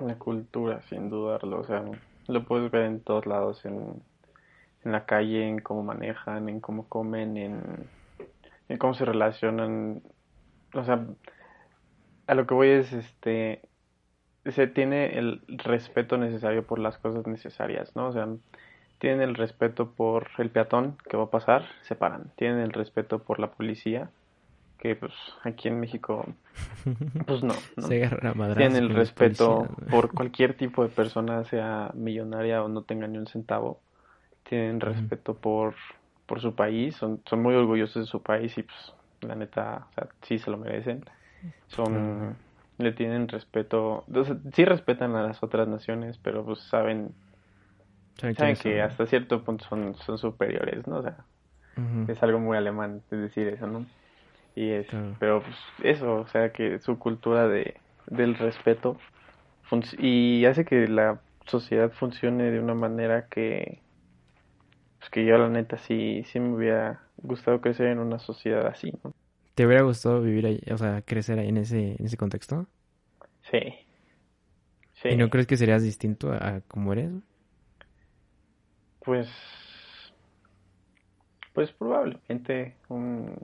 La 0.00 0.16
cultura, 0.16 0.80
sin 0.88 1.10
dudarlo, 1.10 1.60
o 1.60 1.64
sea, 1.64 1.84
lo 2.26 2.44
puedes 2.46 2.70
ver 2.70 2.84
en 2.84 3.00
todos 3.00 3.26
lados, 3.26 3.64
en, 3.66 4.02
en 4.84 4.92
la 4.92 5.04
calle, 5.04 5.46
en 5.46 5.60
cómo 5.60 5.82
manejan, 5.82 6.48
en 6.48 6.60
cómo 6.60 6.88
comen, 6.88 7.36
en, 7.36 7.60
en 8.70 8.78
cómo 8.78 8.94
se 8.94 9.04
relacionan, 9.04 10.00
o 10.72 10.84
sea, 10.84 11.04
a 12.30 12.34
lo 12.34 12.46
que 12.46 12.54
voy 12.54 12.68
es, 12.68 12.92
este, 12.92 13.60
se 14.46 14.68
tiene 14.68 15.18
el 15.18 15.42
respeto 15.48 16.16
necesario 16.16 16.64
por 16.64 16.78
las 16.78 16.96
cosas 16.96 17.26
necesarias, 17.26 17.96
¿no? 17.96 18.06
O 18.06 18.12
sea, 18.12 18.28
tienen 19.00 19.20
el 19.20 19.34
respeto 19.34 19.90
por 19.90 20.28
el 20.38 20.48
peatón 20.50 20.96
que 21.08 21.16
va 21.16 21.24
a 21.24 21.30
pasar, 21.30 21.66
se 21.82 21.96
paran. 21.96 22.30
Tienen 22.36 22.60
el 22.60 22.72
respeto 22.72 23.18
por 23.18 23.40
la 23.40 23.50
policía, 23.50 24.10
que 24.78 24.94
pues 24.94 25.12
aquí 25.42 25.66
en 25.66 25.80
México 25.80 26.24
pues 27.26 27.42
no, 27.42 27.54
¿no? 27.76 27.82
Se 27.82 28.04
agarran 28.04 28.30
a 28.30 28.34
madrazos 28.34 28.72
tienen 28.72 28.90
el 28.90 28.94
respeto 28.94 29.66
por 29.90 30.14
cualquier 30.14 30.54
tipo 30.54 30.84
de 30.84 30.88
persona, 30.88 31.42
sea 31.42 31.90
millonaria 31.94 32.62
o 32.62 32.68
no 32.68 32.82
tenga 32.82 33.08
ni 33.08 33.18
un 33.18 33.26
centavo. 33.26 33.80
Tienen 34.48 34.78
respeto 34.78 35.34
por, 35.34 35.74
por 36.26 36.40
su 36.40 36.54
país, 36.54 36.94
son, 36.94 37.22
son 37.24 37.42
muy 37.42 37.56
orgullosos 37.56 38.04
de 38.04 38.06
su 38.06 38.22
país 38.22 38.56
y 38.56 38.62
pues 38.62 38.94
la 39.20 39.34
neta, 39.34 39.88
o 39.90 39.94
sea, 39.94 40.08
sí 40.22 40.38
se 40.38 40.48
lo 40.48 40.58
merecen. 40.58 41.04
Son, 41.68 42.36
le 42.78 42.92
tienen 42.92 43.28
respeto, 43.28 44.04
o 44.12 44.24
sea, 44.24 44.36
sí 44.52 44.64
respetan 44.64 45.14
a 45.14 45.22
las 45.22 45.42
otras 45.42 45.68
naciones, 45.68 46.18
pero 46.22 46.44
pues 46.44 46.60
saben, 46.60 47.14
¿Saben 48.16 48.56
que 48.56 48.80
son? 48.80 48.80
hasta 48.80 49.06
cierto 49.06 49.42
punto 49.44 49.64
son, 49.66 49.94
son 49.94 50.18
superiores, 50.18 50.86
¿no? 50.86 50.98
O 50.98 51.02
sea, 51.02 51.24
es 52.08 52.22
algo 52.22 52.38
muy 52.38 52.56
alemán 52.56 53.02
de 53.10 53.16
decir 53.16 53.48
eso, 53.48 53.66
¿no? 53.66 53.86
Y 54.56 54.70
es, 54.70 54.86
Claro. 54.88 55.16
pero 55.18 55.42
pues 55.42 55.56
eso, 55.82 56.16
o 56.16 56.26
sea, 56.28 56.52
que 56.52 56.78
su 56.80 56.98
cultura 56.98 57.46
de, 57.48 57.76
del 58.06 58.34
respeto 58.36 58.96
y 59.98 60.44
hace 60.46 60.64
que 60.64 60.88
la 60.88 61.20
sociedad 61.46 61.92
funcione 61.92 62.50
de 62.50 62.60
una 62.60 62.74
manera 62.74 63.28
que, 63.28 63.78
pues 64.98 65.10
que 65.10 65.24
yo 65.24 65.38
la 65.38 65.48
neta 65.48 65.78
sí, 65.78 66.24
sí 66.24 66.40
me 66.40 66.54
hubiera 66.54 67.00
gustado 67.18 67.60
crecer 67.60 67.86
en 67.86 67.98
una 67.98 68.18
sociedad 68.18 68.66
así, 68.66 68.92
¿no? 69.04 69.12
¿Te 69.60 69.66
hubiera 69.66 69.82
gustado 69.82 70.22
vivir 70.22 70.46
ahí, 70.46 70.58
o 70.72 70.78
sea, 70.78 71.02
crecer 71.02 71.38
ahí 71.38 71.50
en 71.50 71.58
ese, 71.58 71.96
en 71.98 72.06
ese 72.06 72.16
contexto? 72.16 72.66
Sí. 73.42 73.60
Sí. 74.94 75.10
¿Y 75.10 75.16
no 75.16 75.28
crees 75.28 75.46
que 75.46 75.58
serías 75.58 75.82
distinto 75.82 76.32
a, 76.32 76.36
a 76.36 76.60
como 76.62 76.94
eres? 76.94 77.12
Pues, 79.04 79.28
pues 81.52 81.72
probablemente 81.72 82.74
un, 82.88 83.36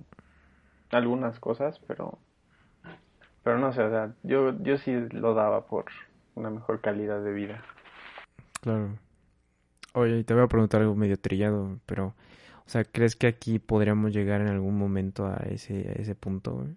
algunas 0.88 1.38
cosas, 1.38 1.78
pero, 1.80 2.18
pero 3.44 3.58
no 3.58 3.74
sé, 3.74 3.82
o 3.82 3.90
sea, 3.90 4.14
yo, 4.22 4.58
yo 4.62 4.78
sí 4.78 4.94
lo 5.10 5.34
daba 5.34 5.66
por 5.66 5.84
una 6.34 6.48
mejor 6.48 6.80
calidad 6.80 7.22
de 7.22 7.32
vida. 7.34 7.62
Claro. 8.62 8.98
Oye, 9.92 10.24
te 10.24 10.32
voy 10.32 10.44
a 10.44 10.48
preguntar 10.48 10.80
algo 10.80 10.94
medio 10.94 11.18
trillado, 11.18 11.78
pero, 11.84 12.14
o 12.66 12.70
sea, 12.70 12.84
¿crees 12.84 13.16
que 13.16 13.26
aquí 13.28 13.58
podríamos 13.58 14.12
llegar 14.12 14.40
en 14.40 14.48
algún 14.48 14.76
momento 14.78 15.26
a 15.26 15.36
ese, 15.50 15.88
a 15.88 16.02
ese 16.02 16.14
punto, 16.14 16.52
güey? 16.54 16.76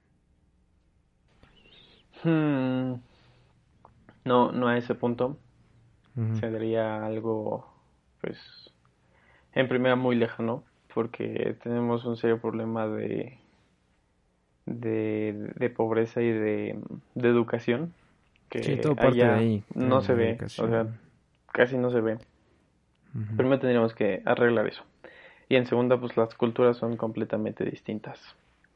Hmm, 2.23 2.99
No, 4.23 4.51
no 4.51 4.67
a 4.69 4.77
ese 4.77 4.95
punto. 4.95 5.37
Ujú. 6.17 6.41
Sería 6.41 7.05
algo, 7.05 7.67
pues, 8.21 8.39
en 9.53 9.67
primera 9.67 9.95
muy 9.95 10.15
lejano, 10.15 10.63
porque 10.93 11.57
tenemos 11.63 12.05
un 12.05 12.17
serio 12.17 12.41
problema 12.41 12.87
de, 12.87 13.37
de, 14.65 15.51
de 15.55 15.69
pobreza 15.69 16.21
y 16.21 16.31
de, 16.31 16.79
de 17.15 17.27
educación, 17.29 17.93
que 18.49 18.61
Sí, 18.61 18.77
todo 18.77 18.95
parte 18.95 19.25
de 19.25 19.33
ahí, 19.33 19.63
no 19.75 20.01
se 20.01 20.13
ve, 20.15 20.41
o 20.57 20.67
sea, 20.69 20.87
casi 21.53 21.77
no 21.77 21.91
se 21.91 22.01
ve. 22.01 22.19
Primero 23.35 23.59
tendríamos 23.59 23.95
que 23.95 24.21
arreglar 24.25 24.67
eso. 24.67 24.83
Y 25.49 25.55
en 25.55 25.65
segunda, 25.65 25.99
pues 25.99 26.15
las 26.15 26.35
culturas 26.35 26.77
son 26.77 26.95
completamente 26.95 27.65
distintas. 27.65 28.19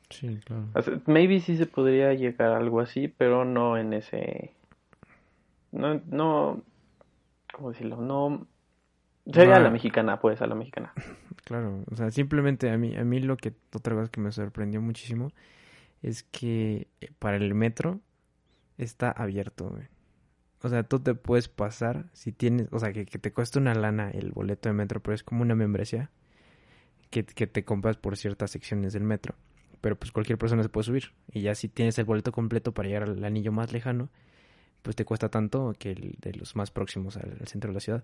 Sí, 0.09 0.39
claro. 0.43 0.65
O 0.73 0.81
sea, 0.81 0.99
maybe 1.05 1.39
sí 1.39 1.55
se 1.55 1.67
podría 1.67 2.13
llegar 2.13 2.51
a 2.51 2.57
algo 2.57 2.79
así, 2.79 3.07
pero 3.07 3.45
no 3.45 3.77
en 3.77 3.93
ese... 3.93 4.51
No, 5.71 6.01
no... 6.09 6.61
¿Cómo 7.53 7.71
decirlo? 7.71 7.97
No... 7.97 8.47
Sería 9.31 9.57
a 9.57 9.59
la 9.59 9.69
mexicana, 9.69 10.19
pues, 10.19 10.41
a 10.41 10.47
la 10.47 10.55
mexicana. 10.55 10.91
Claro, 11.45 11.83
o 11.91 11.95
sea, 11.97 12.09
simplemente 12.09 12.71
a 12.71 12.77
mí, 12.77 12.95
a 12.95 13.03
mí 13.03 13.19
lo 13.19 13.35
que, 13.35 13.51
otra 13.75 13.95
cosa 13.95 14.09
que 14.09 14.21
me 14.21 14.31
sorprendió 14.31 14.81
muchísimo 14.81 15.33
es 16.01 16.23
que 16.23 16.87
eh, 17.01 17.11
para 17.19 17.35
el 17.35 17.53
metro 17.53 17.99
está 18.77 19.11
abierto, 19.11 19.69
güey. 19.69 19.83
O 20.61 20.69
sea, 20.69 20.83
tú 20.83 21.01
te 21.01 21.15
puedes 21.15 21.49
pasar 21.49 22.05
si 22.13 22.31
tienes, 22.31 22.69
o 22.71 22.79
sea, 22.79 22.93
que, 22.93 23.05
que 23.05 23.19
te 23.19 23.33
cuesta 23.33 23.59
una 23.59 23.75
lana 23.75 24.09
el 24.09 24.31
boleto 24.31 24.69
de 24.69 24.73
metro, 24.73 25.01
pero 25.01 25.15
es 25.15 25.23
como 25.23 25.41
una 25.41 25.53
membresía 25.53 26.09
que, 27.21 27.47
te 27.47 27.63
compras 27.63 27.97
por 27.97 28.17
ciertas 28.17 28.51
secciones 28.51 28.93
del 28.93 29.03
metro. 29.03 29.35
Pero 29.81 29.97
pues 29.97 30.11
cualquier 30.11 30.37
persona 30.37 30.63
se 30.63 30.69
puede 30.69 30.85
subir. 30.85 31.11
Y 31.31 31.41
ya 31.41 31.53
si 31.55 31.67
tienes 31.69 31.97
el 31.99 32.05
boleto 32.05 32.31
completo 32.31 32.73
para 32.73 32.87
llegar 32.87 33.03
al 33.03 33.23
anillo 33.23 33.51
más 33.51 33.71
lejano, 33.71 34.09
pues 34.81 34.95
te 34.95 35.05
cuesta 35.05 35.29
tanto 35.29 35.73
que 35.77 35.91
el 35.91 36.15
de 36.19 36.33
los 36.33 36.55
más 36.55 36.71
próximos 36.71 37.17
al, 37.17 37.47
centro 37.47 37.69
de 37.69 37.75
la 37.75 37.79
ciudad. 37.79 38.03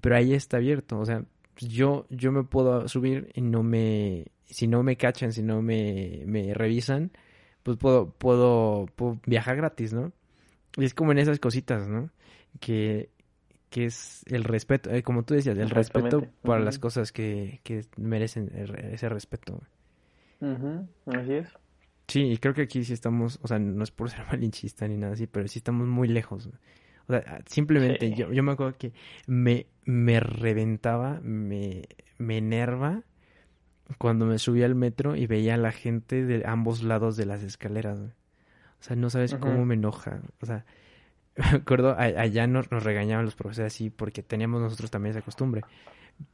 Pero 0.00 0.16
ahí 0.16 0.32
está 0.32 0.56
abierto, 0.56 0.98
o 0.98 1.04
sea, 1.04 1.24
yo, 1.58 2.06
yo 2.10 2.32
me 2.32 2.44
puedo 2.44 2.88
subir 2.88 3.30
y 3.34 3.40
no 3.42 3.62
me, 3.62 4.26
si 4.44 4.66
no 4.66 4.82
me 4.82 4.96
cachan, 4.96 5.32
si 5.32 5.42
no 5.42 5.62
me, 5.62 6.22
me 6.26 6.54
revisan, 6.54 7.12
pues 7.62 7.76
puedo, 7.76 8.10
puedo, 8.10 8.86
puedo 8.96 9.20
viajar 9.26 9.56
gratis, 9.56 9.92
¿no? 9.92 10.12
Y 10.76 10.84
es 10.84 10.94
como 10.94 11.12
en 11.12 11.18
esas 11.18 11.38
cositas, 11.38 11.88
¿no? 11.88 12.10
Que, 12.60 13.10
que 13.76 13.84
es 13.84 14.22
el 14.28 14.42
respeto, 14.42 14.88
eh, 14.90 15.02
como 15.02 15.22
tú 15.22 15.34
decías, 15.34 15.58
el 15.58 15.68
respeto 15.68 16.24
para 16.40 16.60
las 16.60 16.78
cosas 16.78 17.12
que, 17.12 17.60
que 17.62 17.84
merecen 17.98 18.50
ese 18.90 19.10
respeto. 19.10 19.60
Así 21.04 21.32
es. 21.34 21.48
Sí, 22.08 22.22
y 22.22 22.38
creo 22.38 22.54
que 22.54 22.62
aquí 22.62 22.84
sí 22.84 22.94
estamos, 22.94 23.38
o 23.42 23.48
sea, 23.48 23.58
no 23.58 23.84
es 23.84 23.90
por 23.90 24.08
ser 24.08 24.24
malinchista 24.32 24.88
ni 24.88 24.96
nada 24.96 25.12
así, 25.12 25.26
pero 25.26 25.46
sí 25.46 25.58
estamos 25.58 25.86
muy 25.86 26.08
lejos. 26.08 26.48
O 27.06 27.12
sea, 27.12 27.42
simplemente 27.44 28.08
Sí. 28.08 28.14
yo, 28.14 28.32
yo 28.32 28.42
me 28.42 28.52
acuerdo 28.52 28.78
que 28.78 28.94
me, 29.26 29.66
me 29.84 30.20
reventaba, 30.20 31.20
me, 31.22 31.82
me 32.16 32.38
enerva 32.38 33.02
cuando 33.98 34.24
me 34.24 34.38
subía 34.38 34.64
al 34.64 34.74
metro 34.74 35.16
y 35.16 35.26
veía 35.26 35.52
a 35.52 35.58
la 35.58 35.70
gente 35.72 36.24
de 36.24 36.44
ambos 36.46 36.82
lados 36.82 37.18
de 37.18 37.26
las 37.26 37.42
escaleras. 37.42 37.98
güey. 38.00 38.12
O 38.80 38.82
sea, 38.82 38.96
no 38.96 39.10
sabes 39.10 39.34
cómo 39.34 39.66
me 39.66 39.74
enoja. 39.74 40.22
O 40.40 40.46
sea, 40.46 40.64
me 41.52 41.58
acuerdo, 41.58 41.96
allá 41.98 42.46
nos, 42.46 42.70
nos 42.70 42.82
regañaban 42.82 43.24
los 43.24 43.34
profesores 43.34 43.72
así 43.74 43.90
porque 43.90 44.22
teníamos 44.22 44.60
nosotros 44.60 44.90
también 44.90 45.12
esa 45.12 45.22
costumbre. 45.22 45.64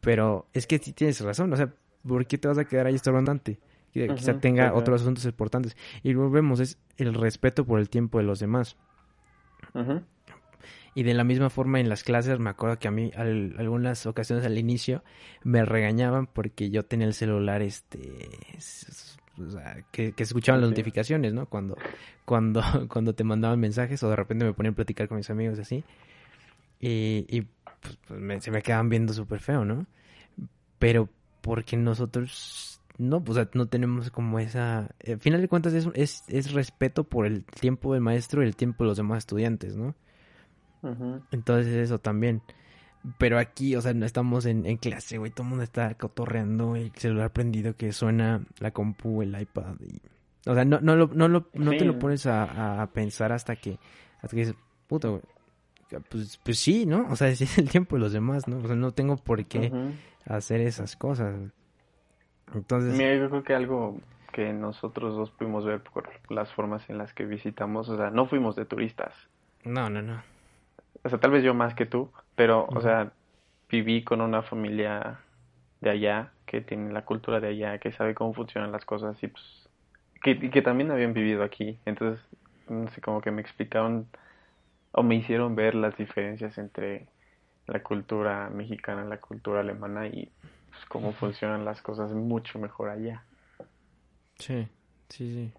Pero 0.01 0.49
es 0.53 0.67
que 0.67 0.79
sí 0.79 0.93
tienes 0.93 1.21
razón, 1.21 1.53
o 1.53 1.57
sea, 1.57 1.73
¿por 2.07 2.27
qué 2.27 2.39
te 2.39 2.49
vas 2.49 2.59
a 2.59 2.67
quedar 2.67 2.87
ahí 2.87 2.95
estorbandante? 2.97 3.61
Que 3.93 4.13
Ujú, 4.13 4.15
quizá 4.15 4.35
tenga 4.35 4.75
otros 4.75 5.03
asuntos 5.03 5.25
importantes. 5.27 5.77
Y 6.03 6.15
volvemos, 6.15 6.61
es 6.61 6.79
el 6.99 7.15
respeto 7.15 7.67
por 7.67 7.81
el 7.81 7.91
tiempo 7.91 8.19
de 8.19 8.25
los 8.25 8.41
demás. 8.41 8.77
Y 10.95 11.03
de 11.05 11.15
la 11.15 11.25
misma 11.25 11.51
forma 11.51 11.81
en 11.81 11.89
las 11.89 12.05
clases, 12.05 12.39
me 12.39 12.51
acuerdo 12.51 12.79
que 12.79 12.89
a 12.89 12.91
mí 12.91 13.11
al- 13.17 13.55
algunas 13.59 14.05
ocasiones 14.07 14.45
al 14.45 14.59
inicio 14.59 15.03
me 15.43 15.65
regañaban 15.65 16.27
porque 16.27 16.71
yo 16.71 16.85
tenía 16.85 17.07
el 17.07 17.15
celular, 17.15 17.63
este, 17.63 18.29
o 19.43 19.51
sea, 19.51 19.85
que, 19.91 20.13
que 20.13 20.23
escuchaban 20.23 20.61
las 20.61 20.69
Sí. 20.71 20.75
notificaciones, 20.75 21.33
¿no? 21.35 21.47
Cuando, 21.47 21.77
cuando, 22.25 22.63
cuando 22.89 23.15
te 23.15 23.25
mandaban 23.25 23.59
mensajes 23.61 24.03
o 24.03 24.11
de 24.11 24.17
repente 24.17 24.45
me 24.45 24.53
ponían 24.55 24.73
a 24.73 24.77
platicar 24.77 25.09
con 25.09 25.17
mis 25.19 25.31
amigos 25.31 25.59
así. 25.59 25.85
Y, 26.81 27.27
y 27.29 27.43
pues, 27.83 27.99
pues, 28.09 28.21
me- 28.21 28.41
se 28.41 28.51
me 28.51 28.63
quedaban 28.63 28.89
viendo 28.89 29.13
súper 29.13 29.41
feo, 29.41 29.65
¿no? 29.65 29.87
Pero 30.79 31.09
porque 31.41 31.77
nosotros 31.77 32.81
no, 32.99 33.23
pues, 33.23 33.39
o 33.39 33.43
sea, 33.43 33.51
no 33.55 33.67
tenemos 33.67 34.11
como 34.11 34.39
esa... 34.39 34.91
Al 35.07 35.19
final 35.21 35.41
de 35.41 35.49
cuentas 35.49 35.73
es, 35.75 35.89
es, 35.95 36.25
es 36.29 36.53
respeto 36.53 37.05
por 37.05 37.27
el 37.27 37.45
tiempo 37.45 37.93
del 37.95 38.03
maestro 38.03 38.43
y 38.43 38.47
el 38.47 38.57
tiempo 38.57 38.85
de 38.85 38.89
los 38.89 38.97
demás 38.97 39.19
estudiantes, 39.19 39.77
¿no? 39.77 39.95
Entonces 41.31 41.75
eso 41.75 41.99
también. 42.01 42.43
Pero 43.19 43.39
aquí, 43.39 43.75
o 43.75 43.81
sea, 43.81 43.95
no 43.95 44.07
estamos 44.07 44.47
en, 44.47 44.65
en 44.65 44.77
clase, 44.77 45.19
güey. 45.19 45.31
Todo 45.33 45.43
el 45.43 45.51
mundo 45.51 45.65
está 45.65 45.95
cotorreando, 45.95 46.77
el 46.77 46.93
celular 46.93 47.33
prendido 47.33 47.75
que 47.77 47.93
suena 47.93 48.43
la 48.61 48.71
compu, 48.71 49.23
el 49.23 49.41
iPad. 49.41 49.75
Y... 49.81 50.01
O 50.49 50.55
sea, 50.55 50.65
no, 50.65 50.81
no, 50.81 50.95
lo, 50.95 51.09
no, 51.13 51.29
lo, 51.29 51.49
no 51.55 51.71
te 51.71 51.85
lo 51.85 51.99
pones 51.99 52.27
a, 52.27 52.83
a 52.83 52.87
pensar 52.89 53.33
hasta 53.33 53.57
que, 53.57 53.79
hasta 54.21 54.29
que 54.29 54.37
dices, 54.37 54.55
puta, 54.87 55.09
güey. 55.09 55.23
Pues, 56.09 56.39
pues 56.43 56.59
sí, 56.59 56.87
¿no? 56.87 57.07
O 57.11 57.17
sea, 57.17 57.29
es 57.29 57.59
el 57.59 57.69
tiempo 57.69 57.97
de 57.97 58.01
los 58.01 58.13
demás, 58.13 58.49
¿no? 58.49 58.59
O 58.59 58.67
sea, 58.67 58.77
no 58.77 58.93
tengo 58.93 59.17
por 59.17 59.45
qué 59.45 59.73
hacer 60.27 60.61
esas 60.61 60.97
cosas. 60.97 61.35
Entonces, 62.55 62.97
Mira, 62.97 63.17
yo 63.17 63.29
creo 63.31 63.43
que 63.43 63.55
algo 63.55 63.99
que 64.33 64.53
nosotros 64.53 65.15
dos 65.15 65.31
pudimos 65.31 65.65
ver 65.65 65.83
por 65.83 66.09
las 66.31 66.53
formas 66.53 66.89
en 66.89 66.99
las 66.99 67.13
que 67.13 67.25
visitamos, 67.25 67.89
o 67.89 67.97
sea, 67.97 68.11
no 68.11 68.27
fuimos 68.27 68.57
de 68.57 68.65
turistas. 68.65 69.15
no, 69.65 69.91
no, 69.91 70.03
no. 70.03 70.23
O 71.05 71.09
sea, 71.09 71.19
tal 71.19 71.33
vez 71.33 71.43
yo 71.43 71.53
más 71.53 71.75
que 71.75 71.85
tú, 71.85 72.13
pero, 72.35 72.67
o 72.75 72.81
sea, 72.81 73.13
viví 73.69 74.05
con 74.05 74.21
una 74.21 74.43
familia 74.43 75.21
de 75.81 75.91
allá, 75.91 76.33
que 76.47 76.61
tiene 76.61 76.93
la 76.93 77.05
cultura 77.05 77.41
de 77.41 77.49
allá, 77.49 77.79
que 77.79 77.93
sabe 77.93 78.15
cómo 78.15 78.35
funcionan 78.35 78.73
las 78.73 78.85
cosas 78.85 79.23
y 79.23 79.29
pues, 79.29 79.69
que, 80.23 80.33
y 80.33 80.51
que 80.51 80.63
también 80.63 80.91
habían 80.91 81.15
vivido 81.15 81.43
aquí. 81.43 81.79
Entonces, 81.85 82.25
no 82.69 82.91
sé, 82.93 83.01
como 83.01 83.21
que 83.21 83.31
me 83.31 83.43
explicaron 83.43 84.07
o 84.93 85.03
me 85.03 85.17
hicieron 85.17 85.55
ver 85.57 85.75
las 85.75 85.97
diferencias 85.97 86.59
entre 86.59 87.07
la 87.67 87.83
cultura 87.83 88.51
mexicana 88.51 89.05
y 89.05 89.09
la 89.09 89.21
cultura 89.21 89.61
alemana 89.61 90.07
y 90.07 90.31
pues, 90.71 90.85
cómo 90.89 91.13
funcionan 91.13 91.65
las 91.65 91.83
cosas 91.83 92.13
mucho 92.13 92.59
mejor 92.59 92.91
allá. 92.91 93.25
Sí, 94.39 94.69
sí, 95.09 95.33
sí. 95.33 95.53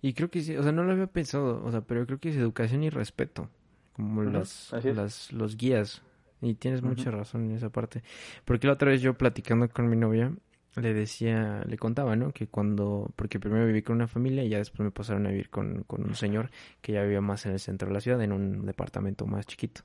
Y 0.00 0.14
creo 0.14 0.30
que 0.30 0.42
sí, 0.42 0.56
o 0.56 0.62
sea, 0.62 0.72
no 0.72 0.84
lo 0.84 0.92
había 0.92 1.06
pensado, 1.06 1.64
o 1.64 1.70
sea, 1.70 1.80
pero 1.80 2.06
creo 2.06 2.18
que 2.18 2.28
es 2.28 2.36
educación 2.36 2.82
y 2.82 2.90
respeto, 2.90 3.48
como 3.94 4.22
las, 4.22 4.72
las, 4.84 5.32
los 5.32 5.56
guías. 5.56 6.02
Y 6.42 6.54
tienes 6.54 6.82
mucha 6.82 7.10
razón 7.10 7.44
en 7.44 7.56
esa 7.56 7.70
parte. 7.70 8.02
Porque 8.44 8.66
la 8.66 8.74
otra 8.74 8.90
vez 8.90 9.00
yo 9.00 9.14
platicando 9.14 9.68
con 9.68 9.88
mi 9.88 9.96
novia, 9.96 10.32
le 10.74 10.92
decía, 10.92 11.62
le 11.66 11.76
contaba, 11.78 12.16
¿no? 12.16 12.32
Que 12.32 12.48
cuando, 12.48 13.12
porque 13.14 13.38
primero 13.38 13.64
viví 13.64 13.82
con 13.82 13.96
una 13.96 14.08
familia 14.08 14.42
y 14.42 14.48
ya 14.48 14.58
después 14.58 14.80
me 14.80 14.90
pasaron 14.90 15.26
a 15.26 15.30
vivir 15.30 15.50
con, 15.50 15.84
con 15.84 16.02
un 16.02 16.14
señor 16.14 16.50
que 16.80 16.92
ya 16.92 17.02
vivía 17.02 17.20
más 17.20 17.46
en 17.46 17.52
el 17.52 17.60
centro 17.60 17.88
de 17.88 17.94
la 17.94 18.00
ciudad, 18.00 18.20
en 18.22 18.32
un 18.32 18.66
departamento 18.66 19.24
más 19.26 19.46
chiquito. 19.46 19.82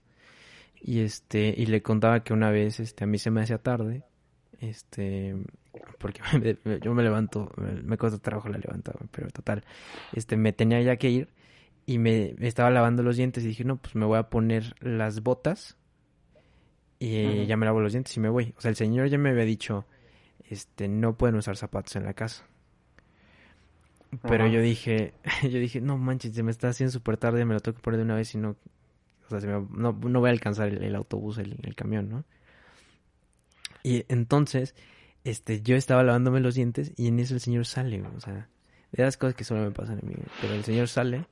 Y 0.82 1.01
este, 1.01 1.53
y 1.55 1.66
le 1.68 1.82
contaba 1.82 2.24
que 2.24 2.34
una 2.34 2.51
vez, 2.51 2.80
este, 2.80 3.03
a 3.03 3.08
mí 3.08 3.18
se 3.18 3.32
me 3.32 3.41
hacía 3.41 3.58
tarde, 3.58 4.03
este, 4.60 5.36
porque 5.99 6.22
yo 6.82 6.93
me 6.93 7.03
levanto, 7.03 7.51
me 7.84 7.97
cuesta 7.97 8.20
trabajo 8.20 8.49
la 8.49 8.58
levantada, 8.58 8.99
pero 9.12 9.28
total, 9.30 9.64
este, 10.14 10.38
me 10.38 10.53
tenía 10.53 10.82
ya 10.82 10.95
que 10.95 11.10
ir 11.10 11.30
y 11.86 11.99
me, 11.99 12.36
estaba 12.41 12.70
lavando 12.70 13.03
los 13.03 13.18
dientes 13.18 13.43
y 13.43 13.47
dije, 13.47 13.64
no, 13.64 13.78
pues 13.78 13.95
me 13.95 14.05
voy 14.05 14.18
a 14.18 14.30
poner 14.30 14.76
las 14.82 15.22
botas 15.22 15.78
y 16.99 17.45
ya 17.45 17.57
me 17.57 17.65
lavo 17.65 17.81
los 17.81 17.91
dientes 17.91 18.15
y 18.17 18.19
me 18.19 18.29
voy. 18.29 18.53
O 18.57 18.61
sea, 18.61 18.69
el 18.69 18.75
señor 18.75 19.07
ya 19.07 19.17
me 19.17 19.29
había 19.29 19.45
dicho, 19.45 19.85
este, 20.49 20.87
no 20.87 21.17
pueden 21.17 21.35
usar 21.35 21.57
zapatos 21.57 21.95
en 21.95 22.03
la 22.05 22.13
casa. 22.13 22.45
Pero 24.21 24.47
yo 24.47 24.61
dije, 24.61 25.13
yo 25.43 25.59
dije, 25.59 25.81
no 25.81 25.97
manches, 25.97 26.33
se 26.33 26.43
me 26.43 26.51
está 26.51 26.69
haciendo 26.69 26.91
súper 26.91 27.17
tarde, 27.17 27.45
me 27.45 27.53
lo 27.53 27.59
tengo 27.59 27.75
que 27.75 27.83
poner 27.83 27.99
de 27.99 28.05
una 28.05 28.15
vez 28.15 28.33
y 28.33 28.37
no, 28.37 28.55
o 29.29 29.39
sea, 29.39 29.65
no, 29.69 29.93
no 29.93 30.19
voy 30.19 30.29
a 30.29 30.31
alcanzar 30.31 30.69
el, 30.69 30.95
autobús, 30.95 31.37
el, 31.37 31.57
el, 31.63 31.75
camión, 31.75 32.09
¿no? 32.09 32.23
Y 33.83 34.05
entonces, 34.07 34.75
este, 35.23 35.61
yo 35.61 35.75
estaba 35.75 36.03
lavándome 36.03 36.39
los 36.39 36.55
dientes 36.55 36.93
y 36.95 37.07
en 37.07 37.19
eso 37.19 37.33
el 37.33 37.41
señor 37.41 37.65
sale, 37.65 38.01
o 38.01 38.19
sea, 38.19 38.49
de 38.91 39.03
las 39.03 39.17
cosas 39.17 39.35
que 39.35 39.43
solo 39.43 39.61
me 39.61 39.71
pasan 39.71 39.99
a 39.99 40.05
mí, 40.05 40.15
pero 40.41 40.53
el 40.53 40.63
señor 40.63 40.88
sale 40.88 41.25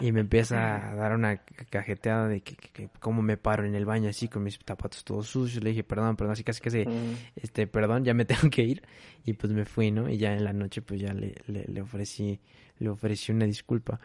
y 0.00 0.12
me 0.12 0.20
empieza 0.20 0.90
a 0.90 0.94
dar 0.94 1.14
una 1.14 1.38
cajeteada 1.38 2.28
de 2.28 2.42
que, 2.42 2.56
que, 2.56 2.88
cómo 3.00 3.22
me 3.22 3.36
paro 3.36 3.66
en 3.66 3.74
el 3.74 3.84
baño 3.84 4.08
así 4.08 4.28
con 4.28 4.42
mis 4.42 4.58
zapatos 4.64 5.04
todos 5.04 5.26
sucios. 5.26 5.62
Le 5.62 5.70
dije, 5.70 5.84
perdón, 5.84 6.16
perdón, 6.16 6.32
así 6.32 6.44
casi 6.44 6.60
casi, 6.60 6.78
mm. 6.86 7.16
este, 7.36 7.66
perdón, 7.66 8.04
ya 8.04 8.14
me 8.14 8.24
tengo 8.26 8.50
que 8.50 8.62
ir. 8.62 8.82
Y 9.24 9.34
pues 9.34 9.52
me 9.52 9.64
fui, 9.64 9.90
¿no? 9.90 10.08
Y 10.08 10.16
ya 10.18 10.32
en 10.32 10.44
la 10.44 10.52
noche 10.52 10.82
pues 10.82 11.00
ya 11.00 11.12
le, 11.12 11.34
le, 11.46 11.80
ofrecí, 11.80 12.40
le 12.78 12.88
ofrecí 12.88 13.32
una 13.32 13.44
disculpa. 13.44 14.00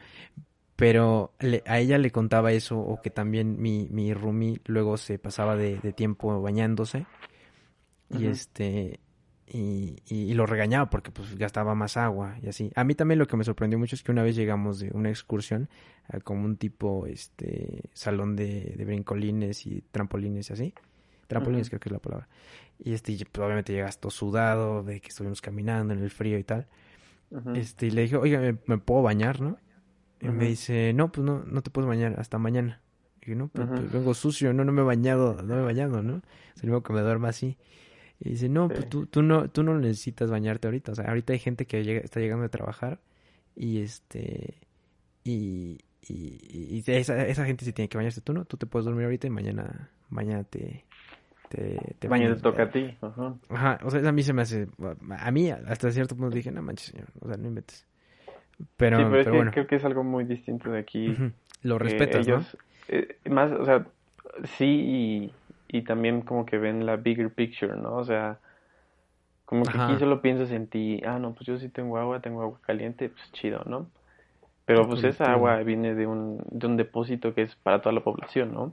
Pero 0.75 1.33
a 1.65 1.79
ella 1.79 1.97
le 1.97 2.11
contaba 2.11 2.51
eso 2.51 2.77
o 2.77 3.01
que 3.01 3.09
también 3.09 3.61
mi, 3.61 3.87
mi 3.89 4.13
roomie 4.13 4.59
luego 4.65 4.97
se 4.97 5.17
pasaba 5.17 5.55
de, 5.55 5.79
de 5.79 5.93
tiempo 5.93 6.41
bañándose. 6.41 7.05
Y 8.09 8.27
este, 8.27 8.99
y, 9.47 9.97
y, 10.07 10.33
lo 10.33 10.47
regañaba 10.47 10.89
porque 10.89 11.11
pues 11.11 11.37
gastaba 11.37 11.75
más 11.75 11.97
agua 11.97 12.35
y 12.41 12.47
así. 12.47 12.71
A 12.75 12.83
mí 12.83 12.95
también 12.95 13.19
lo 13.19 13.27
que 13.27 13.37
me 13.37 13.43
sorprendió 13.43 13.77
mucho 13.77 13.95
es 13.95 14.01
que 14.01 14.11
una 14.11 14.23
vez 14.23 14.35
llegamos 14.35 14.79
de 14.79 14.89
una 14.93 15.09
excursión 15.09 15.69
a 16.07 16.19
como 16.19 16.45
un 16.45 16.57
tipo 16.57 17.05
este 17.05 17.89
salón 17.93 18.35
de, 18.35 18.73
de 18.75 18.85
brincolines 18.85 19.67
y 19.67 19.83
trampolines 19.91 20.49
y 20.49 20.53
así. 20.53 20.73
Trampolines 21.27 21.69
creo 21.69 21.79
que 21.79 21.89
es 21.89 21.93
la 21.93 21.99
palabra. 21.99 22.27
Y 22.79 22.93
este 22.93 23.15
pues, 23.31 23.45
obviamente 23.45 23.73
llegas 23.73 23.99
todo 23.99 24.09
sudado 24.09 24.83
de 24.83 24.99
que 24.99 25.09
estuvimos 25.09 25.41
caminando 25.41 25.93
en 25.93 26.01
el 26.01 26.09
frío 26.09 26.37
y 26.39 26.43
tal. 26.43 26.67
Este 27.53 27.87
y 27.87 27.91
le 27.91 28.03
dije, 28.03 28.15
"Oiga, 28.17 28.39
¿me, 28.65 28.77
puedo 28.77 29.01
bañar, 29.01 29.41
no?" 29.41 29.57
Y 30.21 30.29
me 30.29 30.45
dice, 30.45 30.93
"No, 30.93 31.11
pues 31.11 31.25
no 31.25 31.43
no 31.43 31.61
te 31.61 31.69
puedes 31.69 31.87
bañar 31.87 32.19
hasta 32.19 32.37
mañana." 32.37 32.81
Y 33.21 33.31
yo, 33.31 33.35
"No, 33.35 33.47
pues, 33.49 33.67
pues, 33.67 33.91
vengo 33.91 34.13
sucio, 34.13 34.53
no 34.53 34.63
no 34.63 34.71
me 34.71 34.81
he 34.81 34.85
bañado, 34.85 35.41
no 35.41 35.55
me 35.55 35.61
he 35.61 35.65
bañado, 35.65 36.01
¿no?" 36.01 36.21
Es 36.55 36.63
el 36.63 36.81
que 36.81 36.93
me 36.93 37.01
duerma 37.01 37.29
así. 37.29 37.57
Y 38.20 38.30
dice, 38.30 38.49
no, 38.49 38.70
pues 38.70 38.88
tú, 38.89 39.05
tú, 39.07 39.22
no, 39.22 39.49
tú 39.49 39.63
no 39.63 39.78
necesitas 39.78 40.30
bañarte 40.32 40.68
ahorita. 40.68 40.93
O 40.93 40.95
sea, 40.95 41.05
ahorita 41.05 41.34
hay 41.34 41.39
gente 41.39 41.66
que 41.66 41.84
llega, 41.84 41.99
está 41.99 42.20
llegando 42.20 42.45
a 42.45 42.49
trabajar 42.49 42.99
y 43.55 43.82
este... 43.82 44.55
Y, 45.24 45.80
y, 46.07 46.84
esa, 46.86 47.26
esa 47.26 47.45
gente 47.45 47.66
sí 47.66 47.74
tiene 47.74 47.89
que 47.89 47.97
bañarse. 47.97 48.22
Tú 48.22 48.34
no, 48.34 48.45
tú 48.45 48.57
te 48.57 48.68
puedes 48.68 48.86
dormir 48.86 49.05
ahorita 49.05 49.28
y 49.28 49.32
mañana, 49.32 49.89
mañana 50.09 50.43
te, 50.43 50.86
te, 51.49 51.95
te 51.97 52.07
bañas. 52.07 52.38
te 52.38 52.43
toca 52.43 52.63
a 52.63 52.70
ti. 52.70 52.95
Ajá. 53.01 53.36
Ajá, 53.49 53.80
o 53.84 53.89
sea, 53.89 54.07
a 54.07 54.11
mí 54.11 54.22
se 54.22 54.34
me 54.34 54.43
hace... 54.43 54.68
A 55.09 55.32
mí 55.32 55.49
hasta 55.49 55.91
cierto 55.91 56.16
punto 56.16 56.36
dije, 56.36 56.51
no 56.51 56.61
manches, 56.61 56.91
señor, 56.91 57.07
o 57.20 57.28
sea, 57.28 57.38
no 57.38 57.47
inventes. 57.47 57.86
Pero, 58.78 58.97
sí, 58.97 59.03
pero, 59.09 59.41
es 59.41 59.45
que 59.45 59.51
creo 59.51 59.68
que 59.68 59.76
es 59.76 59.86
algo 59.86 60.03
muy 60.03 60.24
distinto 60.24 60.72
de 60.72 60.80
aquí. 60.80 61.13
Lo 61.63 61.78
respetas, 61.78 62.28
¿no? 62.28 62.45
Eh, 62.88 63.18
más, 63.30 63.51
o 63.51 63.66
sea, 63.66 63.86
sí 64.57 64.66
y 64.66 65.34
y 65.76 65.82
también 65.82 66.21
como 66.21 66.45
que 66.45 66.57
ven 66.57 66.86
la 66.86 66.95
bigger 66.95 67.34
picture, 67.34 67.76
¿no? 67.76 67.97
O 67.97 68.05
sea, 68.05 68.39
como 69.45 69.63
que 69.63 69.78
aquí 69.78 69.99
solo 69.99 70.21
piensas 70.21 70.51
en 70.51 70.67
ti, 70.67 71.01
ah, 71.05 71.19
no, 71.19 71.34
pues 71.34 71.45
yo 71.45 71.57
sí 71.57 71.67
tengo 71.67 71.97
agua, 71.97 72.21
tengo 72.21 72.41
agua 72.41 72.59
caliente, 72.65 73.09
pues 73.09 73.32
chido, 73.34 73.61
¿no? 73.65 73.88
Pero 74.65 74.88
pues 74.88 75.03
esa 75.03 75.32
agua 75.32 75.57
viene 75.57 75.93
de 75.93 76.07
un, 76.07 76.41
de 76.49 76.65
un 76.65 76.78
depósito 76.78 77.36
que 77.36 77.43
es 77.43 77.55
para 77.55 77.82
toda 77.82 77.93
la 77.93 78.03
población, 78.03 78.53
¿no? 78.53 78.71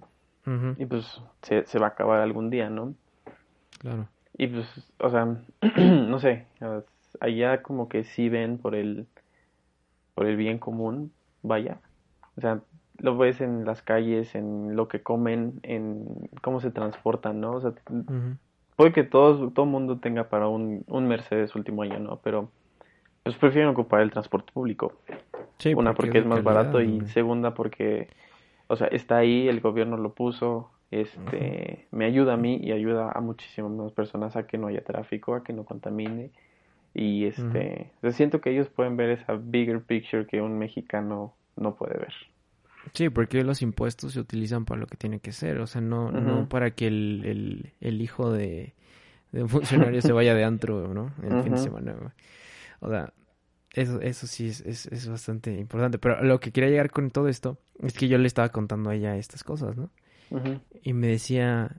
Y 0.76 0.86
pues 0.86 1.20
se, 1.42 1.66
se 1.66 1.78
va 1.78 1.86
a 1.86 1.90
acabar 1.90 2.20
algún 2.20 2.50
día, 2.50 2.70
¿no? 2.70 2.94
Claro. 3.80 4.08
Y 4.38 4.46
pues, 4.46 4.66
o 4.98 5.10
sea, 5.10 5.36
no 5.76 6.18
sé, 6.20 6.46
allá 7.20 7.62
como 7.62 7.88
que 7.88 8.04
sí 8.04 8.28
ven 8.28 8.58
por 8.58 8.74
el, 8.74 9.06
por 10.14 10.26
el 10.26 10.36
bien 10.36 10.58
común, 10.58 11.12
vaya. 11.42 11.78
O 12.36 12.40
sea, 12.40 12.60
lo 12.98 13.16
ves 13.16 13.40
en 13.40 13.64
las 13.64 13.82
calles, 13.82 14.34
en 14.34 14.76
lo 14.76 14.88
que 14.88 15.02
comen, 15.02 15.60
en 15.62 16.04
cómo 16.40 16.60
se 16.60 16.70
transportan, 16.70 17.40
¿no? 17.40 17.52
O 17.52 17.60
sea, 17.60 17.72
puede 18.76 18.92
que 18.92 19.04
todo, 19.04 19.50
todo 19.50 19.66
mundo 19.66 19.98
tenga 19.98 20.28
para 20.28 20.48
un, 20.48 20.84
un 20.88 21.08
Mercedes 21.08 21.54
último 21.54 21.82
año, 21.82 21.98
¿no? 21.98 22.20
Pero 22.22 22.50
pues 23.22 23.36
prefieren 23.36 23.70
ocupar 23.70 24.00
el 24.00 24.10
transporte 24.10 24.52
público. 24.52 24.94
Sí, 25.58 25.74
Una 25.74 25.94
porque, 25.94 26.18
es 26.18 26.26
más 26.26 26.42
barato 26.42 26.80
y 26.80 27.06
segunda 27.06 27.54
porque, 27.54 28.08
o 28.66 28.76
sea, 28.76 28.88
está 28.88 29.18
ahí, 29.18 29.48
el 29.48 29.60
gobierno 29.60 29.96
lo 29.96 30.12
puso, 30.12 30.70
este, 30.90 31.86
me 31.92 32.04
ayuda 32.04 32.34
a 32.34 32.36
mí 32.36 32.56
y 32.56 32.72
ayuda 32.72 33.12
a 33.12 33.20
muchísimas 33.20 33.70
más 33.70 33.92
personas 33.92 34.36
a 34.36 34.46
que 34.46 34.58
no 34.58 34.66
haya 34.66 34.82
tráfico, 34.82 35.34
a 35.34 35.44
que 35.44 35.52
no 35.52 35.64
contamine 35.64 36.30
y 36.94 37.24
este, 37.24 37.90
siento 38.10 38.40
que 38.40 38.50
ellos 38.50 38.68
pueden 38.68 38.96
ver 38.96 39.10
esa 39.10 39.34
bigger 39.34 39.82
picture 39.82 40.26
que 40.26 40.40
un 40.42 40.58
mexicano 40.58 41.34
no 41.56 41.74
puede 41.74 41.98
ver. 41.98 42.12
Sí, 42.92 43.08
porque 43.08 43.44
los 43.44 43.62
impuestos 43.62 44.12
se 44.12 44.20
utilizan 44.20 44.64
para 44.64 44.80
lo 44.80 44.86
que 44.86 44.96
tiene 44.96 45.20
que 45.20 45.32
ser, 45.32 45.60
o 45.60 45.66
sea, 45.66 45.80
no, 45.80 46.10
no 46.10 46.48
para 46.48 46.72
que 46.72 46.88
el, 46.88 47.22
el, 47.24 47.72
el 47.80 48.02
hijo 48.02 48.32
de, 48.32 48.74
de, 49.30 49.42
un 49.42 49.48
funcionario 49.48 50.02
se 50.02 50.12
vaya 50.12 50.34
de 50.34 50.44
antro, 50.44 50.92
¿no? 50.92 51.12
El 51.22 51.42
fin 51.42 51.52
de 51.52 51.58
semana. 51.58 52.14
O 52.80 52.90
sea, 52.90 53.12
eso, 53.72 54.00
eso 54.00 54.26
sí 54.26 54.48
es, 54.48 54.60
es, 54.62 54.86
es, 54.86 55.08
bastante 55.08 55.52
importante. 55.58 55.98
Pero 55.98 56.22
lo 56.22 56.40
que 56.40 56.52
quería 56.52 56.70
llegar 56.70 56.90
con 56.90 57.10
todo 57.10 57.28
esto 57.28 57.58
es 57.80 57.94
que 57.94 58.08
yo 58.08 58.18
le 58.18 58.26
estaba 58.26 58.50
contando 58.50 58.90
a 58.90 58.94
ella 58.94 59.16
estas 59.16 59.44
cosas, 59.44 59.76
¿no? 59.76 59.90
Y 60.82 60.94
me 60.94 61.08
decía, 61.08 61.76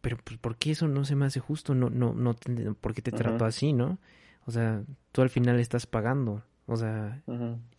pero 0.00 0.16
pues, 0.22 0.38
¿por 0.38 0.56
qué 0.56 0.70
eso 0.70 0.86
no 0.86 1.04
se 1.04 1.16
me 1.16 1.26
hace 1.26 1.40
justo? 1.40 1.74
No, 1.74 1.90
no, 1.90 2.14
no, 2.14 2.34
¿por 2.80 2.94
qué 2.94 3.02
te 3.02 3.10
trato 3.10 3.44
así, 3.44 3.72
no? 3.72 3.98
O 4.46 4.50
sea, 4.50 4.82
tú 5.12 5.22
al 5.22 5.30
final 5.30 5.58
estás 5.60 5.86
pagando. 5.86 6.42
O 6.66 6.76
sea, 6.76 7.22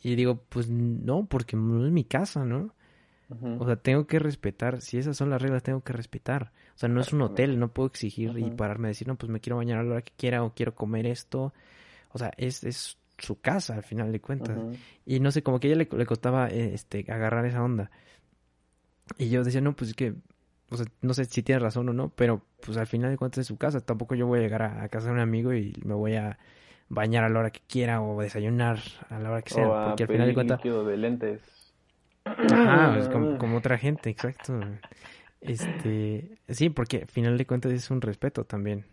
y 0.02 0.16
digo, 0.16 0.44
pues 0.50 0.70
no, 0.70 1.26
porque 1.26 1.56
no 1.56 1.86
es 1.86 1.92
mi 1.92 2.04
casa, 2.04 2.46
¿no? 2.46 2.74
O 3.60 3.66
sea, 3.66 3.78
tengo 3.78 4.06
que 4.06 4.20
respetar, 4.20 4.82
si 4.82 4.98
esas 4.98 5.18
son 5.18 5.32
las 5.32 5.42
reglas, 5.42 5.64
tengo 5.64 5.82
que 5.82 5.94
respetar. 5.94 6.52
O 6.76 6.78
sea, 6.78 6.88
no 6.88 7.02
es 7.02 7.14
un 7.14 7.22
hotel, 7.24 7.58
no 7.58 7.74
puedo 7.74 7.88
exigir 7.88 8.38
y 8.38 8.52
pararme 8.52 8.88
a 8.88 8.90
decir, 8.90 9.08
no, 9.08 9.16
pues 9.16 9.32
me 9.32 9.40
quiero 9.40 9.58
bañar 9.58 9.80
a 9.80 9.84
la 9.84 9.92
hora 9.92 10.02
que 10.02 10.14
quiera 10.16 10.44
o 10.44 10.54
quiero 10.54 10.76
comer 10.76 11.08
esto. 11.08 11.54
O 12.12 12.20
sea, 12.20 12.32
es, 12.38 12.64
es 12.64 12.98
su 13.18 13.40
casa 13.40 13.76
al 13.76 13.84
final 13.84 14.12
de 14.12 14.22
cuentas. 14.22 14.60
Y 15.06 15.20
no 15.20 15.32
sé, 15.32 15.42
como 15.42 15.60
que 15.60 15.68
a 15.68 15.72
ella 15.72 15.84
le, 15.90 15.98
le 15.98 16.06
costaba 16.06 16.50
eh, 16.50 16.74
este, 16.74 17.06
agarrar 17.12 17.46
esa 17.46 17.64
onda. 17.64 17.90
Y 19.18 19.30
yo 19.30 19.44
decía, 19.44 19.62
no, 19.62 19.76
pues 19.76 19.92
es 19.92 19.96
que, 19.96 20.14
o 20.70 20.78
sea, 20.78 20.86
no 21.02 21.14
sé 21.14 21.26
si 21.26 21.42
tiene 21.42 21.60
razón 21.60 21.90
o 21.90 21.94
no, 21.94 22.10
pero 22.10 22.46
pues 22.64 22.78
al 22.78 22.88
final 22.88 23.10
de 23.10 23.18
cuentas 23.18 23.40
es 23.40 23.48
su 23.48 23.58
casa. 23.58 23.82
Tampoco 23.82 24.14
yo 24.14 24.28
voy 24.28 24.40
a 24.40 24.44
llegar 24.44 24.62
a 24.62 24.88
casa 24.90 25.08
de 25.08 25.14
un 25.14 25.20
amigo 25.20 25.54
y 25.54 25.74
me 25.84 25.96
voy 25.96 26.16
a 26.16 26.38
bañar 26.94 27.24
a 27.24 27.30
la 27.30 27.40
hora 27.40 27.52
que 27.52 27.62
quiera 27.68 28.02
o 28.02 28.22
desayunar 28.22 28.80
a 29.10 29.20
la 29.20 29.32
hora 29.32 29.42
que 29.42 29.54
sea. 29.54 29.86
porque 29.88 30.04
al 30.04 30.10
final 30.10 30.28
de 30.28 30.34
cuentas. 30.34 30.64
de 30.64 30.98
lentes. 30.98 31.42
Ajá, 32.26 32.98
es 33.00 33.10
como, 33.10 33.58
otra 33.58 33.78
gente, 33.78 34.10
exacto. 34.10 34.60
Este, 35.42 36.38
sí, 36.48 36.70
porque 36.70 37.02
al 37.02 37.08
final 37.08 37.38
de 37.38 37.46
cuentas 37.46 37.72
es 37.74 37.92
un 37.92 38.02
respeto 38.02 38.46
también. 38.46 38.86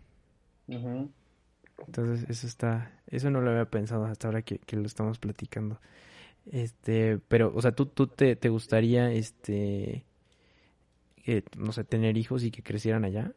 Entonces, 0.67 2.29
eso 2.29 2.47
está, 2.47 2.91
eso 3.07 3.29
no 3.29 3.41
lo 3.41 3.51
había 3.51 3.65
pensado 3.65 4.05
hasta 4.05 4.27
ahora 4.27 4.41
que, 4.41 4.59
que, 4.59 4.75
lo 4.75 4.85
estamos 4.85 5.17
platicando. 5.17 5.79
Este, 6.45 7.19
pero, 7.27 7.51
o 7.55 7.61
sea, 7.61 7.71
tú, 7.71 7.85
tú 7.85 8.07
te, 8.07 8.35
te 8.35 8.49
gustaría, 8.49 9.11
este, 9.11 10.05
no 11.57 11.71
sé, 11.71 11.83
tener 11.83 12.17
hijos 12.17 12.43
y 12.43 12.51
que 12.51 12.63
crecieran 12.63 13.05
allá. 13.05 13.33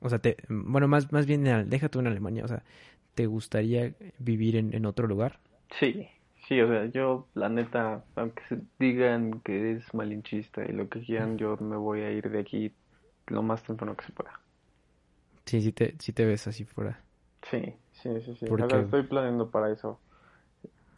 O 0.00 0.08
sea, 0.08 0.18
te, 0.18 0.36
bueno, 0.48 0.88
más, 0.88 1.10
más 1.12 1.26
bien, 1.26 1.44
déjate 1.68 1.98
en 1.98 2.06
Alemania, 2.06 2.44
o 2.44 2.48
sea, 2.48 2.62
¿te 3.16 3.26
gustaría 3.26 3.94
vivir 4.18 4.56
en, 4.56 4.72
en 4.74 4.86
otro 4.86 5.08
lugar? 5.08 5.40
Sí, 5.80 6.08
sí, 6.46 6.60
o 6.60 6.68
sea, 6.68 6.84
yo 6.86 7.26
la 7.34 7.48
neta, 7.48 8.04
aunque 8.14 8.42
se 8.48 8.60
digan 8.78 9.40
que 9.40 9.72
es 9.72 9.94
malinchista 9.94 10.64
y 10.64 10.72
lo 10.72 10.88
que 10.88 11.00
quieran, 11.00 11.38
yo 11.38 11.56
me 11.56 11.76
voy 11.76 12.02
a 12.02 12.12
ir 12.12 12.30
de 12.30 12.38
aquí 12.38 12.72
lo 13.26 13.42
más 13.42 13.62
temprano 13.64 13.96
que 13.96 14.04
se 14.04 14.12
pueda. 14.12 14.38
Sí, 15.46 15.62
sí 15.62 15.72
te, 15.72 15.96
sí 15.98 16.12
te 16.12 16.26
ves 16.26 16.46
así 16.46 16.64
fuera. 16.64 17.00
Sí, 17.50 17.74
sí, 17.92 18.10
sí, 18.20 18.36
sí. 18.36 18.46
estoy 18.46 19.02
planeando 19.04 19.50
para 19.50 19.72
eso. 19.72 19.98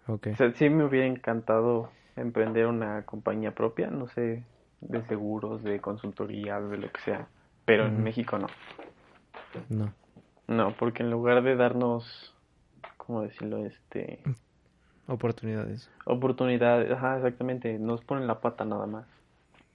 Okay. 0.09 0.33
O 0.33 0.37
sea, 0.37 0.53
sí 0.55 0.69
me 0.71 0.85
hubiera 0.85 1.07
encantado 1.07 1.91
emprender 2.17 2.67
una 2.67 3.05
compañía 3.05 3.55
propia, 3.55 3.91
no 3.91 4.09
sé, 4.09 4.43
de 4.81 5.07
seguros, 5.07 5.63
de 5.63 5.81
consultoría, 5.81 6.61
de 6.61 6.79
lo 6.79 6.91
que 6.91 7.01
sea, 7.03 7.29
pero 7.65 7.87
en 7.87 8.03
México 8.03 8.39
no. 8.39 8.49
No. 9.69 9.93
No, 10.49 10.77
porque 10.77 11.05
en 11.05 11.13
lugar 11.13 11.43
de 11.45 11.55
darnos, 11.55 12.35
¿cómo 12.97 13.23
decirlo? 13.23 13.65
Este... 13.65 14.21
Oportunidades. 15.09 15.91
Oportunidades, 16.07 16.91
ajá, 16.91 17.19
exactamente. 17.19 17.79
Nos 17.79 18.03
ponen 18.03 18.27
la 18.27 18.41
pata 18.41 18.65
nada 18.65 18.87
más. 18.87 19.07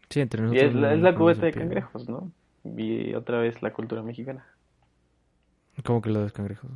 Sí, 0.09 0.21
entre 0.21 0.41
Y 0.41 0.45
nosotros. 0.47 0.69
es 0.69 0.75
la, 0.75 0.93
es 0.93 1.01
la 1.01 1.15
cubeta 1.15 1.45
de 1.45 1.53
cangrejos, 1.55 2.07
¿no? 2.07 2.31
Y 2.63 3.13
otra 3.15 3.39
vez 3.39 3.61
la 3.61 3.73
cultura 3.73 4.03
mexicana. 4.03 4.45
¿Cómo 5.85 6.01
que 6.01 6.09
lo 6.09 6.19
de 6.19 6.25
los 6.25 6.33
cangrejos? 6.33 6.71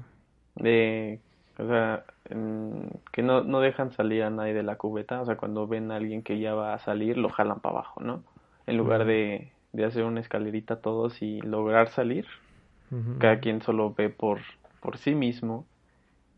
De, 0.56 1.22
o 1.58 1.68
sea, 1.68 2.06
que 3.12 3.22
no, 3.24 3.44
no 3.44 3.60
dejan 3.62 3.92
salir 3.92 4.24
a 4.24 4.30
nadie 4.30 4.54
de 4.54 4.64
la 4.64 4.78
cubeta. 4.78 5.22
O 5.22 5.26
sea, 5.26 5.38
cuando 5.38 5.68
ven 5.68 5.92
a 5.92 5.96
alguien 5.98 6.24
que 6.24 6.40
ya 6.40 6.54
va 6.56 6.74
a 6.74 6.80
salir, 6.80 7.18
lo 7.18 7.30
jalan 7.30 7.60
para 7.60 7.76
abajo, 7.80 8.02
¿no? 8.02 8.24
En 8.66 8.78
lugar 8.78 9.02
Ujú. 9.02 9.06
de, 9.06 9.52
de 9.74 9.86
hacer 9.86 10.04
una 10.04 10.20
escalerita 10.22 10.82
todos 10.82 11.22
y 11.22 11.42
lograr 11.42 11.90
salir, 11.90 12.26
Cada 13.18 13.40
quien 13.40 13.62
solo 13.62 13.94
ve 13.94 14.10
por, 14.10 14.42
por 14.82 14.98
sí 14.98 15.16
mismo. 15.16 15.70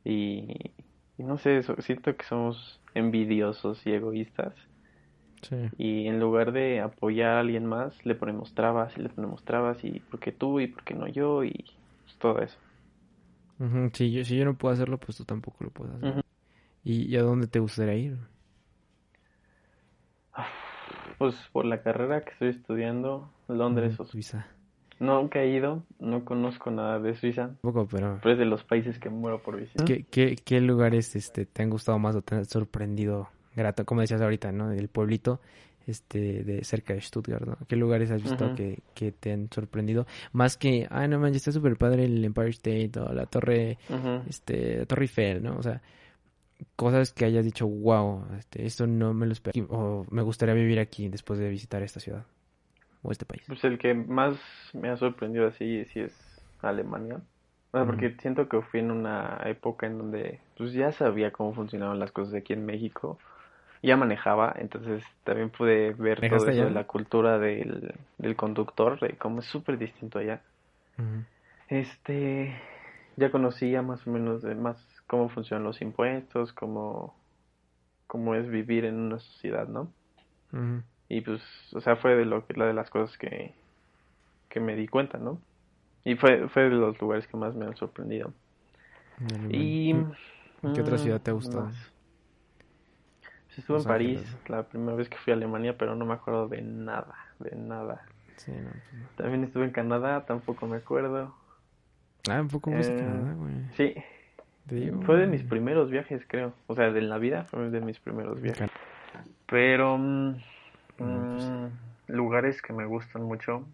Y, 0.03 0.75
y 1.17 1.23
no 1.23 1.37
sé, 1.39 1.63
so- 1.63 1.81
siento 1.81 2.15
que 2.17 2.25
somos 2.25 2.81
envidiosos 2.95 3.85
y 3.87 3.93
egoístas. 3.93 4.55
Sí. 5.41 5.69
Y 5.77 6.05
en 6.07 6.19
lugar 6.19 6.51
de 6.51 6.79
apoyar 6.81 7.29
a 7.37 7.39
alguien 7.39 7.65
más, 7.65 8.05
le 8.05 8.13
ponemos 8.15 8.53
trabas 8.53 8.95
y 8.97 9.01
le 9.01 9.09
ponemos 9.09 9.43
trabas 9.43 9.83
y 9.83 9.99
por 10.01 10.19
qué 10.19 10.31
tú 10.31 10.59
y 10.59 10.67
por 10.67 10.83
qué 10.83 10.93
no 10.95 11.07
yo 11.07 11.43
y 11.43 11.53
pues, 12.05 12.17
todo 12.19 12.39
eso. 12.39 12.59
Ujú, 13.59 13.91
Si 13.93 14.11
yo, 14.11 14.23
si 14.25 14.37
yo 14.37 14.45
no 14.45 14.57
puedo 14.57 14.73
hacerlo, 14.73 14.99
pues 14.99 15.17
tú 15.17 15.25
tampoco 15.25 15.63
lo 15.63 15.71
puedes 15.71 15.93
hacer. 15.95 16.17
¿Y, 16.83 17.03
y 17.13 17.17
a 17.17 17.23
dónde 17.23 17.47
te 17.47 17.59
gustaría 17.59 17.95
ir? 17.95 18.19
Pues 21.19 21.35
por 21.51 21.65
la 21.65 21.83
carrera 21.83 22.23
que 22.23 22.31
estoy 22.31 22.49
estudiando, 22.49 23.31
Londres 23.47 23.99
o 23.99 24.05
Suiza. 24.05 24.47
Nunca 24.99 25.41
he 25.41 25.49
ido, 25.49 25.83
no 25.99 26.25
conozco 26.25 26.71
nada 26.71 26.99
de 26.99 27.15
Suiza, 27.15 27.47
Tampoco, 27.61 27.87
pero... 27.89 28.19
pero 28.21 28.33
es 28.33 28.39
de 28.39 28.45
los 28.45 28.63
países 28.65 28.99
que 28.99 29.09
muero 29.09 29.41
por 29.41 29.57
visitar. 29.57 29.85
¿Qué, 29.85 30.03
qué, 30.03 30.35
qué 30.35 30.59
lugares 30.59 31.15
este, 31.15 31.45
te 31.45 31.63
han 31.63 31.69
gustado 31.69 31.97
más 31.99 32.15
o 32.17 32.21
te 32.21 32.35
han 32.35 32.45
sorprendido 32.45 33.29
grato? 33.55 33.85
Como 33.85 34.01
decías 34.01 34.21
ahorita, 34.21 34.51
¿no? 34.51 34.71
El 34.73 34.89
pueblito 34.89 35.39
este, 35.87 36.43
de 36.43 36.65
cerca 36.65 36.93
de 36.93 36.99
Stuttgart, 36.99 37.45
¿no? 37.45 37.57
¿Qué 37.65 37.77
lugares 37.77 38.11
has 38.11 38.21
visto 38.21 38.53
que, 38.55 38.79
que 38.93 39.13
te 39.13 39.31
han 39.31 39.47
sorprendido? 39.49 40.05
Más 40.33 40.57
que, 40.57 40.85
ah, 40.89 41.07
no 41.07 41.17
manches, 41.17 41.47
está 41.47 41.53
súper 41.53 41.77
padre 41.77 42.03
el 42.03 42.23
Empire 42.25 42.49
State 42.49 42.91
o 42.99 43.13
la 43.13 43.25
torre, 43.25 43.77
este, 44.27 44.79
la 44.79 44.85
Torre 44.85 45.03
Eiffel, 45.03 45.41
¿no? 45.41 45.55
O 45.55 45.63
sea, 45.63 45.81
cosas 46.75 47.13
que 47.13 47.23
hayas 47.23 47.45
dicho, 47.45 47.65
wow, 47.65 48.25
este, 48.37 48.65
esto 48.65 48.85
no 48.85 49.13
me 49.13 49.25
lo 49.25 49.31
esperaba. 49.31 49.65
O 49.69 50.05
me 50.11 50.23
gustaría 50.23 50.53
vivir 50.55 50.79
aquí 50.79 51.07
después 51.07 51.39
de 51.39 51.47
visitar 51.47 51.81
esta 51.83 52.01
ciudad 52.01 52.25
o 53.03 53.11
este 53.11 53.25
país. 53.25 53.43
Pues 53.47 53.63
el 53.63 53.77
que 53.77 53.93
más 53.93 54.37
me 54.73 54.89
ha 54.89 54.97
sorprendido 54.97 55.47
así 55.47 55.85
sí 55.85 55.99
es 56.01 56.13
Alemania. 56.61 57.21
O 57.71 57.77
sea, 57.77 57.85
porque 57.85 58.15
siento 58.21 58.49
que 58.49 58.61
fui 58.61 58.79
en 58.79 58.91
una 58.91 59.41
época 59.45 59.85
en 59.87 59.97
donde 59.97 60.39
pues 60.57 60.73
ya 60.73 60.91
sabía 60.91 61.31
cómo 61.31 61.53
funcionaban 61.53 61.99
las 61.99 62.11
cosas 62.11 62.33
aquí 62.33 62.53
en 62.53 62.65
México. 62.65 63.19
Ya 63.81 63.95
manejaba, 63.95 64.53
entonces 64.59 65.03
también 65.23 65.49
pude 65.51 65.91
ver 65.93 66.17
todo 66.19 66.29
¿Manejaste 66.29 66.51
eso 66.51 66.65
de 66.65 66.71
la 66.71 66.83
cultura 66.87 67.39
del, 67.39 67.93
del 68.17 68.35
conductor, 68.35 68.99
de 68.99 69.17
cómo 69.17 69.39
es 69.39 69.45
súper 69.45 69.77
distinto 69.77 70.19
allá. 70.19 70.41
Este, 71.69 72.53
ya 73.15 73.31
conocía 73.31 73.81
más 73.81 74.05
o 74.05 74.11
menos 74.11 74.41
de 74.41 74.55
más 74.55 74.77
cómo 75.07 75.29
funcionan 75.29 75.63
los 75.63 75.81
impuestos, 75.81 76.51
cómo, 76.53 77.15
cómo 78.07 78.35
es 78.35 78.49
vivir 78.49 78.85
en 78.85 78.95
una 78.95 79.19
sociedad, 79.19 79.67
¿no? 79.67 79.93
Ujú. 80.53 80.83
Y 81.09 81.21
pues, 81.21 81.41
o 81.73 81.81
sea, 81.81 81.95
fue 81.97 82.15
de 82.15 82.25
lo 82.25 82.45
que, 82.47 82.53
la 82.53 82.67
de 82.67 82.73
las 82.73 82.89
cosas 82.89 83.17
que, 83.17 83.53
que 84.49 84.59
me 84.59 84.75
di 84.75 84.87
cuenta, 84.87 85.17
¿no? 85.17 85.41
Y 86.05 86.15
fue, 86.15 86.47
fue 86.49 86.63
de 86.63 86.69
los 86.71 86.99
lugares 87.01 87.27
que 87.27 87.37
más 87.37 87.55
me 87.55 87.65
han 87.65 87.75
sorprendido. 87.75 88.33
Y... 89.49 89.95
¿Y 90.61 90.73
qué 90.73 90.81
otra 90.81 90.97
mm, 90.97 90.99
ciudad 90.99 91.21
te 91.21 91.31
ha 91.31 91.33
gustado? 91.33 91.65
más. 91.65 91.93
Pues 93.47 93.59
estuve 93.59 93.77
Los 93.77 93.85
en 93.85 93.87
París 93.87 94.19
Ángeles. 94.19 94.37
la 94.47 94.63
primera 94.63 94.95
vez 94.95 95.09
que 95.09 95.17
fui 95.17 95.31
a 95.31 95.35
Alemania, 95.35 95.77
pero 95.77 95.95
no 95.95 96.05
me 96.05 96.13
acuerdo 96.13 96.47
de 96.47 96.61
nada, 96.61 97.15
de 97.39 97.55
nada. 97.55 98.09
Sí, 98.37 98.51
no, 98.51 98.71
pues. 98.89 99.03
También 99.15 99.43
estuve 99.43 99.65
en 99.65 99.71
Canadá, 99.71 100.25
tampoco 100.25 100.67
me 100.67 100.77
acuerdo. 100.77 101.35
Ah, 102.29 102.41
un 102.41 102.49
poco 102.49 102.71
más 102.71 102.87
de 102.87 102.93
Eh, 102.93 102.97
Canadá, 102.97 103.33
güey. 103.33 103.55
Sí, 103.75 103.95
digo, 104.65 105.01
fue 105.01 105.17
de 105.17 105.27
mis 105.27 105.43
primeros 105.43 105.89
viajes, 105.89 106.23
creo. 106.27 106.53
O 106.67 106.75
sea, 106.75 106.91
de 106.91 107.01
la 107.01 107.17
vida 107.17 107.45
fue 107.45 107.69
de 107.69 107.81
mis 107.81 107.99
primeros 107.99 108.41
viajes. 108.41 108.69
Pero 109.47 109.97
mm, 109.97 110.35
No, 110.99 111.27
pues. 111.31 111.51
mm, 111.51 111.79
lugares 112.07 112.61
que 112.61 112.73
me 112.73 112.85
gustan 112.85 113.23
mucho. 113.23 113.67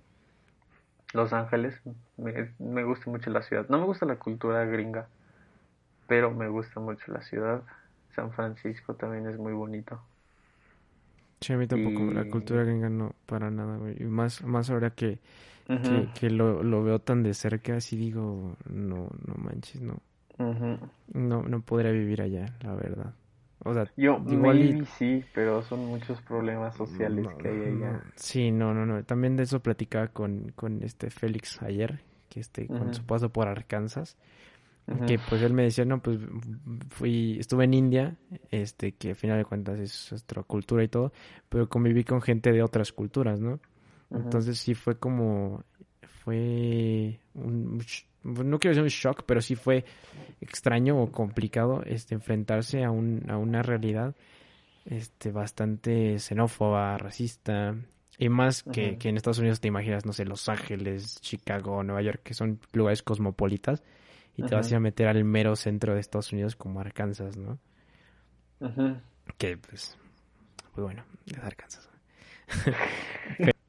Los 1.13 1.33
Ángeles, 1.33 1.81
me, 2.15 2.53
me 2.59 2.83
gusta 2.83 3.09
mucho 3.09 3.31
la 3.31 3.41
ciudad. 3.41 3.65
No 3.69 3.79
me 3.79 3.85
gusta 3.85 4.05
la 4.05 4.19
cultura 4.19 4.65
gringa, 4.65 5.09
pero 6.07 6.31
me 6.31 6.49
gusta 6.49 6.79
mucho 6.79 7.11
la 7.13 7.21
ciudad. 7.21 7.63
San 8.15 8.33
Francisco 8.33 8.95
también 8.95 9.27
es 9.27 9.37
muy 9.39 9.53
bonito. 9.53 10.07
Sí, 11.41 11.53
a 11.53 11.57
mí 11.57 11.67
tampoco, 11.67 12.11
la 12.11 12.25
cultura 12.25 12.63
gringa 12.63 12.89
no, 12.89 13.15
para 13.25 13.51
nada. 13.51 13.79
Y 13.99 14.03
más, 14.05 14.41
más 14.43 14.69
ahora 14.69 14.91
que, 14.95 15.19
que, 15.81 16.09
que 16.13 16.29
lo, 16.29 16.63
lo 16.63 16.83
veo 16.83 16.99
tan 17.01 17.23
de 17.23 17.33
cerca, 17.33 17.77
así 17.77 17.97
digo, 17.97 18.57
no, 18.69 19.09
no 19.27 19.35
manches, 19.35 19.81
no. 19.81 20.01
No, 21.13 21.41
no 21.43 21.61
podría 21.61 21.91
vivir 21.91 22.21
allá, 22.21 22.45
la 22.61 22.75
verdad. 22.75 23.13
O 23.65 23.73
sea, 23.73 23.91
Yo, 23.97 24.21
igual 24.29 24.61
y- 24.61 24.85
sí, 24.85 25.23
pero 25.33 25.61
son 25.63 25.85
muchos 25.85 26.21
problemas 26.21 26.75
sociales 26.75 27.25
no, 27.25 27.37
que 27.39 27.49
hay 27.49 27.63
allá. 27.63 28.01
Sí, 28.15 28.51
no, 28.51 28.73
no, 28.73 28.85
no. 28.85 29.03
También 29.03 29.35
de 29.35 29.43
eso 29.43 29.61
platicaba 29.61 30.07
con, 30.09 30.51
con 30.55 30.83
este 30.83 31.09
Félix 31.09 31.61
ayer, 31.61 32.01
que 32.29 32.39
este, 32.39 32.67
con 32.67 32.87
Ujú. 32.87 32.93
su 32.93 33.03
paso 33.03 33.29
por 33.29 33.47
Arkansas. 33.47 34.17
Que 35.07 35.17
pues 35.19 35.41
él 35.41 35.53
me 35.53 35.63
decía, 35.63 35.83
no, 35.83 36.01
pues 36.01 36.19
fui, 36.89 37.37
estuve 37.39 37.65
en 37.65 37.73
India, 37.73 38.17
este, 38.51 38.93
que 38.93 39.09
al 39.09 39.15
final 39.15 39.37
de 39.39 39.45
cuentas 39.45 39.79
es 39.79 40.07
nuestra 40.11 40.43
cultura 40.43 40.83
y 40.83 40.87
todo, 40.87 41.11
pero 41.49 41.67
conviví 41.67 42.03
con 42.03 42.21
gente 42.21 42.51
de 42.51 42.61
otras 42.63 42.93
culturas, 42.93 43.41
¿no? 43.41 43.59
Entonces 44.13 44.59
sí 44.59 44.75
fue 44.75 44.97
como, 44.99 45.63
fue 46.23 47.19
un, 47.33 47.81
no 48.25 48.59
quiero 48.59 48.75
decir 48.75 48.83
un 48.83 48.89
shock, 48.89 49.23
pero 49.25 49.41
sí 49.41 49.55
fue 49.55 49.85
extraño 50.41 51.01
o 51.01 51.11
complicado, 51.11 51.83
este, 51.85 52.15
enfrentarse 52.15 52.83
a 52.83 52.91
un, 52.91 53.29
a 53.29 53.37
una 53.37 53.61
realidad, 53.61 54.15
este, 54.85 55.31
bastante 55.31 56.19
xenófoba, 56.19 56.97
racista, 56.97 57.75
y 58.17 58.29
más 58.29 58.63
que, 58.63 58.97
que 58.97 59.09
en 59.09 59.17
Estados 59.17 59.39
Unidos 59.39 59.59
te 59.59 59.67
imaginas, 59.67 60.05
no 60.05 60.13
sé, 60.13 60.25
Los 60.25 60.47
Ángeles, 60.49 61.19
Chicago, 61.21 61.83
Nueva 61.83 62.01
York, 62.01 62.21
que 62.23 62.33
son 62.33 62.59
lugares 62.73 63.03
cosmopolitas, 63.03 63.83
y 64.37 64.43
te 64.43 64.55
vas 64.55 64.65
a 64.65 64.67
Ujú. 64.67 64.73
ir 64.73 64.77
a 64.77 64.79
meter 64.81 65.07
al 65.07 65.23
mero 65.23 65.55
centro 65.55 65.93
de 65.93 65.99
Estados 66.01 66.31
Unidos 66.33 66.55
como 66.55 66.79
Arkansas, 66.79 67.37
¿no? 67.37 67.59
Ujú. 68.59 68.97
Que 69.37 69.57
pues, 69.57 69.97
pues 70.73 70.83
bueno, 70.83 71.03
es 71.25 71.37
Arkansas. 71.39 71.89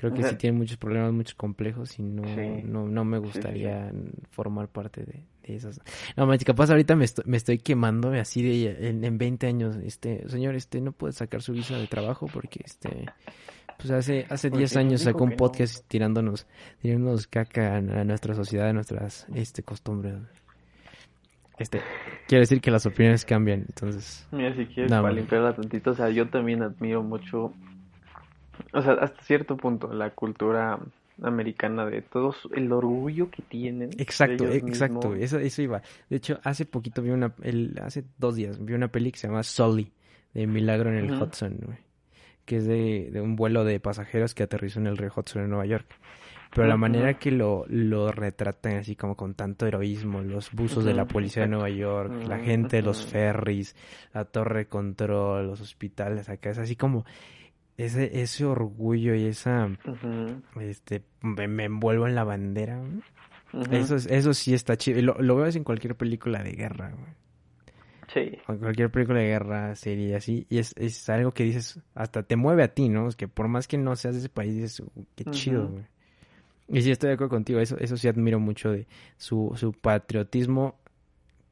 Creo 0.00 0.14
que 0.14 0.22
sí 0.22 0.34
tiene 0.36 0.56
muchos 0.56 0.78
problemas, 0.78 1.12
muchos 1.12 1.34
complejos 1.34 1.98
y 1.98 2.02
no, 2.02 2.22
Sí. 2.24 2.62
no, 2.64 2.88
no 2.88 3.04
me 3.04 3.18
Sí, 3.18 3.22
sí, 3.24 3.26
gustaría 3.32 3.92
formar 4.30 4.68
parte 4.68 5.02
de, 5.04 5.24
de 5.46 5.54
esas. 5.56 5.78
No, 6.16 6.26
manches, 6.26 6.46
capaz 6.46 6.70
ahorita 6.70 6.96
me 6.96 7.04
estoy, 7.04 7.24
me 7.26 7.36
estoy 7.36 7.58
quemando 7.58 8.10
así 8.12 8.42
de 8.42 8.88
en, 8.88 9.04
en 9.04 9.18
20 9.18 9.46
años, 9.46 9.76
este, 9.84 10.26
señor, 10.30 10.54
este, 10.54 10.80
no 10.80 10.92
puede 10.92 11.12
sacar 11.12 11.42
su 11.42 11.52
visa 11.52 11.76
de 11.76 11.86
trabajo 11.86 12.28
porque 12.32 12.60
este, 12.64 13.04
pues 13.76 13.90
hace, 13.90 14.24
hace 14.30 14.48
Porque 14.48 14.60
10 14.60 14.72
nos 14.72 14.76
años 14.78 15.00
sacó 15.02 15.24
un 15.24 15.30
no. 15.30 15.36
podcast 15.36 15.84
tirándonos, 15.86 16.46
tirándonos 16.80 17.26
caca 17.26 17.76
a, 17.76 17.80
nuestra 17.82 18.34
sociedad, 18.34 18.68
a 18.70 18.72
nuestras, 18.72 19.26
este, 19.34 19.62
costumbres. 19.62 20.14
Este, 21.58 21.82
quiere 22.26 22.40
decir 22.40 22.62
que 22.62 22.70
las 22.70 22.86
opiniones 22.86 23.26
cambian, 23.26 23.66
entonces, 23.68 24.26
Mira, 24.32 24.54
si 24.56 24.64
quieres, 24.64 24.90
No, 24.90 25.02
para 25.02 25.12
limpiarla 25.12 25.54
tantito, 25.54 25.90
o 25.90 25.94
sea, 25.94 26.08
yo 26.08 26.26
también 26.30 26.62
admiro 26.62 27.02
mucho, 27.02 27.52
o 28.72 28.82
sea, 28.82 28.92
hasta 28.94 29.22
cierto 29.22 29.56
punto, 29.56 29.92
la 29.92 30.10
cultura 30.10 30.78
americana 31.22 31.86
de 31.86 32.02
todos, 32.02 32.48
el 32.54 32.72
orgullo 32.72 33.30
que 33.30 33.42
tienen. 33.42 33.90
Exacto, 33.98 34.48
exacto, 34.48 35.14
eso, 35.14 35.38
eso 35.38 35.62
iba. 35.62 35.82
De 36.08 36.16
hecho, 36.16 36.40
hace 36.44 36.64
poquito 36.64 37.02
vi 37.02 37.10
una, 37.10 37.34
el, 37.42 37.78
hace 37.82 38.04
dos 38.18 38.36
días, 38.36 38.62
vi 38.64 38.74
una 38.74 38.88
peli 38.88 39.12
que 39.12 39.18
se 39.18 39.28
llama 39.28 39.42
Sully, 39.42 39.92
de 40.34 40.46
Milagro 40.46 40.90
en 40.90 40.96
el. 40.96 41.22
Hudson, 41.22 41.58
güey, 41.62 41.78
que 42.44 42.56
es 42.56 42.66
de, 42.66 43.10
de 43.12 43.20
un 43.20 43.36
vuelo 43.36 43.64
de 43.64 43.80
pasajeros 43.80 44.34
que 44.34 44.42
aterrizó 44.42 44.80
en 44.80 44.86
el 44.86 44.96
río 44.96 45.12
Hudson 45.14 45.42
en 45.42 45.50
Nueva 45.50 45.66
York. 45.66 45.86
Pero 46.52 46.66
la 46.66 46.76
manera 46.76 47.14
que 47.14 47.30
lo, 47.30 47.64
lo 47.68 48.10
retratan 48.10 48.78
así 48.78 48.96
como 48.96 49.16
con 49.16 49.34
tanto 49.34 49.66
heroísmo, 49.66 50.20
los 50.20 50.50
buzos 50.50 50.84
de 50.84 50.94
la 50.94 51.06
policía 51.06 51.42
de. 51.42 51.48
Nueva 51.48 51.70
York, 51.70 52.12
la 52.26 52.40
gente 52.40 52.78
de 52.78 52.82
los 52.82 53.06
ferries, 53.06 53.76
la 54.12 54.24
torre 54.24 54.60
de 54.60 54.66
control, 54.66 55.46
los 55.46 55.60
hospitales 55.60 56.28
acá, 56.28 56.50
es 56.50 56.58
así 56.58 56.74
como 56.74 57.04
ese, 57.84 58.20
ese 58.22 58.44
orgullo 58.44 59.14
y 59.14 59.24
esa, 59.26 59.68
este, 60.60 61.02
me, 61.22 61.48
me 61.48 61.64
envuelvo 61.64 62.06
en 62.06 62.14
la 62.14 62.24
bandera, 62.24 62.78
güey. 62.78 63.02
Eso, 63.72 63.96
es- 63.96 64.06
eso 64.06 64.32
sí 64.34 64.54
está 64.54 64.76
chido. 64.76 64.98
Y 64.98 65.02
lo, 65.02 65.14
lo 65.20 65.36
ves 65.36 65.56
en 65.56 65.64
cualquier 65.64 65.96
película 65.96 66.42
de 66.42 66.52
guerra, 66.52 66.90
güey. 66.90 67.12
Sí, 68.12 68.38
O 68.48 68.52
en 68.52 68.58
cualquier 68.58 68.90
película 68.90 69.20
de 69.20 69.26
guerra, 69.26 69.74
serie 69.76 70.16
así. 70.16 70.46
Y 70.48 70.58
es, 70.58 70.74
es 70.76 71.08
algo 71.08 71.32
que 71.32 71.44
dices, 71.44 71.78
hasta 71.94 72.22
te 72.24 72.34
mueve 72.36 72.62
a 72.64 72.74
ti, 72.74 72.88
¿no? 72.88 73.08
Es 73.08 73.14
que 73.16 73.28
por 73.28 73.46
más 73.48 73.68
que 73.68 73.78
no 73.78 73.94
seas 73.96 74.14
de 74.14 74.20
ese 74.20 74.28
país, 74.28 74.54
dices, 74.54 74.80
"Uh, 74.80 75.04
qué 75.14 75.24
chido, 75.26 75.68
güey. 75.68 75.84
Y 76.68 76.82
sí, 76.82 76.90
estoy 76.90 77.08
de 77.08 77.14
acuerdo 77.14 77.30
contigo, 77.30 77.58
eso, 77.60 77.76
eso 77.78 77.96
sí 77.96 78.06
admiro 78.08 78.38
mucho 78.40 78.70
de 78.72 78.86
su, 79.16 79.52
su 79.56 79.72
patriotismo, 79.72 80.78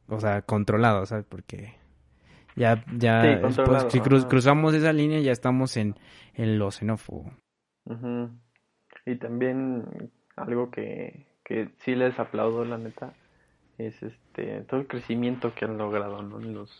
o 0.08 0.20
sea, 0.20 0.42
controlado, 0.42 1.06
¿sabes? 1.06 1.24
Porque 1.28 1.74
ya, 2.58 2.84
ya, 2.96 3.22
Sí, 3.22 3.28
después, 3.28 3.56
controlado, 3.56 3.90
si 3.90 4.00
cruz- 4.00 4.20
ajá. 4.20 4.28
cruzamos 4.28 4.74
esa 4.74 4.92
línea 4.92 5.20
ya 5.20 5.32
estamos 5.32 5.76
en, 5.76 5.94
en 6.34 6.58
lo 6.58 6.70
xenófobo. 6.70 7.30
Y 9.06 9.16
también 9.16 10.10
algo 10.36 10.70
que, 10.70 11.26
que 11.44 11.70
sí 11.78 11.94
les 11.94 12.18
aplaudo, 12.18 12.64
la 12.64 12.76
neta, 12.78 13.14
es 13.78 14.02
este 14.02 14.62
todo 14.62 14.80
el 14.80 14.86
crecimiento 14.86 15.54
que 15.54 15.64
han 15.64 15.78
logrado, 15.78 16.22
¿no? 16.22 16.40
En 16.40 16.54
los 16.54 16.70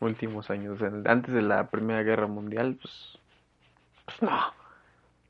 últimos 0.00 0.50
años. 0.50 0.80
Antes 1.04 1.34
de 1.34 1.42
la 1.42 1.70
Primera 1.70 2.02
Guerra 2.02 2.26
Mundial, 2.26 2.78
pues, 2.80 3.18
pues 4.06 4.22
no. 4.22 4.38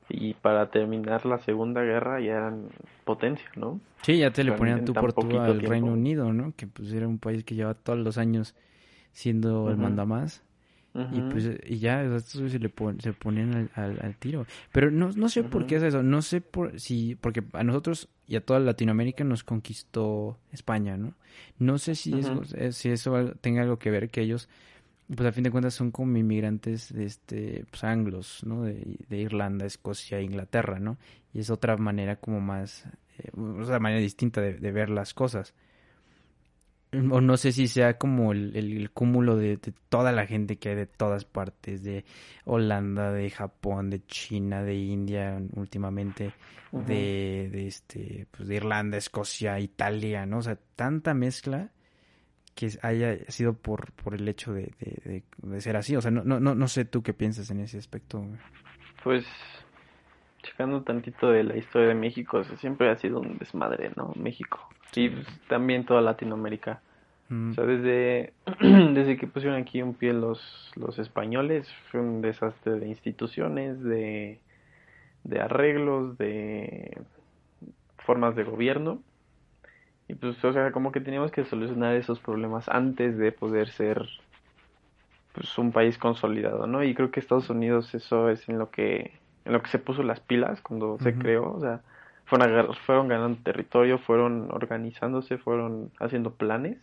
Y 0.09 0.32
para 0.34 0.70
terminar 0.70 1.26
la 1.26 1.38
Segunda 1.38 1.82
Guerra 1.82 2.20
ya 2.20 2.32
eran 2.36 2.68
potencia, 3.05 3.51
¿no? 3.57 3.78
Sí, 4.03 4.18
ya 4.18 4.30
te 4.30 4.42
le 4.42 4.53
ponían 4.53 4.84
tú 4.86 4.94
por 4.94 5.12
tú 5.12 5.20
al 5.38 5.59
tiempo. 5.59 5.68
Reino 5.70 5.92
Unido, 5.92 6.32
¿no? 6.32 6.55
Que 6.57 6.66
pues 6.66 6.90
era 6.92 7.07
un 7.07 7.18
país 7.18 7.44
que 7.44 7.55
lleva 7.55 7.74
todos 7.74 7.99
los 7.99 8.16
años 8.16 8.55
siendo 9.19 9.71
el 9.71 9.77
mandamás. 9.83 10.43
Y 11.11 11.23
pues 11.23 11.49
y 11.66 11.79
ya, 11.79 12.03
estos 12.05 12.53
se 12.53 12.59
le 12.59 12.69
pon- 12.69 13.01
se 13.01 13.12
ponían 13.14 13.55
al, 13.55 13.71
al- 13.75 14.01
al 14.03 14.16
tiro. 14.16 14.47
Pero 14.73 14.91
no, 14.91 15.11
no 15.12 15.29
sé 15.29 15.43
por 15.43 15.66
qué 15.66 15.77
es 15.77 15.83
eso, 15.83 16.03
no 16.03 16.23
sé 16.23 16.41
por 16.41 16.79
si, 16.81 17.14
porque 17.16 17.43
a 17.55 17.64
nosotros 17.64 18.09
y 18.27 18.37
a 18.37 18.45
toda 18.45 18.61
Latinoamérica 18.61 19.25
nos 19.25 19.43
conquistó 19.45 20.39
España, 20.53 20.97
¿no? 20.99 21.14
No 21.59 21.79
sé 21.79 21.95
si 21.95 22.19
eso, 22.19 22.43
eh, 22.57 22.73
si 22.73 22.91
eso 22.91 23.33
tenga 23.41 23.62
algo 23.62 23.79
que 23.79 23.91
ver 23.91 24.11
que 24.11 24.21
ellos, 24.23 24.49
pues 25.14 25.29
a 25.29 25.33
fin 25.33 25.45
de 25.45 25.51
cuentas 25.51 25.75
son 25.75 25.91
como 25.91 26.19
inmigrantes 26.19 26.93
de 26.93 27.05
este, 27.07 27.64
pues 27.71 27.85
anglos, 27.85 28.43
¿no? 28.45 28.62
De, 28.64 28.99
de 29.09 29.16
Irlanda, 29.19 29.66
Escocia, 29.66 30.21
Inglaterra, 30.21 30.79
¿no? 30.79 30.99
Y 31.33 31.41
es 31.41 31.51
otra 31.51 31.77
manera 31.79 32.16
como 32.16 32.41
más, 32.41 32.85
eh, 33.19 33.31
otra 33.62 33.81
manera 33.81 34.01
distinta 34.03 34.41
de, 34.43 34.55
de 34.59 34.73
ver 34.73 34.91
las 34.91 35.14
cosas. 35.14 35.55
O 36.93 37.20
no 37.20 37.36
sé 37.36 37.53
si 37.53 37.68
sea 37.68 37.99
como 37.99 38.32
el, 38.32 38.57
el- 38.57 38.76
el 38.78 38.91
cúmulo 38.91 39.36
de, 39.36 39.59
de 39.59 39.72
toda 39.91 40.11
la 40.11 40.26
gente 40.26 40.57
que 40.57 40.70
hay 40.70 40.74
de 40.76 40.86
todas 40.86 41.24
partes, 41.26 41.82
de 41.82 42.05
Holanda, 42.47 43.12
de 43.12 43.28
Japón, 43.30 43.91
de 43.91 44.05
China, 44.07 44.62
de 44.62 44.74
India 44.76 45.39
últimamente, 45.55 46.32
de, 46.72 47.49
de 47.53 47.66
este, 47.66 48.26
pues 48.30 48.49
de 48.49 48.55
Irlanda, 48.57 48.97
Escocia, 48.97 49.61
Italia, 49.61 50.24
¿no? 50.24 50.39
O 50.39 50.43
sea, 50.43 50.59
tanta 50.76 51.12
mezcla 51.12 51.70
que 52.55 52.70
haya 52.82 53.18
sido 53.28 53.53
por, 53.55 53.93
por 53.93 54.14
el 54.14 54.26
hecho 54.26 54.53
de, 54.53 54.72
de, 55.43 55.61
ser 55.61 55.76
así. 55.76 55.95
O 55.95 56.01
sea, 56.01 56.11
no, 56.11 56.24
no, 56.24 56.41
no, 56.41 56.55
no 56.55 56.68
sé 56.68 56.84
tú 56.84 57.03
qué 57.03 57.12
piensas 57.14 57.51
en 57.51 57.61
ese 57.61 57.78
aspecto. 57.78 58.26
Pues, 59.05 59.24
checando 60.49 60.82
tantito 60.82 61.30
de 61.30 61.44
la 61.44 61.57
historia 61.57 61.88
de 61.88 61.94
México, 61.94 62.38
o 62.38 62.44
sea, 62.44 62.57
siempre 62.57 62.88
ha 62.88 62.96
sido 62.96 63.20
un 63.20 63.36
desmadre, 63.38 63.92
¿no? 63.96 64.12
México. 64.16 64.59
Y 64.94 65.11
pues, 65.11 65.26
también 65.49 65.84
toda 65.84 66.01
Latinoamérica. 66.01 66.80
Mm, 67.28 67.51
O 67.51 67.55
sea, 67.55 67.64
desde, 67.64 68.32
desde 68.61 69.16
que 69.18 69.26
pusieron 69.26 69.61
aquí 69.61 69.82
un 69.82 69.94
pie 69.94 70.14
los, 70.14 70.72
los 70.76 70.99
españoles, 70.99 71.70
fue 71.90 72.01
un 72.01 72.22
desastre 72.22 72.80
de 72.80 72.88
instituciones, 72.88 73.82
de, 73.82 74.40
de 75.24 75.40
arreglos, 75.40 76.16
de 76.16 76.99
formas 77.99 78.34
de 78.34 78.44
gobierno. 78.44 79.03
Y 80.09 80.14
pues, 80.14 80.42
o 80.42 80.53
sea, 80.55 80.72
como 80.72 80.92
que 80.92 81.03
teníamos 81.03 81.30
que 81.30 81.44
solucionar 81.44 81.94
esos 81.94 82.18
problemas 82.20 82.68
antes 82.70 83.18
de 83.18 83.32
poder 83.32 83.68
ser 83.68 84.09
pues 85.34 85.59
un 85.59 85.70
país 85.72 85.99
consolidado, 85.99 86.66
¿no? 86.66 86.82
Y 86.82 86.94
creo 86.94 87.11
que 87.11 87.20
Estados 87.20 87.51
Unidos 87.51 87.94
eso 87.94 88.30
es 88.30 88.49
en 88.49 88.59
lo 88.59 88.70
que 88.70 89.12
en 89.49 89.55
lo 89.55 89.62
que 89.62 89.70
se 89.70 89.78
puso 89.78 90.03
las 90.03 90.20
pilas 90.20 90.61
cuando 90.61 90.99
se 91.01 91.14
creó, 91.14 91.55
o 91.55 91.61
sea, 91.61 91.80
fueron, 92.26 92.74
fueron 92.86 93.09
ganando 93.09 93.42
territorio, 93.42 93.99
fueron 93.99 94.49
organizándose, 94.53 95.38
fueron 95.38 95.90
haciendo 95.99 96.34
planes 96.34 96.78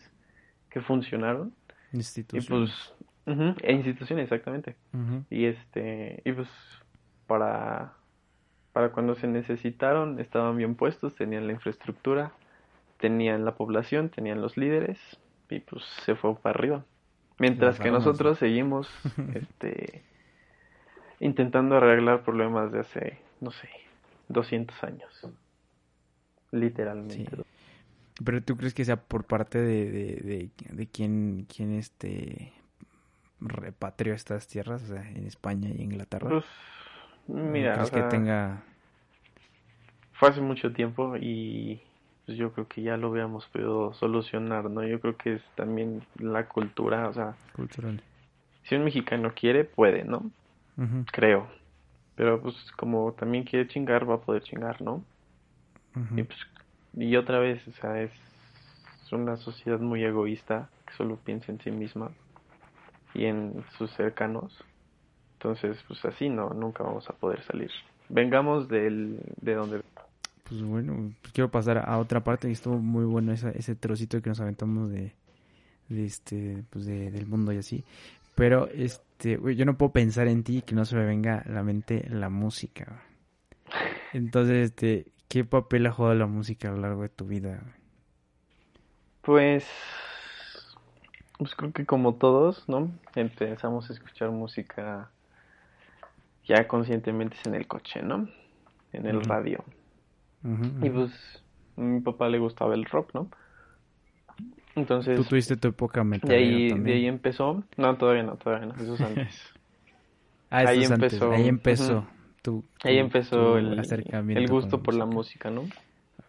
que 0.68 0.80
funcionaron 0.80 1.54
y 1.92 1.98
instituciones. 1.98 2.92
pues 3.24 3.36
ujú, 3.36 3.54
e 3.62 3.72
instituciones 3.72 4.24
exactamente. 4.24 4.74
Y 5.30 5.46
este 5.46 6.22
y 6.24 6.32
pues 6.32 6.48
para 7.28 7.92
para 8.72 8.90
cuando 8.90 9.14
se 9.14 9.28
necesitaron 9.28 10.18
estaban 10.18 10.56
bien 10.56 10.74
puestos, 10.74 11.14
tenían 11.14 11.46
la 11.46 11.52
infraestructura, 11.52 12.32
tenían 12.98 13.44
la 13.44 13.54
población, 13.54 14.08
tenían 14.08 14.40
los 14.40 14.56
líderes 14.56 14.98
y 15.48 15.60
pues 15.60 15.84
se 16.04 16.16
fue 16.16 16.34
para 16.34 16.58
arriba. 16.58 16.84
Mientras 17.38 17.78
que 17.78 17.92
nosotros 17.92 18.38
seguimos 18.38 18.90
este 19.34 20.02
intentando 21.20 21.76
arreglar 21.76 22.22
problemas 22.22 22.72
de 22.72 22.80
hace, 22.80 23.18
no 23.40 23.50
sé, 23.50 23.68
200 24.28 24.84
años. 24.84 25.26
Literalmente. 26.52 27.36
Sí. 27.36 27.42
Pero 28.24 28.42
tú 28.42 28.56
crees 28.56 28.72
que 28.72 28.84
sea 28.84 28.96
por 28.96 29.24
parte 29.24 29.58
de, 29.58 29.90
de, 29.90 30.16
de, 30.16 30.50
de 30.70 30.86
quién, 30.86 31.46
quién 31.54 31.74
este 31.74 32.52
repatrió 33.40 34.14
estas 34.14 34.46
tierras, 34.48 34.82
o 34.82 34.86
sea, 34.86 35.08
en 35.10 35.26
España 35.26 35.68
y 35.68 35.82
Inglaterra? 35.82 36.28
Pues 36.28 36.44
mira, 37.26 37.74
¿Crees 37.74 37.90
o 37.90 37.92
sea, 37.92 38.02
que 38.02 38.08
tenga... 38.08 38.62
fue 40.12 40.30
hace 40.30 40.40
mucho 40.40 40.72
tiempo 40.72 41.16
y 41.16 41.80
pues 42.24 42.38
yo 42.38 42.52
creo 42.52 42.66
que 42.66 42.82
ya 42.82 42.96
lo 42.96 43.10
hubiéramos 43.10 43.46
podido 43.46 43.92
solucionar, 43.94 44.70
¿no? 44.70 44.84
Yo 44.84 45.00
creo 45.00 45.16
que 45.16 45.34
es 45.34 45.42
también 45.54 46.02
la 46.18 46.48
cultura, 46.48 47.08
o 47.08 47.12
sea, 47.12 47.36
cultural? 47.54 48.02
si 48.64 48.74
un 48.74 48.84
mexicano 48.84 49.32
quiere, 49.34 49.64
puede, 49.64 50.04
¿no? 50.04 50.30
Creo. 51.12 51.48
Pero 52.14 52.40
pues 52.40 52.54
como 52.76 53.12
también 53.12 53.44
quiere 53.44 53.68
chingar, 53.68 54.08
va 54.08 54.14
a 54.14 54.20
poder 54.20 54.42
chingar, 54.42 54.80
¿no? 54.82 55.04
Y 56.18 56.22
pues 56.24 56.38
y 56.98 57.16
otra 57.16 57.38
vez, 57.38 57.66
o 57.68 57.72
sea, 57.72 58.00
es 58.02 58.10
una 59.12 59.36
sociedad 59.36 59.78
muy 59.78 60.02
egoísta 60.04 60.68
que 60.86 60.94
solo 60.94 61.16
piensa 61.16 61.52
en 61.52 61.60
sí 61.60 61.70
misma 61.70 62.10
y 63.14 63.26
en 63.26 63.64
sus 63.76 63.90
cercanos. 63.92 64.52
Entonces, 65.34 65.78
pues 65.86 66.04
así 66.04 66.28
no, 66.28 66.50
nunca 66.50 66.82
vamos 66.82 67.08
a 67.10 67.12
poder 67.12 67.42
salir. 67.44 67.70
Vengamos 68.08 68.68
del, 68.68 69.20
de 69.40 69.54
donde 69.54 69.82
Pues 70.48 70.62
bueno, 70.62 71.12
pues 71.20 71.32
quiero 71.32 71.50
pasar 71.50 71.78
a 71.78 71.98
otra 71.98 72.20
parte 72.20 72.48
y 72.48 72.52
estuvo 72.52 72.78
muy 72.78 73.04
bueno 73.04 73.32
esa- 73.32 73.50
ese 73.50 73.74
trocito 73.74 74.20
que 74.22 74.30
nos 74.30 74.40
aventamos 74.40 74.90
de, 74.90 75.12
de 75.88 76.04
este, 76.06 76.62
pues 76.70 76.86
de, 76.86 77.10
del 77.10 77.26
mundo 77.26 77.52
y 77.52 77.58
así. 77.58 77.84
Pero 78.34 78.68
este, 78.68 79.04
güey, 79.24 79.56
yo 79.56 79.64
no 79.64 79.76
puedo 79.76 79.92
pensar 79.92 80.28
en 80.28 80.44
ti 80.44 80.62
que 80.62 80.74
no 80.74 80.84
se 80.84 80.96
me 80.96 81.04
venga 81.04 81.38
a 81.38 81.50
la 81.50 81.62
mente 81.62 82.06
la 82.08 82.28
música. 82.28 83.02
Entonces, 84.12 84.70
este, 84.70 85.12
¿qué 85.28 85.44
papel 85.44 85.86
ha 85.86 85.92
jugado 85.92 86.14
la 86.14 86.26
música 86.26 86.68
a 86.68 86.72
lo 86.72 86.78
largo 86.78 87.02
de 87.02 87.08
tu 87.08 87.26
vida? 87.26 87.62
Pues, 89.22 89.66
pues 91.38 91.54
creo 91.54 91.72
que 91.72 91.84
como 91.84 92.14
todos, 92.14 92.68
¿no? 92.68 92.90
Empezamos 93.14 93.90
a 93.90 93.92
escuchar 93.92 94.30
música 94.30 95.10
ya 96.44 96.68
conscientemente 96.68 97.36
en 97.44 97.54
el 97.54 97.66
coche, 97.66 98.02
¿no? 98.02 98.28
En 98.92 99.06
el 99.06 99.22
radio. 99.22 99.64
Y 100.80 100.90
pues 100.90 101.42
a 101.76 101.80
mi 101.80 102.00
papá 102.00 102.28
le 102.28 102.38
gustaba 102.38 102.74
el 102.74 102.84
rock, 102.84 103.14
¿no? 103.14 103.28
Entonces, 104.76 105.16
Tú 105.16 105.24
tuviste 105.24 105.56
tu 105.56 105.68
época 105.68 106.00
de 106.00 106.04
metalera 106.04 106.36
ahí, 106.38 106.64
de 106.68 106.74
también. 106.74 106.96
ahí 106.98 107.06
empezó. 107.06 107.64
No, 107.76 107.96
todavía 107.96 108.22
no, 108.22 108.36
todavía 108.36 108.66
no, 108.66 108.74
eso 108.82 108.94
es 108.94 109.00
antes. 109.00 109.42
Ah, 110.48 110.62
eso 110.62 110.70
ahí 110.70 110.84
es 110.84 110.90
antes, 110.92 111.12
empezó, 111.14 111.32
ahí 111.32 111.48
empezó. 111.48 112.06
tu- 112.40 112.64
Ahí 112.84 112.98
empezó 112.98 113.36
tu 113.36 113.56
el, 113.56 113.78
acercamiento 113.80 114.40
el 114.40 114.48
gusto 114.48 114.80
por 114.80 114.94
la 114.94 115.06
música, 115.06 115.50
¿no? 115.50 115.62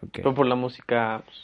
Ok. 0.02 0.22
Fue 0.22 0.34
por 0.34 0.46
la 0.46 0.56
música, 0.56 1.22
pues, 1.24 1.38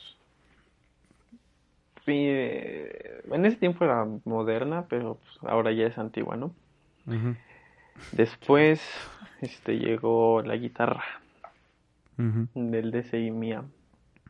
eh, 2.08 3.22
en 3.30 3.46
ese 3.46 3.56
tiempo 3.58 3.84
era 3.84 4.04
moderna, 4.24 4.86
pero 4.88 5.18
pues, 5.22 5.52
ahora 5.52 5.70
ya 5.70 5.86
es 5.86 5.96
antigua, 5.98 6.36
¿no? 6.36 6.52
Después, 8.10 8.82
este, 9.40 9.78
llegó 9.78 10.42
la 10.42 10.56
guitarra 10.56 11.04
del 12.54 12.90
DCI 12.90 13.30
mía. 13.30 13.62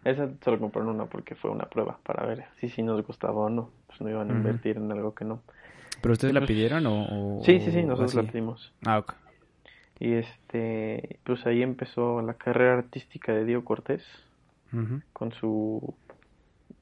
Esa 0.05 0.29
solo 0.45 0.59
compraron 0.59 0.95
una 0.95 1.07
porque 1.07 1.35
fue 1.35 1.51
una 1.51 1.65
prueba 1.65 1.99
para 2.05 2.27
ver 2.27 2.45
si 2.61 2.69
sí 2.69 2.83
nos 2.83 3.05
gustaba 3.07 3.35
o 3.41 3.49
no. 3.51 3.71
Pues 3.87 4.01
no 4.01 4.11
iban 4.11 4.31
a 4.31 4.35
invertir 4.35 4.77
en 4.77 4.93
algo 4.93 5.15
que 5.15 5.25
no. 5.25 5.41
¿Pero 6.03 6.13
ustedes 6.13 6.35
la 6.35 6.41
Pues, 6.41 6.51
pidieron 6.51 6.87
o...? 6.87 7.41
o- 7.41 7.45
Sí, 7.45 7.61
sí, 7.61 7.73
sí, 7.73 7.83
nosotros 7.83 8.15
la 8.15 8.23
pedimos. 8.31 8.73
Ah, 8.87 8.99
ok. 8.99 9.15
Y 10.01 10.13
este, 10.15 11.21
pues 11.25 11.47
ahí 11.47 11.63
empezó 11.63 12.21
la 12.21 12.35
carrera 12.35 12.79
artística 12.79 13.33
de 13.33 13.45
Diego 13.45 13.65
Cortés 13.65 14.05
con 15.13 15.33
su 15.33 15.95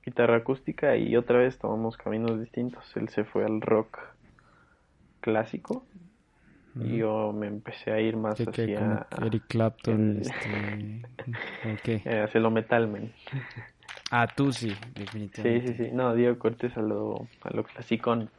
guitarra 0.05 0.39
acústica 0.39 0.97
y 0.97 1.15
otra 1.17 1.39
vez 1.39 1.59
tomamos 1.59 1.97
caminos 1.97 2.41
distintos. 2.41 2.85
Él 2.97 3.09
se 3.11 3.25
fue 3.25 3.45
al 3.45 3.61
rock 3.61 3.99
clásico 5.21 5.85
Y 6.81 6.99
yo 6.99 7.33
me 7.33 7.47
empecé 7.47 7.93
a 7.93 8.01
ir 8.01 8.17
más 8.17 8.39
Sí, 8.39 8.47
que 8.47 8.51
hacia, 8.51 9.07
como 9.11 9.27
Eric 9.27 9.43
Clapton, 9.49 10.17
el- 10.17 10.23
este... 10.23 10.49
¿o 11.65 11.77
qué? 11.83 12.03
eh, 12.05 12.23
hacia 12.23 12.41
lo 12.41 12.51
metalman. 12.51 13.13
Ah, 14.11 14.27
tú 14.35 14.53
sí, 14.53 14.75
Sí, 14.75 15.01
definitivamente. 15.01 15.73
sí, 15.77 15.85
sí. 15.87 15.91
No, 15.93 16.15
Diego 16.15 16.39
Cortés 16.39 16.77
a 16.77 16.83
lo, 16.83 17.27
a 17.43 17.51
lo 17.55 17.65
clasicón. 17.65 18.31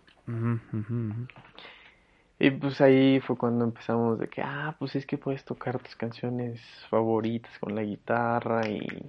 Y 2.39 2.51
pues 2.51 2.81
ahí 2.81 3.19
fue 3.21 3.37
cuando 3.37 3.63
empezamos 3.65 4.19
de 4.19 4.27
que, 4.27 4.41
ah, 4.41 4.75
pues 4.79 4.95
es 4.95 5.05
que 5.05 5.17
puedes 5.17 5.45
tocar 5.45 5.79
tus 5.79 5.95
canciones 5.95 6.59
favoritas 6.89 7.51
con 7.59 7.75
la 7.75 7.83
guitarra 7.83 8.67
y 8.69 9.03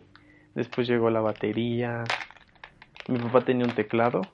después 0.54 0.86
llegó 0.86 1.10
la 1.10 1.20
batería. 1.20 2.04
Mi 3.08 3.18
papá 3.18 3.44
tenía 3.44 3.66
un 3.66 3.74
teclado 3.74 4.28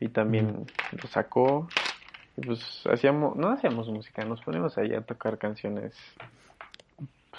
y 0.00 0.08
también 0.08 0.64
lo 0.92 1.08
sacó. 1.08 1.68
Pues 2.44 2.82
hacíamos, 2.90 3.36
no 3.36 3.48
hacíamos 3.48 3.88
música, 3.88 4.24
nos 4.24 4.42
poníamos 4.42 4.76
ahí 4.78 4.92
a 4.94 5.00
tocar 5.00 5.38
canciones. 5.38 5.94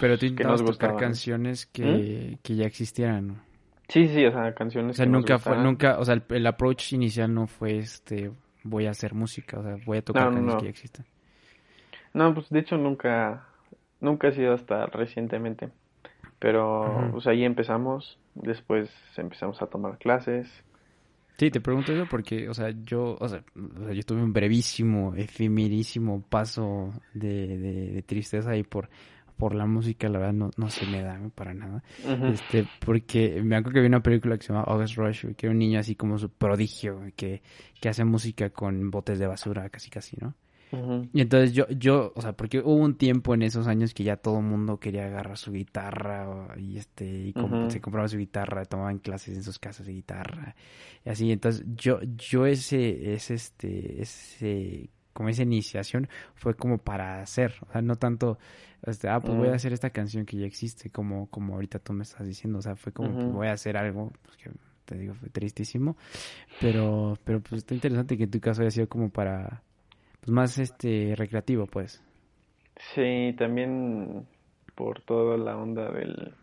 Pero 0.00 0.18
tú 0.18 0.26
intentabas 0.26 0.64
tocar 0.64 0.96
canciones 0.96 1.66
que, 1.66 2.32
¿Mm? 2.32 2.38
que 2.42 2.56
ya 2.56 2.66
existieran, 2.66 3.28
¿no? 3.28 3.48
Sí, 3.88 4.06
sí, 4.08 4.24
o 4.26 4.32
sea, 4.32 4.54
canciones. 4.54 4.92
O 4.92 4.96
sea, 4.96 5.06
nunca 5.06 5.38
fue, 5.38 5.56
nunca, 5.56 5.98
o 5.98 6.04
sea, 6.04 6.22
el, 6.28 6.46
approach 6.46 6.92
inicial 6.92 7.32
no 7.32 7.46
fue 7.46 7.78
este, 7.78 8.30
voy 8.62 8.86
a 8.86 8.90
hacer 8.90 9.14
música, 9.14 9.58
o 9.58 9.62
sea, 9.62 9.76
voy 9.86 9.98
a 9.98 10.02
tocar 10.02 10.24
canciones 10.24 10.56
que 10.56 10.64
ya 10.64 10.70
existen. 10.70 11.06
No, 12.12 12.34
pues 12.34 12.50
de 12.50 12.58
hecho 12.58 12.76
nunca, 12.76 13.46
nunca 14.00 14.28
ha 14.28 14.32
sido 14.32 14.52
hasta 14.52 14.86
recientemente. 14.86 15.70
Pero, 16.38 17.08
pues 17.10 17.26
ahí 17.26 17.44
empezamos, 17.44 18.18
después 18.34 18.90
empezamos 19.16 19.60
a 19.60 19.66
tomar 19.66 19.98
clases. 19.98 20.48
Sí, 21.38 21.50
te 21.50 21.60
pregunto 21.60 21.92
eso 21.92 22.06
porque, 22.10 22.48
o 22.48 22.54
sea, 22.54 22.70
yo, 22.84 23.16
o 23.20 23.28
sea, 23.28 23.44
yo 23.94 24.02
tuve 24.02 24.22
un 24.22 24.32
brevísimo, 24.32 25.14
efemerísimo 25.14 26.20
paso 26.20 26.92
de, 27.14 27.56
de 27.92 28.02
tristeza 28.02 28.50
ahí 28.50 28.64
por 28.64 28.88
por 29.38 29.54
la 29.54 29.66
música, 29.66 30.08
la 30.08 30.18
verdad, 30.18 30.34
no, 30.34 30.50
no 30.56 30.68
se 30.68 30.84
me 30.86 31.00
da 31.00 31.18
para 31.34 31.54
nada. 31.54 31.82
Este, 32.24 32.66
porque 32.84 33.40
me 33.42 33.56
acuerdo 33.56 33.74
que 33.74 33.80
vi 33.82 33.86
una 33.86 34.02
película 34.02 34.36
que 34.36 34.44
se 34.44 34.52
llama 34.52 34.64
August 34.64 34.96
Rush, 34.96 35.26
que 35.36 35.46
era 35.46 35.52
un 35.52 35.58
niño 35.58 35.78
así 35.78 35.94
como 35.94 36.18
su 36.18 36.28
prodigio, 36.28 37.00
que, 37.16 37.40
que 37.80 37.88
hace 37.88 38.04
música 38.04 38.50
con 38.50 38.90
botes 38.90 39.18
de 39.18 39.28
basura, 39.28 39.70
casi 39.70 39.90
casi, 39.90 40.16
¿no? 40.20 40.34
Y 41.12 41.20
entonces 41.20 41.52
yo, 41.52 41.66
yo, 41.68 42.12
o 42.14 42.20
sea, 42.20 42.32
porque 42.32 42.60
hubo 42.60 42.74
un 42.74 42.96
tiempo 42.96 43.34
en 43.34 43.42
esos 43.42 43.66
años 43.66 43.94
que 43.94 44.04
ya 44.04 44.16
todo 44.16 44.38
el 44.38 44.44
mundo 44.44 44.78
quería 44.78 45.06
agarrar 45.06 45.38
su 45.38 45.52
guitarra 45.52 46.54
y 46.58 46.76
este, 46.76 47.06
y 47.06 47.34
se 47.68 47.80
compraba 47.80 48.08
su 48.08 48.18
guitarra, 48.18 48.64
tomaban 48.64 48.98
clases 48.98 49.36
en 49.36 49.42
sus 49.42 49.58
casas 49.58 49.86
de 49.86 49.92
guitarra 49.94 50.54
y 51.04 51.08
así. 51.08 51.32
Entonces 51.32 51.64
yo, 51.74 52.00
yo 52.02 52.46
ese, 52.46 53.14
ese, 53.14 53.34
este, 53.34 54.02
ese 54.02 54.90
como 55.18 55.30
esa 55.30 55.42
iniciación 55.42 56.08
fue 56.36 56.54
como 56.54 56.78
para 56.78 57.20
hacer, 57.20 57.52
o 57.68 57.72
sea, 57.72 57.82
no 57.82 57.96
tanto, 57.96 58.38
este, 58.86 59.08
ah, 59.08 59.18
pues 59.18 59.36
voy 59.36 59.48
a 59.48 59.54
hacer 59.54 59.72
esta 59.72 59.90
canción 59.90 60.24
que 60.24 60.36
ya 60.36 60.46
existe, 60.46 60.90
como, 60.90 61.26
como 61.28 61.54
ahorita 61.54 61.80
tú 61.80 61.92
me 61.92 62.04
estás 62.04 62.24
diciendo, 62.24 62.60
o 62.60 62.62
sea, 62.62 62.76
fue 62.76 62.92
como, 62.92 63.18
que 63.18 63.24
voy 63.24 63.48
a 63.48 63.52
hacer 63.52 63.76
algo, 63.76 64.12
pues 64.22 64.36
que 64.36 64.52
te 64.84 64.96
digo, 64.96 65.14
fue 65.14 65.28
tristísimo, 65.28 65.96
pero, 66.60 67.18
pero 67.24 67.40
pues 67.40 67.62
está 67.62 67.74
interesante 67.74 68.16
que 68.16 68.24
en 68.24 68.30
tu 68.30 68.38
caso 68.38 68.62
haya 68.62 68.70
sido 68.70 68.88
como 68.88 69.10
para, 69.10 69.64
pues 70.20 70.30
más 70.30 70.58
este, 70.58 71.14
recreativo, 71.16 71.66
pues. 71.66 72.02
Sí, 72.94 73.34
también 73.36 74.26
por 74.74 75.00
toda 75.00 75.36
la 75.36 75.56
onda 75.56 75.90
del, 75.90 76.34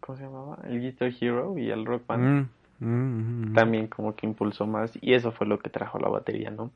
¿cómo 0.00 0.16
se 0.16 0.24
llamaba? 0.24 0.58
El 0.64 0.80
Guitar 0.80 1.12
Hero 1.20 1.58
y 1.58 1.70
el 1.70 1.84
Rock 1.84 2.06
Band. 2.06 2.48
Mm, 2.78 2.86
mm, 2.86 3.50
mm, 3.50 3.54
también 3.54 3.88
como 3.88 4.14
que 4.14 4.26
impulsó 4.26 4.66
más 4.66 4.92
y 5.00 5.14
eso 5.14 5.32
fue 5.32 5.46
lo 5.46 5.58
que 5.58 5.70
trajo 5.70 5.98
la 5.98 6.08
batería, 6.08 6.50
¿no? 6.50 6.70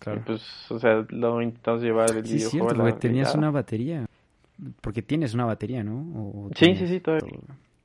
Claro. 0.00 0.22
pues, 0.24 0.70
o 0.70 0.78
sea, 0.78 1.04
lo 1.08 1.42
intentamos 1.42 1.82
llevar 1.82 2.10
del 2.12 2.24
sí, 2.26 2.34
videojuego. 2.34 2.68
Cierto, 2.68 2.82
porque 2.84 3.00
tenías 3.00 3.34
una 3.34 3.50
batería. 3.50 4.06
Porque 4.80 5.02
tienes 5.02 5.34
una 5.34 5.44
batería, 5.44 5.82
¿no? 5.82 6.50
sí, 6.54 6.74
sí, 6.74 6.86
sí, 6.86 7.00
todavía. 7.00 7.38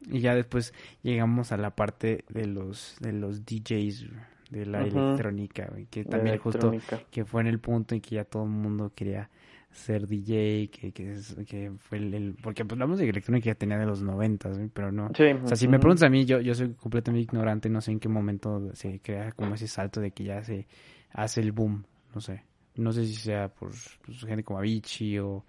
Y 0.09 0.19
ya 0.19 0.35
después 0.35 0.73
llegamos 1.01 1.51
a 1.51 1.57
la 1.57 1.71
parte 1.71 2.25
de 2.29 2.45
los 2.45 2.97
de 2.99 3.13
los 3.13 3.45
DJs 3.45 4.09
de 4.53 4.65
la 4.65 4.81
electrónica, 4.81 5.71
que 5.89 6.05
también 6.05 6.37
justo 6.37 6.71
que 7.11 7.25
fue 7.25 7.41
en 7.41 7.47
el 7.47 7.59
punto 7.59 7.95
en 7.95 8.01
que 8.01 8.15
ya 8.15 8.23
todo 8.23 8.43
el 8.43 8.49
mundo 8.49 8.91
quería 8.95 9.29
ser 9.71 10.07
DJ, 10.07 10.69
que, 10.69 10.91
que, 10.91 11.17
que 11.47 11.71
fue 11.79 11.97
el, 11.97 12.35
Porque 12.41 12.63
pues 12.63 12.77
la 12.79 12.85
música 12.85 13.09
electrónica 13.09 13.45
ya 13.45 13.55
tenía 13.55 13.77
de 13.77 13.87
los 13.87 14.03
noventas, 14.03 14.59
pero 14.71 14.91
no... 14.91 15.09
Sí, 15.15 15.23
o 15.23 15.47
sea, 15.47 15.57
si 15.57 15.67
me 15.67 15.79
preguntas 15.79 16.03
a 16.03 16.09
mí, 16.09 16.25
yo, 16.25 16.39
yo 16.39 16.53
soy 16.53 16.73
completamente 16.75 17.23
ignorante, 17.23 17.69
no 17.69 17.81
sé 17.81 17.91
en 17.91 17.99
qué 17.99 18.07
momento 18.07 18.69
se 18.75 18.99
crea 18.99 19.31
como 19.31 19.55
ese 19.55 19.67
salto 19.67 19.99
de 19.99 20.11
que 20.11 20.25
ya 20.25 20.43
se 20.43 20.67
hace 21.11 21.41
el 21.41 21.51
boom 21.51 21.83
no 22.13 22.21
sé. 22.21 22.43
No 22.75 22.91
sé 22.91 23.05
si 23.05 23.15
sea 23.15 23.49
por 23.49 23.71
pues, 24.05 24.19
gente 24.25 24.43
como 24.43 24.59
Avicii 24.59 25.19
o, 25.19 25.43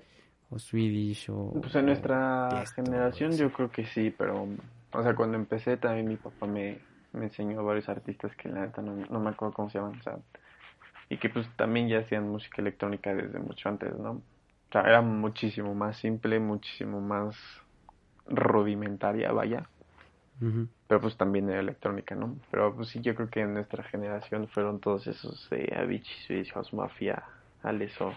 o 0.51 0.59
Swedish 0.59 1.31
o... 1.31 1.53
Pues 1.61 1.75
en 1.75 1.87
nuestra 1.87 2.65
generación 2.75 3.33
yo 3.33 3.53
creo 3.53 3.71
que 3.71 3.85
sí, 3.87 4.15
pero... 4.17 4.49
O 4.93 5.03
sea, 5.03 5.15
cuando 5.15 5.37
empecé 5.37 5.77
también 5.77 6.07
mi 6.07 6.17
papá 6.17 6.47
me, 6.47 6.79
me 7.15 7.27
enseñó 7.27 7.65
varios 7.65 7.89
artistas 7.89 8.35
que 8.37 8.49
la 8.49 8.61
neta 8.61 8.83
no, 8.83 8.95
no 8.95 9.21
me 9.21 9.31
acuerdo 9.31 9.55
cómo 9.55 9.71
se 9.71 9.79
llaman, 9.79 9.99
o 9.99 10.03
sea, 10.03 10.19
y 11.09 11.19
que 11.19 11.29
pues 11.29 11.49
también 11.57 11.89
ya 11.89 12.01
hacían 12.01 12.29
música 12.29 12.61
electrónica 12.61 13.15
desde 13.15 13.39
mucho 13.39 13.69
antes, 13.69 13.97
¿no? 13.99 14.11
O 14.11 14.73
sea, 14.73 14.83
era 14.83 15.01
muchísimo 15.03 15.75
más 15.75 15.97
simple, 15.99 16.41
muchísimo 16.41 17.01
más 17.01 17.37
rudimentaria, 18.27 19.33
vaya. 19.33 19.69
Pero 20.89 21.01
pues 21.01 21.17
también 21.17 21.49
era 21.49 21.61
electrónica, 21.61 22.15
¿no? 22.15 22.37
Pero 22.51 22.75
pues 22.75 22.89
sí, 22.89 23.01
yo 23.01 23.15
creo 23.15 23.31
que 23.31 23.41
en 23.41 23.55
nuestra 23.55 23.83
generación 23.85 24.49
fueron 24.49 24.81
todos 24.81 25.07
esos 25.07 25.49
de 25.49 25.73
Avicii, 25.75 26.27
Swedish 26.27 26.53
House 26.53 26.75
Mafia, 26.75 27.23
Aleso. 27.62 28.12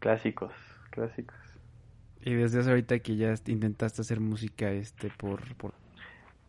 Clásicos, 0.00 0.52
clásicos. 0.90 1.36
Y 2.22 2.34
desde 2.34 2.60
hace 2.60 2.70
ahorita 2.70 2.98
que 2.98 3.16
ya 3.16 3.34
intentaste 3.46 4.02
hacer 4.02 4.20
música, 4.20 4.70
este, 4.70 5.10
por, 5.10 5.54
por... 5.56 5.72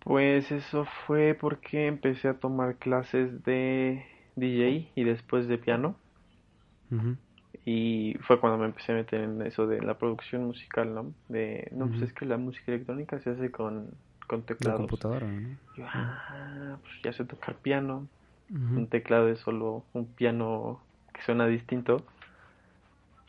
Pues 0.04 0.52
eso 0.52 0.86
fue 1.06 1.38
porque 1.40 1.88
empecé 1.88 2.28
a 2.28 2.40
tomar 2.40 2.76
clases 2.76 3.44
de 3.44 4.06
DJ 4.36 4.92
y 4.96 5.04
después 5.04 5.48
de 5.48 5.58
piano. 5.58 5.96
Y 7.66 8.18
fue 8.22 8.40
cuando 8.40 8.58
me 8.58 8.66
empecé 8.66 8.92
a 8.92 8.96
meter 8.96 9.22
en 9.22 9.42
eso 9.44 9.68
de 9.68 9.82
la 9.82 9.94
producción 9.98 10.46
musical, 10.46 10.94
¿no? 10.94 11.14
De, 11.30 11.70
no, 11.72 11.88
pues 11.88 12.02
es 12.02 12.14
que 12.14 12.26
la 12.26 12.38
música 12.38 12.72
electrónica 12.72 13.20
se 13.20 13.30
hace 13.30 13.52
con, 13.52 13.92
con 14.28 14.42
teclados. 14.42 14.82
computadora, 14.82 15.28
¿no? 15.28 15.56
Yo, 15.78 15.86
ah, 15.88 16.78
pues 16.82 16.94
ya 17.04 17.14
sé 17.14 17.24
tocar 17.26 17.56
piano. 17.56 18.08
Un 18.50 18.88
teclado 18.88 19.30
es 19.30 19.40
solo 19.40 19.84
un 19.94 20.06
piano 20.08 20.82
que 21.14 21.22
suena 21.22 21.48
distinto. 21.48 22.04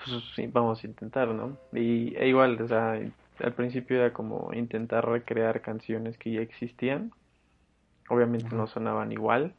Pues 0.04 0.24
sí, 0.34 0.48
vamos 0.52 0.82
a 0.82 0.86
intentar, 0.86 1.28
¿no? 1.28 1.56
Y 1.72 2.16
e 2.16 2.26
igual, 2.26 2.60
o 2.60 2.66
sea, 2.66 2.98
al 3.42 3.54
principio 3.54 3.98
era 3.98 4.12
como 4.12 4.50
intentar 4.54 5.08
recrear 5.08 5.60
canciones 5.60 6.16
que 6.16 6.32
ya 6.32 6.40
existían. 6.40 7.12
Obviamente 8.08 8.54
no 8.54 8.66
sonaban 8.66 9.12
igual, 9.12 9.54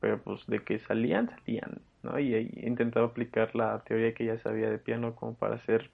pero 0.00 0.20
pues 0.20 0.46
de 0.46 0.62
que 0.62 0.78
salían, 0.80 1.30
salían. 1.30 1.80
Y 2.18 2.34
he 2.34 2.66
intentado 2.66 3.06
aplicar 3.06 3.54
la 3.56 3.80
teoría 3.80 4.14
que 4.14 4.26
ya 4.26 4.38
sabía 4.38 4.70
de 4.70 4.78
piano 4.78 5.14
como 5.14 5.34
para 5.34 5.56
hacer 5.56 5.90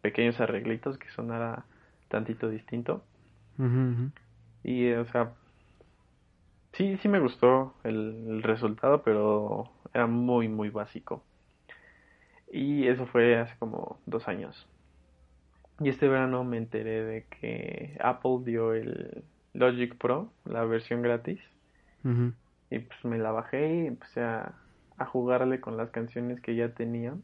pequeños 0.00 0.40
arreglitos 0.40 0.98
que 0.98 1.10
sonara 1.10 1.64
tantito 2.08 2.48
distinto. 2.48 3.04
Y, 4.62 4.92
o 4.92 5.04
sea, 5.06 5.32
sí, 6.72 6.96
sí 6.98 7.08
me 7.08 7.20
gustó 7.20 7.74
el, 7.84 8.42
resultado, 8.42 9.02
pero 9.02 9.70
era 9.92 10.06
muy, 10.06 10.48
muy 10.48 10.70
básico. 10.70 11.22
Y 12.50 12.86
eso 12.86 13.06
fue 13.06 13.36
hace 13.38 13.56
como 13.58 13.98
dos 14.06 14.28
años. 14.28 14.66
Y 15.84 15.90
este 15.90 16.08
verano 16.08 16.44
me 16.44 16.56
enteré 16.56 17.04
de 17.04 17.24
que 17.24 17.98
Apple 18.00 18.38
dio 18.42 18.72
el 18.72 19.22
Logic 19.52 19.94
Pro, 19.96 20.32
la 20.46 20.64
versión 20.64 21.02
gratis. 21.02 21.38
Y 22.70 22.78
pues 22.78 23.04
me 23.04 23.18
la 23.18 23.32
bajé 23.32 23.82
y 23.82 23.86
empecé 23.88 24.22
a, 24.22 24.54
a 24.96 25.04
jugarle 25.04 25.60
con 25.60 25.76
las 25.76 25.90
canciones 25.90 26.40
que 26.40 26.56
ya 26.56 26.70
tenía. 26.70 27.14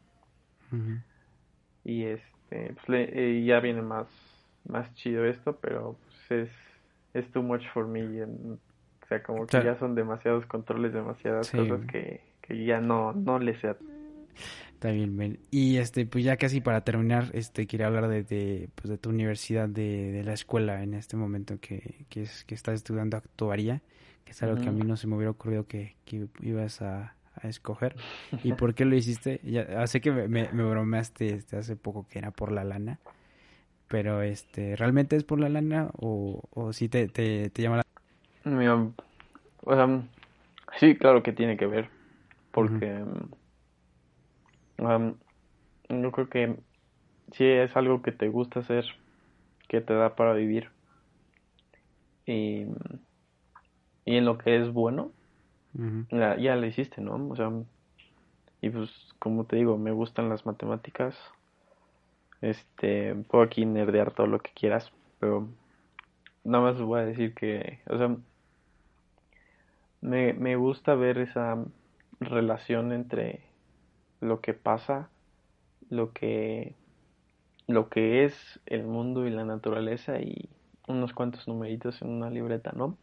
Y 1.83 2.03
este, 2.03 2.75
pues 2.85 3.09
eh, 3.13 3.43
ya 3.43 3.59
viene 3.61 3.81
más, 3.81 4.07
más 4.67 4.93
chido 4.93 5.25
esto, 5.25 5.57
pero 5.59 5.97
pues 6.27 6.43
es, 6.43 6.49
es 7.15 7.31
too 7.31 7.41
much 7.41 7.67
for 7.73 7.87
me. 7.87 8.23
o 8.23 8.57
sea, 9.09 9.23
como 9.23 9.47
que 9.47 9.63
ya 9.63 9.75
son 9.79 9.95
demasiados 9.95 10.45
controles, 10.45 10.93
demasiadas 10.93 11.49
cosas 11.49 11.83
que, 11.87 12.21
que 12.43 12.63
ya 12.63 12.79
no, 12.79 13.13
no 13.13 13.39
le 13.39 13.59
sea. 13.59 13.75
Está 14.81 14.89
bien, 14.89 15.15
Ben. 15.15 15.37
Y 15.51 15.77
este, 15.77 16.07
pues 16.07 16.23
ya 16.23 16.37
casi 16.37 16.59
para 16.59 16.81
terminar, 16.81 17.25
este, 17.33 17.67
quería 17.67 17.85
hablar 17.85 18.07
de, 18.07 18.23
de, 18.23 18.67
pues 18.73 18.89
de 18.89 18.97
tu 18.97 19.11
universidad, 19.11 19.69
de, 19.69 20.11
de 20.11 20.23
la 20.23 20.33
escuela 20.33 20.81
en 20.81 20.95
este 20.95 21.15
momento 21.15 21.59
que, 21.59 22.03
que, 22.09 22.23
es, 22.23 22.45
que 22.45 22.55
estás 22.55 22.73
estudiando 22.73 23.15
actuaría, 23.15 23.83
que 24.25 24.31
es 24.31 24.41
algo 24.41 24.59
que 24.59 24.69
a 24.69 24.71
mí 24.71 24.81
no 24.81 24.97
se 24.97 25.05
me 25.05 25.17
hubiera 25.17 25.29
ocurrido 25.29 25.67
que, 25.67 25.97
que 26.03 26.25
ibas 26.41 26.81
a, 26.81 27.13
a 27.35 27.47
escoger. 27.47 27.95
¿Y 28.43 28.53
por 28.53 28.73
qué 28.73 28.85
lo 28.85 28.95
hiciste? 28.95 29.39
Ya, 29.43 29.67
ah, 29.77 29.85
sé 29.85 30.01
que 30.01 30.11
me, 30.11 30.27
me, 30.27 30.63
bromeaste 30.63 31.27
este, 31.27 31.57
hace 31.57 31.75
poco 31.75 32.07
que 32.09 32.17
era 32.17 32.31
por 32.31 32.51
la 32.51 32.63
lana, 32.63 32.97
pero 33.87 34.23
este, 34.23 34.75
¿realmente 34.75 35.15
es 35.15 35.23
por 35.23 35.39
la 35.39 35.49
lana 35.49 35.91
o, 35.93 36.41
o 36.49 36.73
sí 36.73 36.89
te, 36.89 37.07
te, 37.07 37.51
te 37.51 37.61
llama 37.61 37.83
la... 38.45 38.91
o 39.63 39.75
sea, 39.75 40.01
sí, 40.79 40.95
claro 40.95 41.21
que 41.21 41.33
tiene 41.33 41.55
que 41.55 41.67
ver, 41.67 41.87
porque 42.51 43.03
yo 45.89 46.11
creo 46.11 46.29
que 46.29 46.57
si 47.33 47.45
es 47.45 47.75
algo 47.77 48.01
que 48.01 48.11
te 48.11 48.29
gusta 48.29 48.61
hacer, 48.61 48.85
que 49.69 49.81
te 49.81 49.93
da 49.95 50.15
para 50.15 50.33
vivir 50.33 50.69
y, 52.25 52.65
y 54.05 54.17
en 54.17 54.25
lo 54.25 54.37
que 54.37 54.57
es 54.57 54.71
bueno, 54.71 55.11
ya 56.37 56.55
lo 56.55 56.65
hiciste, 56.67 57.01
¿no? 57.01 57.15
O 57.29 57.35
sea, 57.35 57.51
Y 58.61 58.69
pues, 58.71 58.89
como 59.19 59.45
te 59.45 59.57
digo, 59.57 59.77
me 59.77 59.91
gustan 59.91 60.29
las 60.29 60.45
matemáticas. 60.45 61.15
Este, 62.41 63.15
puedo 63.15 63.43
aquí 63.43 63.65
nerdear 63.65 64.13
todo 64.13 64.27
lo 64.27 64.39
que 64.39 64.51
quieras, 64.53 64.91
pero 65.19 65.47
nada 66.43 66.65
más 66.65 66.81
voy 66.81 67.01
a 67.01 67.05
decir 67.05 67.33
que, 67.35 67.81
o 67.87 67.97
sea, 67.97 68.17
me, 70.01 70.33
me 70.33 70.55
gusta 70.55 70.95
ver 70.95 71.17
esa 71.19 71.63
relación 72.19 72.91
entre 72.91 73.50
lo 74.21 74.39
que 74.39 74.53
pasa, 74.53 75.09
lo 75.89 76.13
que, 76.13 76.75
lo 77.67 77.89
que 77.89 78.23
es 78.23 78.59
el 78.67 78.83
mundo 78.83 79.27
y 79.27 79.31
la 79.31 79.43
naturaleza 79.43 80.19
y 80.19 80.49
unos 80.87 81.13
cuantos 81.13 81.47
numeritos 81.47 82.01
en 82.01 82.09
una 82.09 82.29
libreta, 82.29 82.71
¿no? 82.75 82.97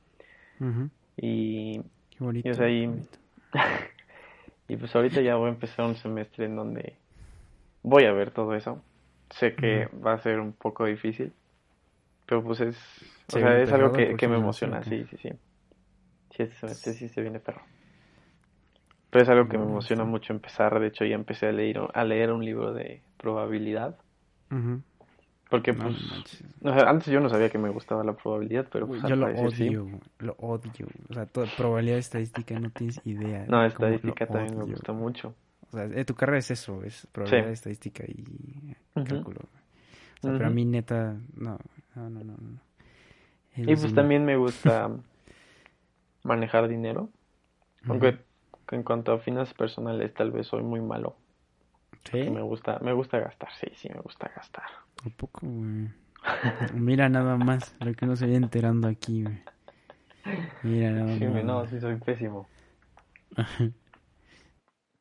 Y, 1.17 1.81
Qué 2.11 2.25
bonito. 2.25 2.49
y, 2.49 2.53
o 2.53 2.55
sea, 2.55 2.71
y, 2.71 2.89
y 4.69 4.77
pues 4.77 4.95
ahorita 4.95 5.21
ya 5.21 5.37
voy 5.37 5.49
a 5.49 5.53
empezar 5.53 5.85
un 5.85 5.97
semestre 5.97 6.47
en 6.47 6.57
donde 6.57 6.95
voy 7.83 8.05
a 8.05 8.13
ver 8.13 8.31
todo 8.31 8.55
eso. 8.55 8.83
Sé 9.31 9.55
que 9.55 9.89
va 10.05 10.15
a 10.15 10.23
ser 10.23 10.41
un 10.41 10.53
poco 10.53 10.87
difícil, 10.87 11.33
pero 12.27 12.43
pues 12.43 12.61
es, 12.61 12.77
o 13.29 13.33
Se 13.33 13.41
sea, 13.41 13.61
es 13.61 13.71
algo 13.73 13.93
que, 13.93 14.17
que 14.17 14.29
me 14.29 14.37
emociona, 14.37 14.83
sí, 14.85 15.05
sí, 15.11 15.17
sí. 15.19 15.31
Sí, 16.31 16.43
este 16.43 16.57
semestre 16.57 16.93
sí 16.95 17.09
se 17.09 17.21
viene 17.21 17.41
perro. 17.41 17.61
Pero 19.11 19.23
es 19.23 19.29
algo 19.29 19.49
que 19.49 19.57
me 19.57 19.65
emociona 19.65 20.05
sí. 20.05 20.11
mucho 20.11 20.33
empezar. 20.33 20.79
De 20.81 20.89
hecho, 20.89 21.05
ya 21.05 21.15
empecé 21.15 21.47
a 21.47 21.53
leer, 21.53 21.81
a 21.93 22.05
leer 22.05 22.31
un 22.33 22.45
libro 22.45 22.75
de 22.75 23.03
probabilidad. 23.17 23.97
Porque, 25.51 25.73
No, 25.73 25.85
pues, 25.85 26.03
no 26.03 26.09
manches. 26.15 26.45
o 26.63 26.75
sea, 26.75 26.91
antes 26.91 27.07
yo 27.07 27.21
no 27.21 27.31
sabía 27.31 27.49
que 27.49 27.57
me 27.59 27.71
gustaba 27.71 28.05
la 28.05 28.13
probabilidad, 28.13 28.67
pero 28.71 28.87
pues 28.87 29.01
Yo 29.01 29.09
al 29.09 29.21
lo 29.21 29.27
parecer 29.27 29.53
sí. 29.53 29.69
odio, 29.69 30.01
lo 30.19 30.33
odio. 30.39 30.87
O 31.09 31.15
sea, 31.15 31.25
toda 31.25 31.47
probabilidad 31.57 31.99
estadística 31.99 32.59
no 32.61 32.71
tienes 32.71 33.01
idea. 33.05 33.47
No, 33.49 33.65
estadística 33.65 34.27
también 34.27 34.59
me 34.59 34.65
gusta 34.65 34.93
mucho. 34.93 35.35
O 35.69 35.77
sea, 35.77 35.85
eh, 35.85 36.05
tu 36.05 36.15
carrera 36.15 36.39
es 36.39 36.51
eso, 36.51 36.83
es 36.83 37.07
probabilidad 37.13 37.51
estadística 37.51 38.05
y 38.07 38.75
cálculo. 38.95 39.41
O 39.41 40.21
sea, 40.21 40.33
pero 40.33 40.47
a 40.47 40.51
mí 40.51 40.65
neta, 40.67 41.17
no, 41.35 41.59
no, 41.95 42.11
no, 42.11 42.25
no. 42.25 42.37
no. 42.37 42.61
Y 43.57 43.65
pues 43.65 43.81
sí, 43.81 43.89
no. 43.89 43.95
también 43.95 44.25
me 44.25 44.37
gusta 44.37 44.91
manejar 46.25 46.69
dinero. 46.69 47.09
Aunque 47.87 48.19
en 48.77 48.83
cuanto 48.83 49.13
a 49.13 49.19
finanzas 49.19 49.55
personales 49.55 50.13
tal 50.15 50.31
vez 50.31 50.47
soy 50.47 50.63
muy 50.63 50.81
malo. 50.81 51.17
¿Sí? 52.11 52.31
Me 52.31 52.43
gusta, 52.43 52.79
me 52.81 52.93
gusta 52.93 53.19
gastar, 53.19 53.51
sí, 53.61 53.67
sí, 53.75 53.89
me 53.89 54.01
gusta 54.01 54.31
gastar. 54.35 54.65
Un 55.05 55.11
poco, 55.13 55.41
güey. 55.43 55.89
Mira 56.75 57.09
nada 57.09 57.37
más 57.37 57.75
lo 57.81 57.93
que 57.95 58.05
uno 58.05 58.17
se 58.17 58.27
viene 58.27 58.47
enterando 58.47 58.89
aquí, 58.89 59.23
güey. 59.23 59.39
Mira 60.63 60.91
nada 60.91 61.17
Sí, 61.19 61.25
más. 61.27 61.45
no, 61.45 61.67
sí 61.67 61.81
soy 61.81 61.97
pésimo. 61.97 62.49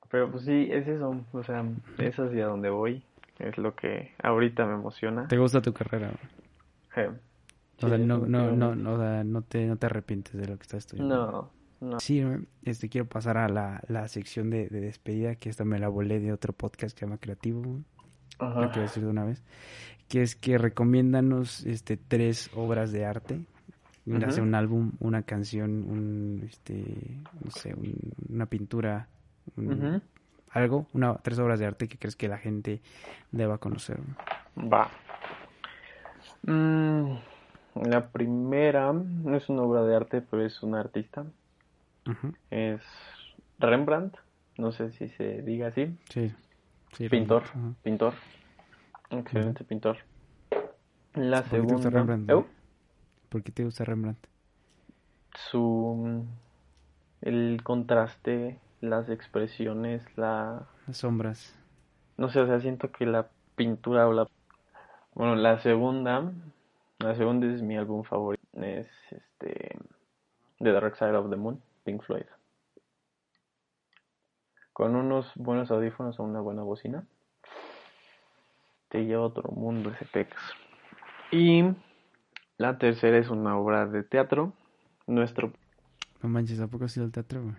Pero 0.10 0.32
pues 0.32 0.46
sí, 0.46 0.70
es 0.72 0.88
eso, 0.88 1.16
o 1.34 1.44
sea, 1.44 1.66
es 1.98 2.18
hacia 2.18 2.46
donde 2.48 2.70
voy, 2.70 3.04
es 3.40 3.58
lo 3.58 3.76
que 3.76 4.14
ahorita 4.24 4.66
me 4.66 4.74
emociona. 4.76 5.28
¿Te 5.28 5.38
gusta 5.38 5.62
tu 5.62 5.74
carrera? 5.74 6.12
güey? 6.96 7.06
Eh, 7.08 7.12
O 7.84 7.88
sea, 7.88 7.98
sí, 7.98 8.04
no, 8.04 8.20
no, 8.20 8.52
no, 8.52 8.76
no, 8.76 8.94
o 8.94 8.98
sea, 8.98 9.24
no 9.24 9.42
te, 9.42 9.66
no 9.66 9.76
te 9.78 9.86
arrepientes 9.86 10.34
de 10.34 10.48
lo 10.48 10.58
que 10.58 10.64
estás 10.64 10.80
estudiando. 10.80 11.16
No, 11.16 11.50
no. 11.82 12.00
Sí, 12.00 12.24
este, 12.64 12.90
quiero 12.90 13.08
pasar 13.08 13.38
a 13.38 13.48
la, 13.50 13.82
la 13.88 14.08
sección 14.08 14.50
de, 14.50 14.68
de 14.70 14.82
despedida, 14.82 15.36
que 15.36 15.50
esta 15.50 15.64
me 15.66 15.80
la 15.80 15.90
volé 15.90 16.20
de 16.20 16.32
otro 16.34 16.54
podcast 16.54 16.94
que 16.96 17.00
se 17.02 17.06
llama 17.06 17.18
Creativo. 17.20 17.80
Lo 18.40 18.70
quiero 18.70 18.82
decir 18.84 19.04
de 19.04 19.10
una 19.10 19.24
vez. 19.26 19.44
Que 20.08 20.22
es 20.22 20.36
que 20.36 20.58
recomiéndanos 20.58 21.66
este, 21.66 21.98
tres 21.98 22.50
obras 22.56 22.92
de 22.92 23.06
arte. 23.06 23.42
Un 24.44 24.56
álbum, 24.56 24.92
una 25.00 25.24
canción, 25.24 25.84
un, 25.90 26.44
este, 26.46 26.84
no 27.44 27.52
sé, 27.52 27.74
un- 27.76 28.14
una 28.30 28.46
pintura, 28.46 29.08
un- 29.58 30.02
algo, 30.52 30.88
una, 30.94 31.16
tres 31.16 31.38
obras 31.40 31.60
de 31.60 31.66
arte 31.66 31.88
que 31.90 31.98
crees 31.98 32.16
que 32.16 32.28
la 32.30 32.38
gente 32.38 32.82
deba 33.32 33.58
conocer. 33.58 34.00
Va. 34.58 34.90
Mm, 36.44 37.18
la 37.84 38.08
primera 38.10 38.94
no 38.94 39.36
es 39.36 39.50
una 39.50 39.64
obra 39.64 39.84
de 39.84 39.96
arte, 39.96 40.22
pero 40.22 40.46
es 40.46 40.62
un 40.64 40.76
artista. 40.76 41.26
Es 42.50 42.82
Rembrandt, 43.60 44.18
no 44.58 44.72
sé 44.72 44.92
si 44.92 45.10
se 45.10 45.42
diga 45.42 45.68
así. 45.68 45.98
Sí, 46.10 46.34
sí. 46.94 47.10
Pintor, 47.10 47.44
pintor. 47.84 48.14
Excelente 49.10 49.64
pintor. 49.64 49.98
La 51.14 51.42
¿Por 51.42 51.50
qué 51.50 51.50
te 51.50 51.62
gusta 51.62 51.90
segunda, 51.90 51.90
Rembrandt? 51.90 52.48
¿Por 53.30 53.44
qué 53.44 53.52
te 53.52 53.64
gusta 53.64 53.84
Rembrandt? 53.86 54.28
su 55.38 56.26
el 57.22 57.62
contraste, 57.64 58.60
las 58.82 59.10
expresiones, 59.10 60.04
la 60.18 60.68
Las 60.88 60.98
sombras. 60.98 61.56
no 62.18 62.30
sé, 62.30 62.40
o 62.40 62.48
sea, 62.48 62.60
siento 62.60 62.92
que 62.92 63.06
la 63.06 63.28
pintura 63.56 64.08
o 64.08 64.14
la 64.14 64.28
bueno, 65.14 65.36
la 65.36 65.60
segunda, 65.60 66.32
la 67.00 67.16
segunda 67.16 67.48
es 67.48 67.62
mi 67.62 67.76
álbum 67.76 68.04
favorito, 68.04 68.44
es 68.62 68.88
este 69.10 69.78
The 70.60 70.72
Dark 70.72 70.96
Side 70.96 71.16
of 71.16 71.30
the 71.30 71.36
Moon, 71.36 71.62
Pink 71.88 72.04
Floyd. 72.04 72.26
Con 74.74 74.98
unos 74.98 75.32
buenos 75.36 75.72
audífonos 75.72 76.20
o 76.20 76.24
una 76.24 76.42
buena 76.42 76.62
bocina, 76.62 77.06
te 78.90 79.06
lleva 79.06 79.24
a 79.24 79.28
otro 79.28 79.50
mundo 79.54 79.90
ese 79.92 80.04
pex. 80.04 80.36
Y 81.32 81.64
la 82.58 82.78
tercera 82.78 83.18
es 83.18 83.30
una 83.30 83.58
obra 83.58 83.86
de 83.86 84.04
teatro, 84.04 84.52
nuestro 85.08 85.54
No 86.22 86.28
manches, 86.28 86.60
¿a 86.60 86.68
poco 86.68 86.84
has 86.86 86.98
ido 86.98 87.06
al 87.06 87.14
teatro, 87.14 87.42
güey? 87.44 87.56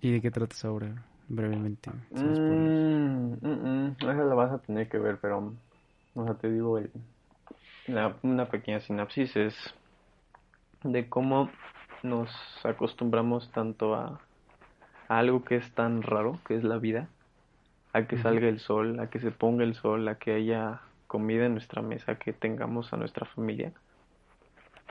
¿Y 0.00 0.10
de 0.10 0.20
qué 0.20 0.32
trata 0.32 0.52
esa 0.56 0.72
obra? 0.72 1.04
Brevemente. 1.28 1.92
Mm, 2.10 3.34
mm, 3.34 3.38
mm, 3.40 3.96
Esa 4.00 4.12
la 4.24 4.34
vas 4.34 4.50
a 4.50 4.58
tener 4.58 4.88
que 4.88 4.98
ver, 4.98 5.18
pero, 5.20 5.54
o 6.14 6.24
sea, 6.24 6.34
te 6.34 6.50
digo, 6.50 6.76
el- 6.78 6.90
la- 7.86 8.16
una 8.24 8.48
pequeña 8.48 8.80
sinapsis 8.80 9.36
es 9.36 9.54
de 10.82 11.08
cómo 11.08 11.48
nos 12.02 12.30
acostumbramos 12.64 13.50
tanto 13.52 13.94
a, 13.94 14.20
a 15.08 15.18
algo 15.18 15.44
que 15.44 15.56
es 15.56 15.72
tan 15.74 16.02
raro, 16.02 16.40
que 16.46 16.56
es 16.56 16.64
la 16.64 16.78
vida, 16.78 17.08
a 17.92 18.06
que 18.06 18.18
salga 18.18 18.48
el 18.48 18.60
sol, 18.60 19.00
a 19.00 19.10
que 19.10 19.20
se 19.20 19.32
ponga 19.32 19.64
el 19.64 19.74
sol, 19.74 20.08
a 20.08 20.18
que 20.18 20.34
haya 20.34 20.82
comida 21.06 21.46
en 21.46 21.54
nuestra 21.54 21.82
mesa, 21.82 22.18
que 22.18 22.32
tengamos 22.32 22.92
a 22.92 22.96
nuestra 22.96 23.26
familia. 23.26 23.72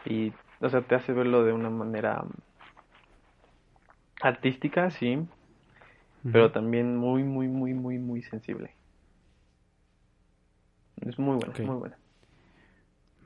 Y, 0.06 0.34
o 0.60 0.70
sea, 0.70 0.82
te 0.84 0.94
hace 0.96 1.12
verlo 1.14 1.44
de 1.44 1.54
una 1.54 1.70
manera 1.72 2.24
artística, 4.22 4.90
sí, 4.90 5.28
pero 6.32 6.52
también 6.52 6.98
muy, 6.98 7.24
muy, 7.24 7.48
muy, 7.48 7.74
muy, 7.74 7.98
muy 8.00 8.22
sensible. 8.24 8.76
Es 11.02 11.20
muy 11.20 11.36
buena, 11.36 11.54
Ok. 11.54 11.60
muy 11.62 11.76
buena. 11.76 11.98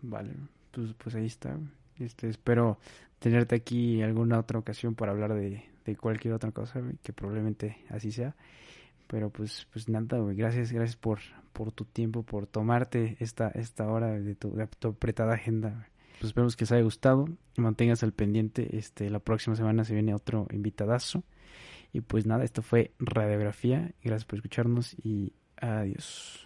Vale, 0.01 0.33
pues, 0.71 0.93
pues 0.93 1.15
ahí 1.15 1.25
está. 1.25 1.57
Este, 1.99 2.29
espero 2.29 2.77
tenerte 3.25 3.55
aquí 3.55 4.03
alguna 4.03 4.37
otra 4.37 4.59
ocasión 4.59 4.93
para 4.93 5.11
hablar 5.11 5.33
de, 5.33 5.63
cualquier 5.99 6.35
otra 6.35 6.51
cosa, 6.51 6.79
que 7.01 7.11
probablemente 7.11 7.77
así 7.89 8.11
sea. 8.11 8.35
Pero 9.07 9.31
pues, 9.31 9.65
pues 9.73 9.89
nada, 9.89 10.19
gracias, 10.35 10.71
gracias 10.71 10.95
por, 10.95 11.21
por 11.51 11.71
tu 11.71 11.85
tiempo, 11.85 12.21
por 12.21 12.45
tomarte 12.45 13.17
esta, 13.19 13.47
esta 13.47 13.87
hora 13.89 14.11
de 14.11 14.35
tu, 14.35 14.53
apretada 14.87 15.33
agenda. 15.33 15.69
güey. 15.71 15.85
Pues 16.19 16.25
esperemos 16.25 16.55
que 16.55 16.65
os 16.65 16.71
haya 16.71 16.83
gustado, 16.83 17.27
mantengas 17.57 18.03
al 18.03 18.11
pendiente, 18.11 18.77
este, 18.77 19.09
la 19.09 19.17
próxima 19.17 19.55
semana 19.55 19.85
se 19.85 19.95
viene 19.95 20.13
otro 20.13 20.45
invitadazo. 20.51 21.23
Y 21.93 22.01
pues 22.01 22.27
nada, 22.27 22.43
esto 22.43 22.61
fue 22.61 22.91
Radiografía, 22.99 23.91
gracias 24.03 24.25
por 24.25 24.37
escucharnos 24.37 24.95
y 25.03 25.33
adiós. 25.57 26.44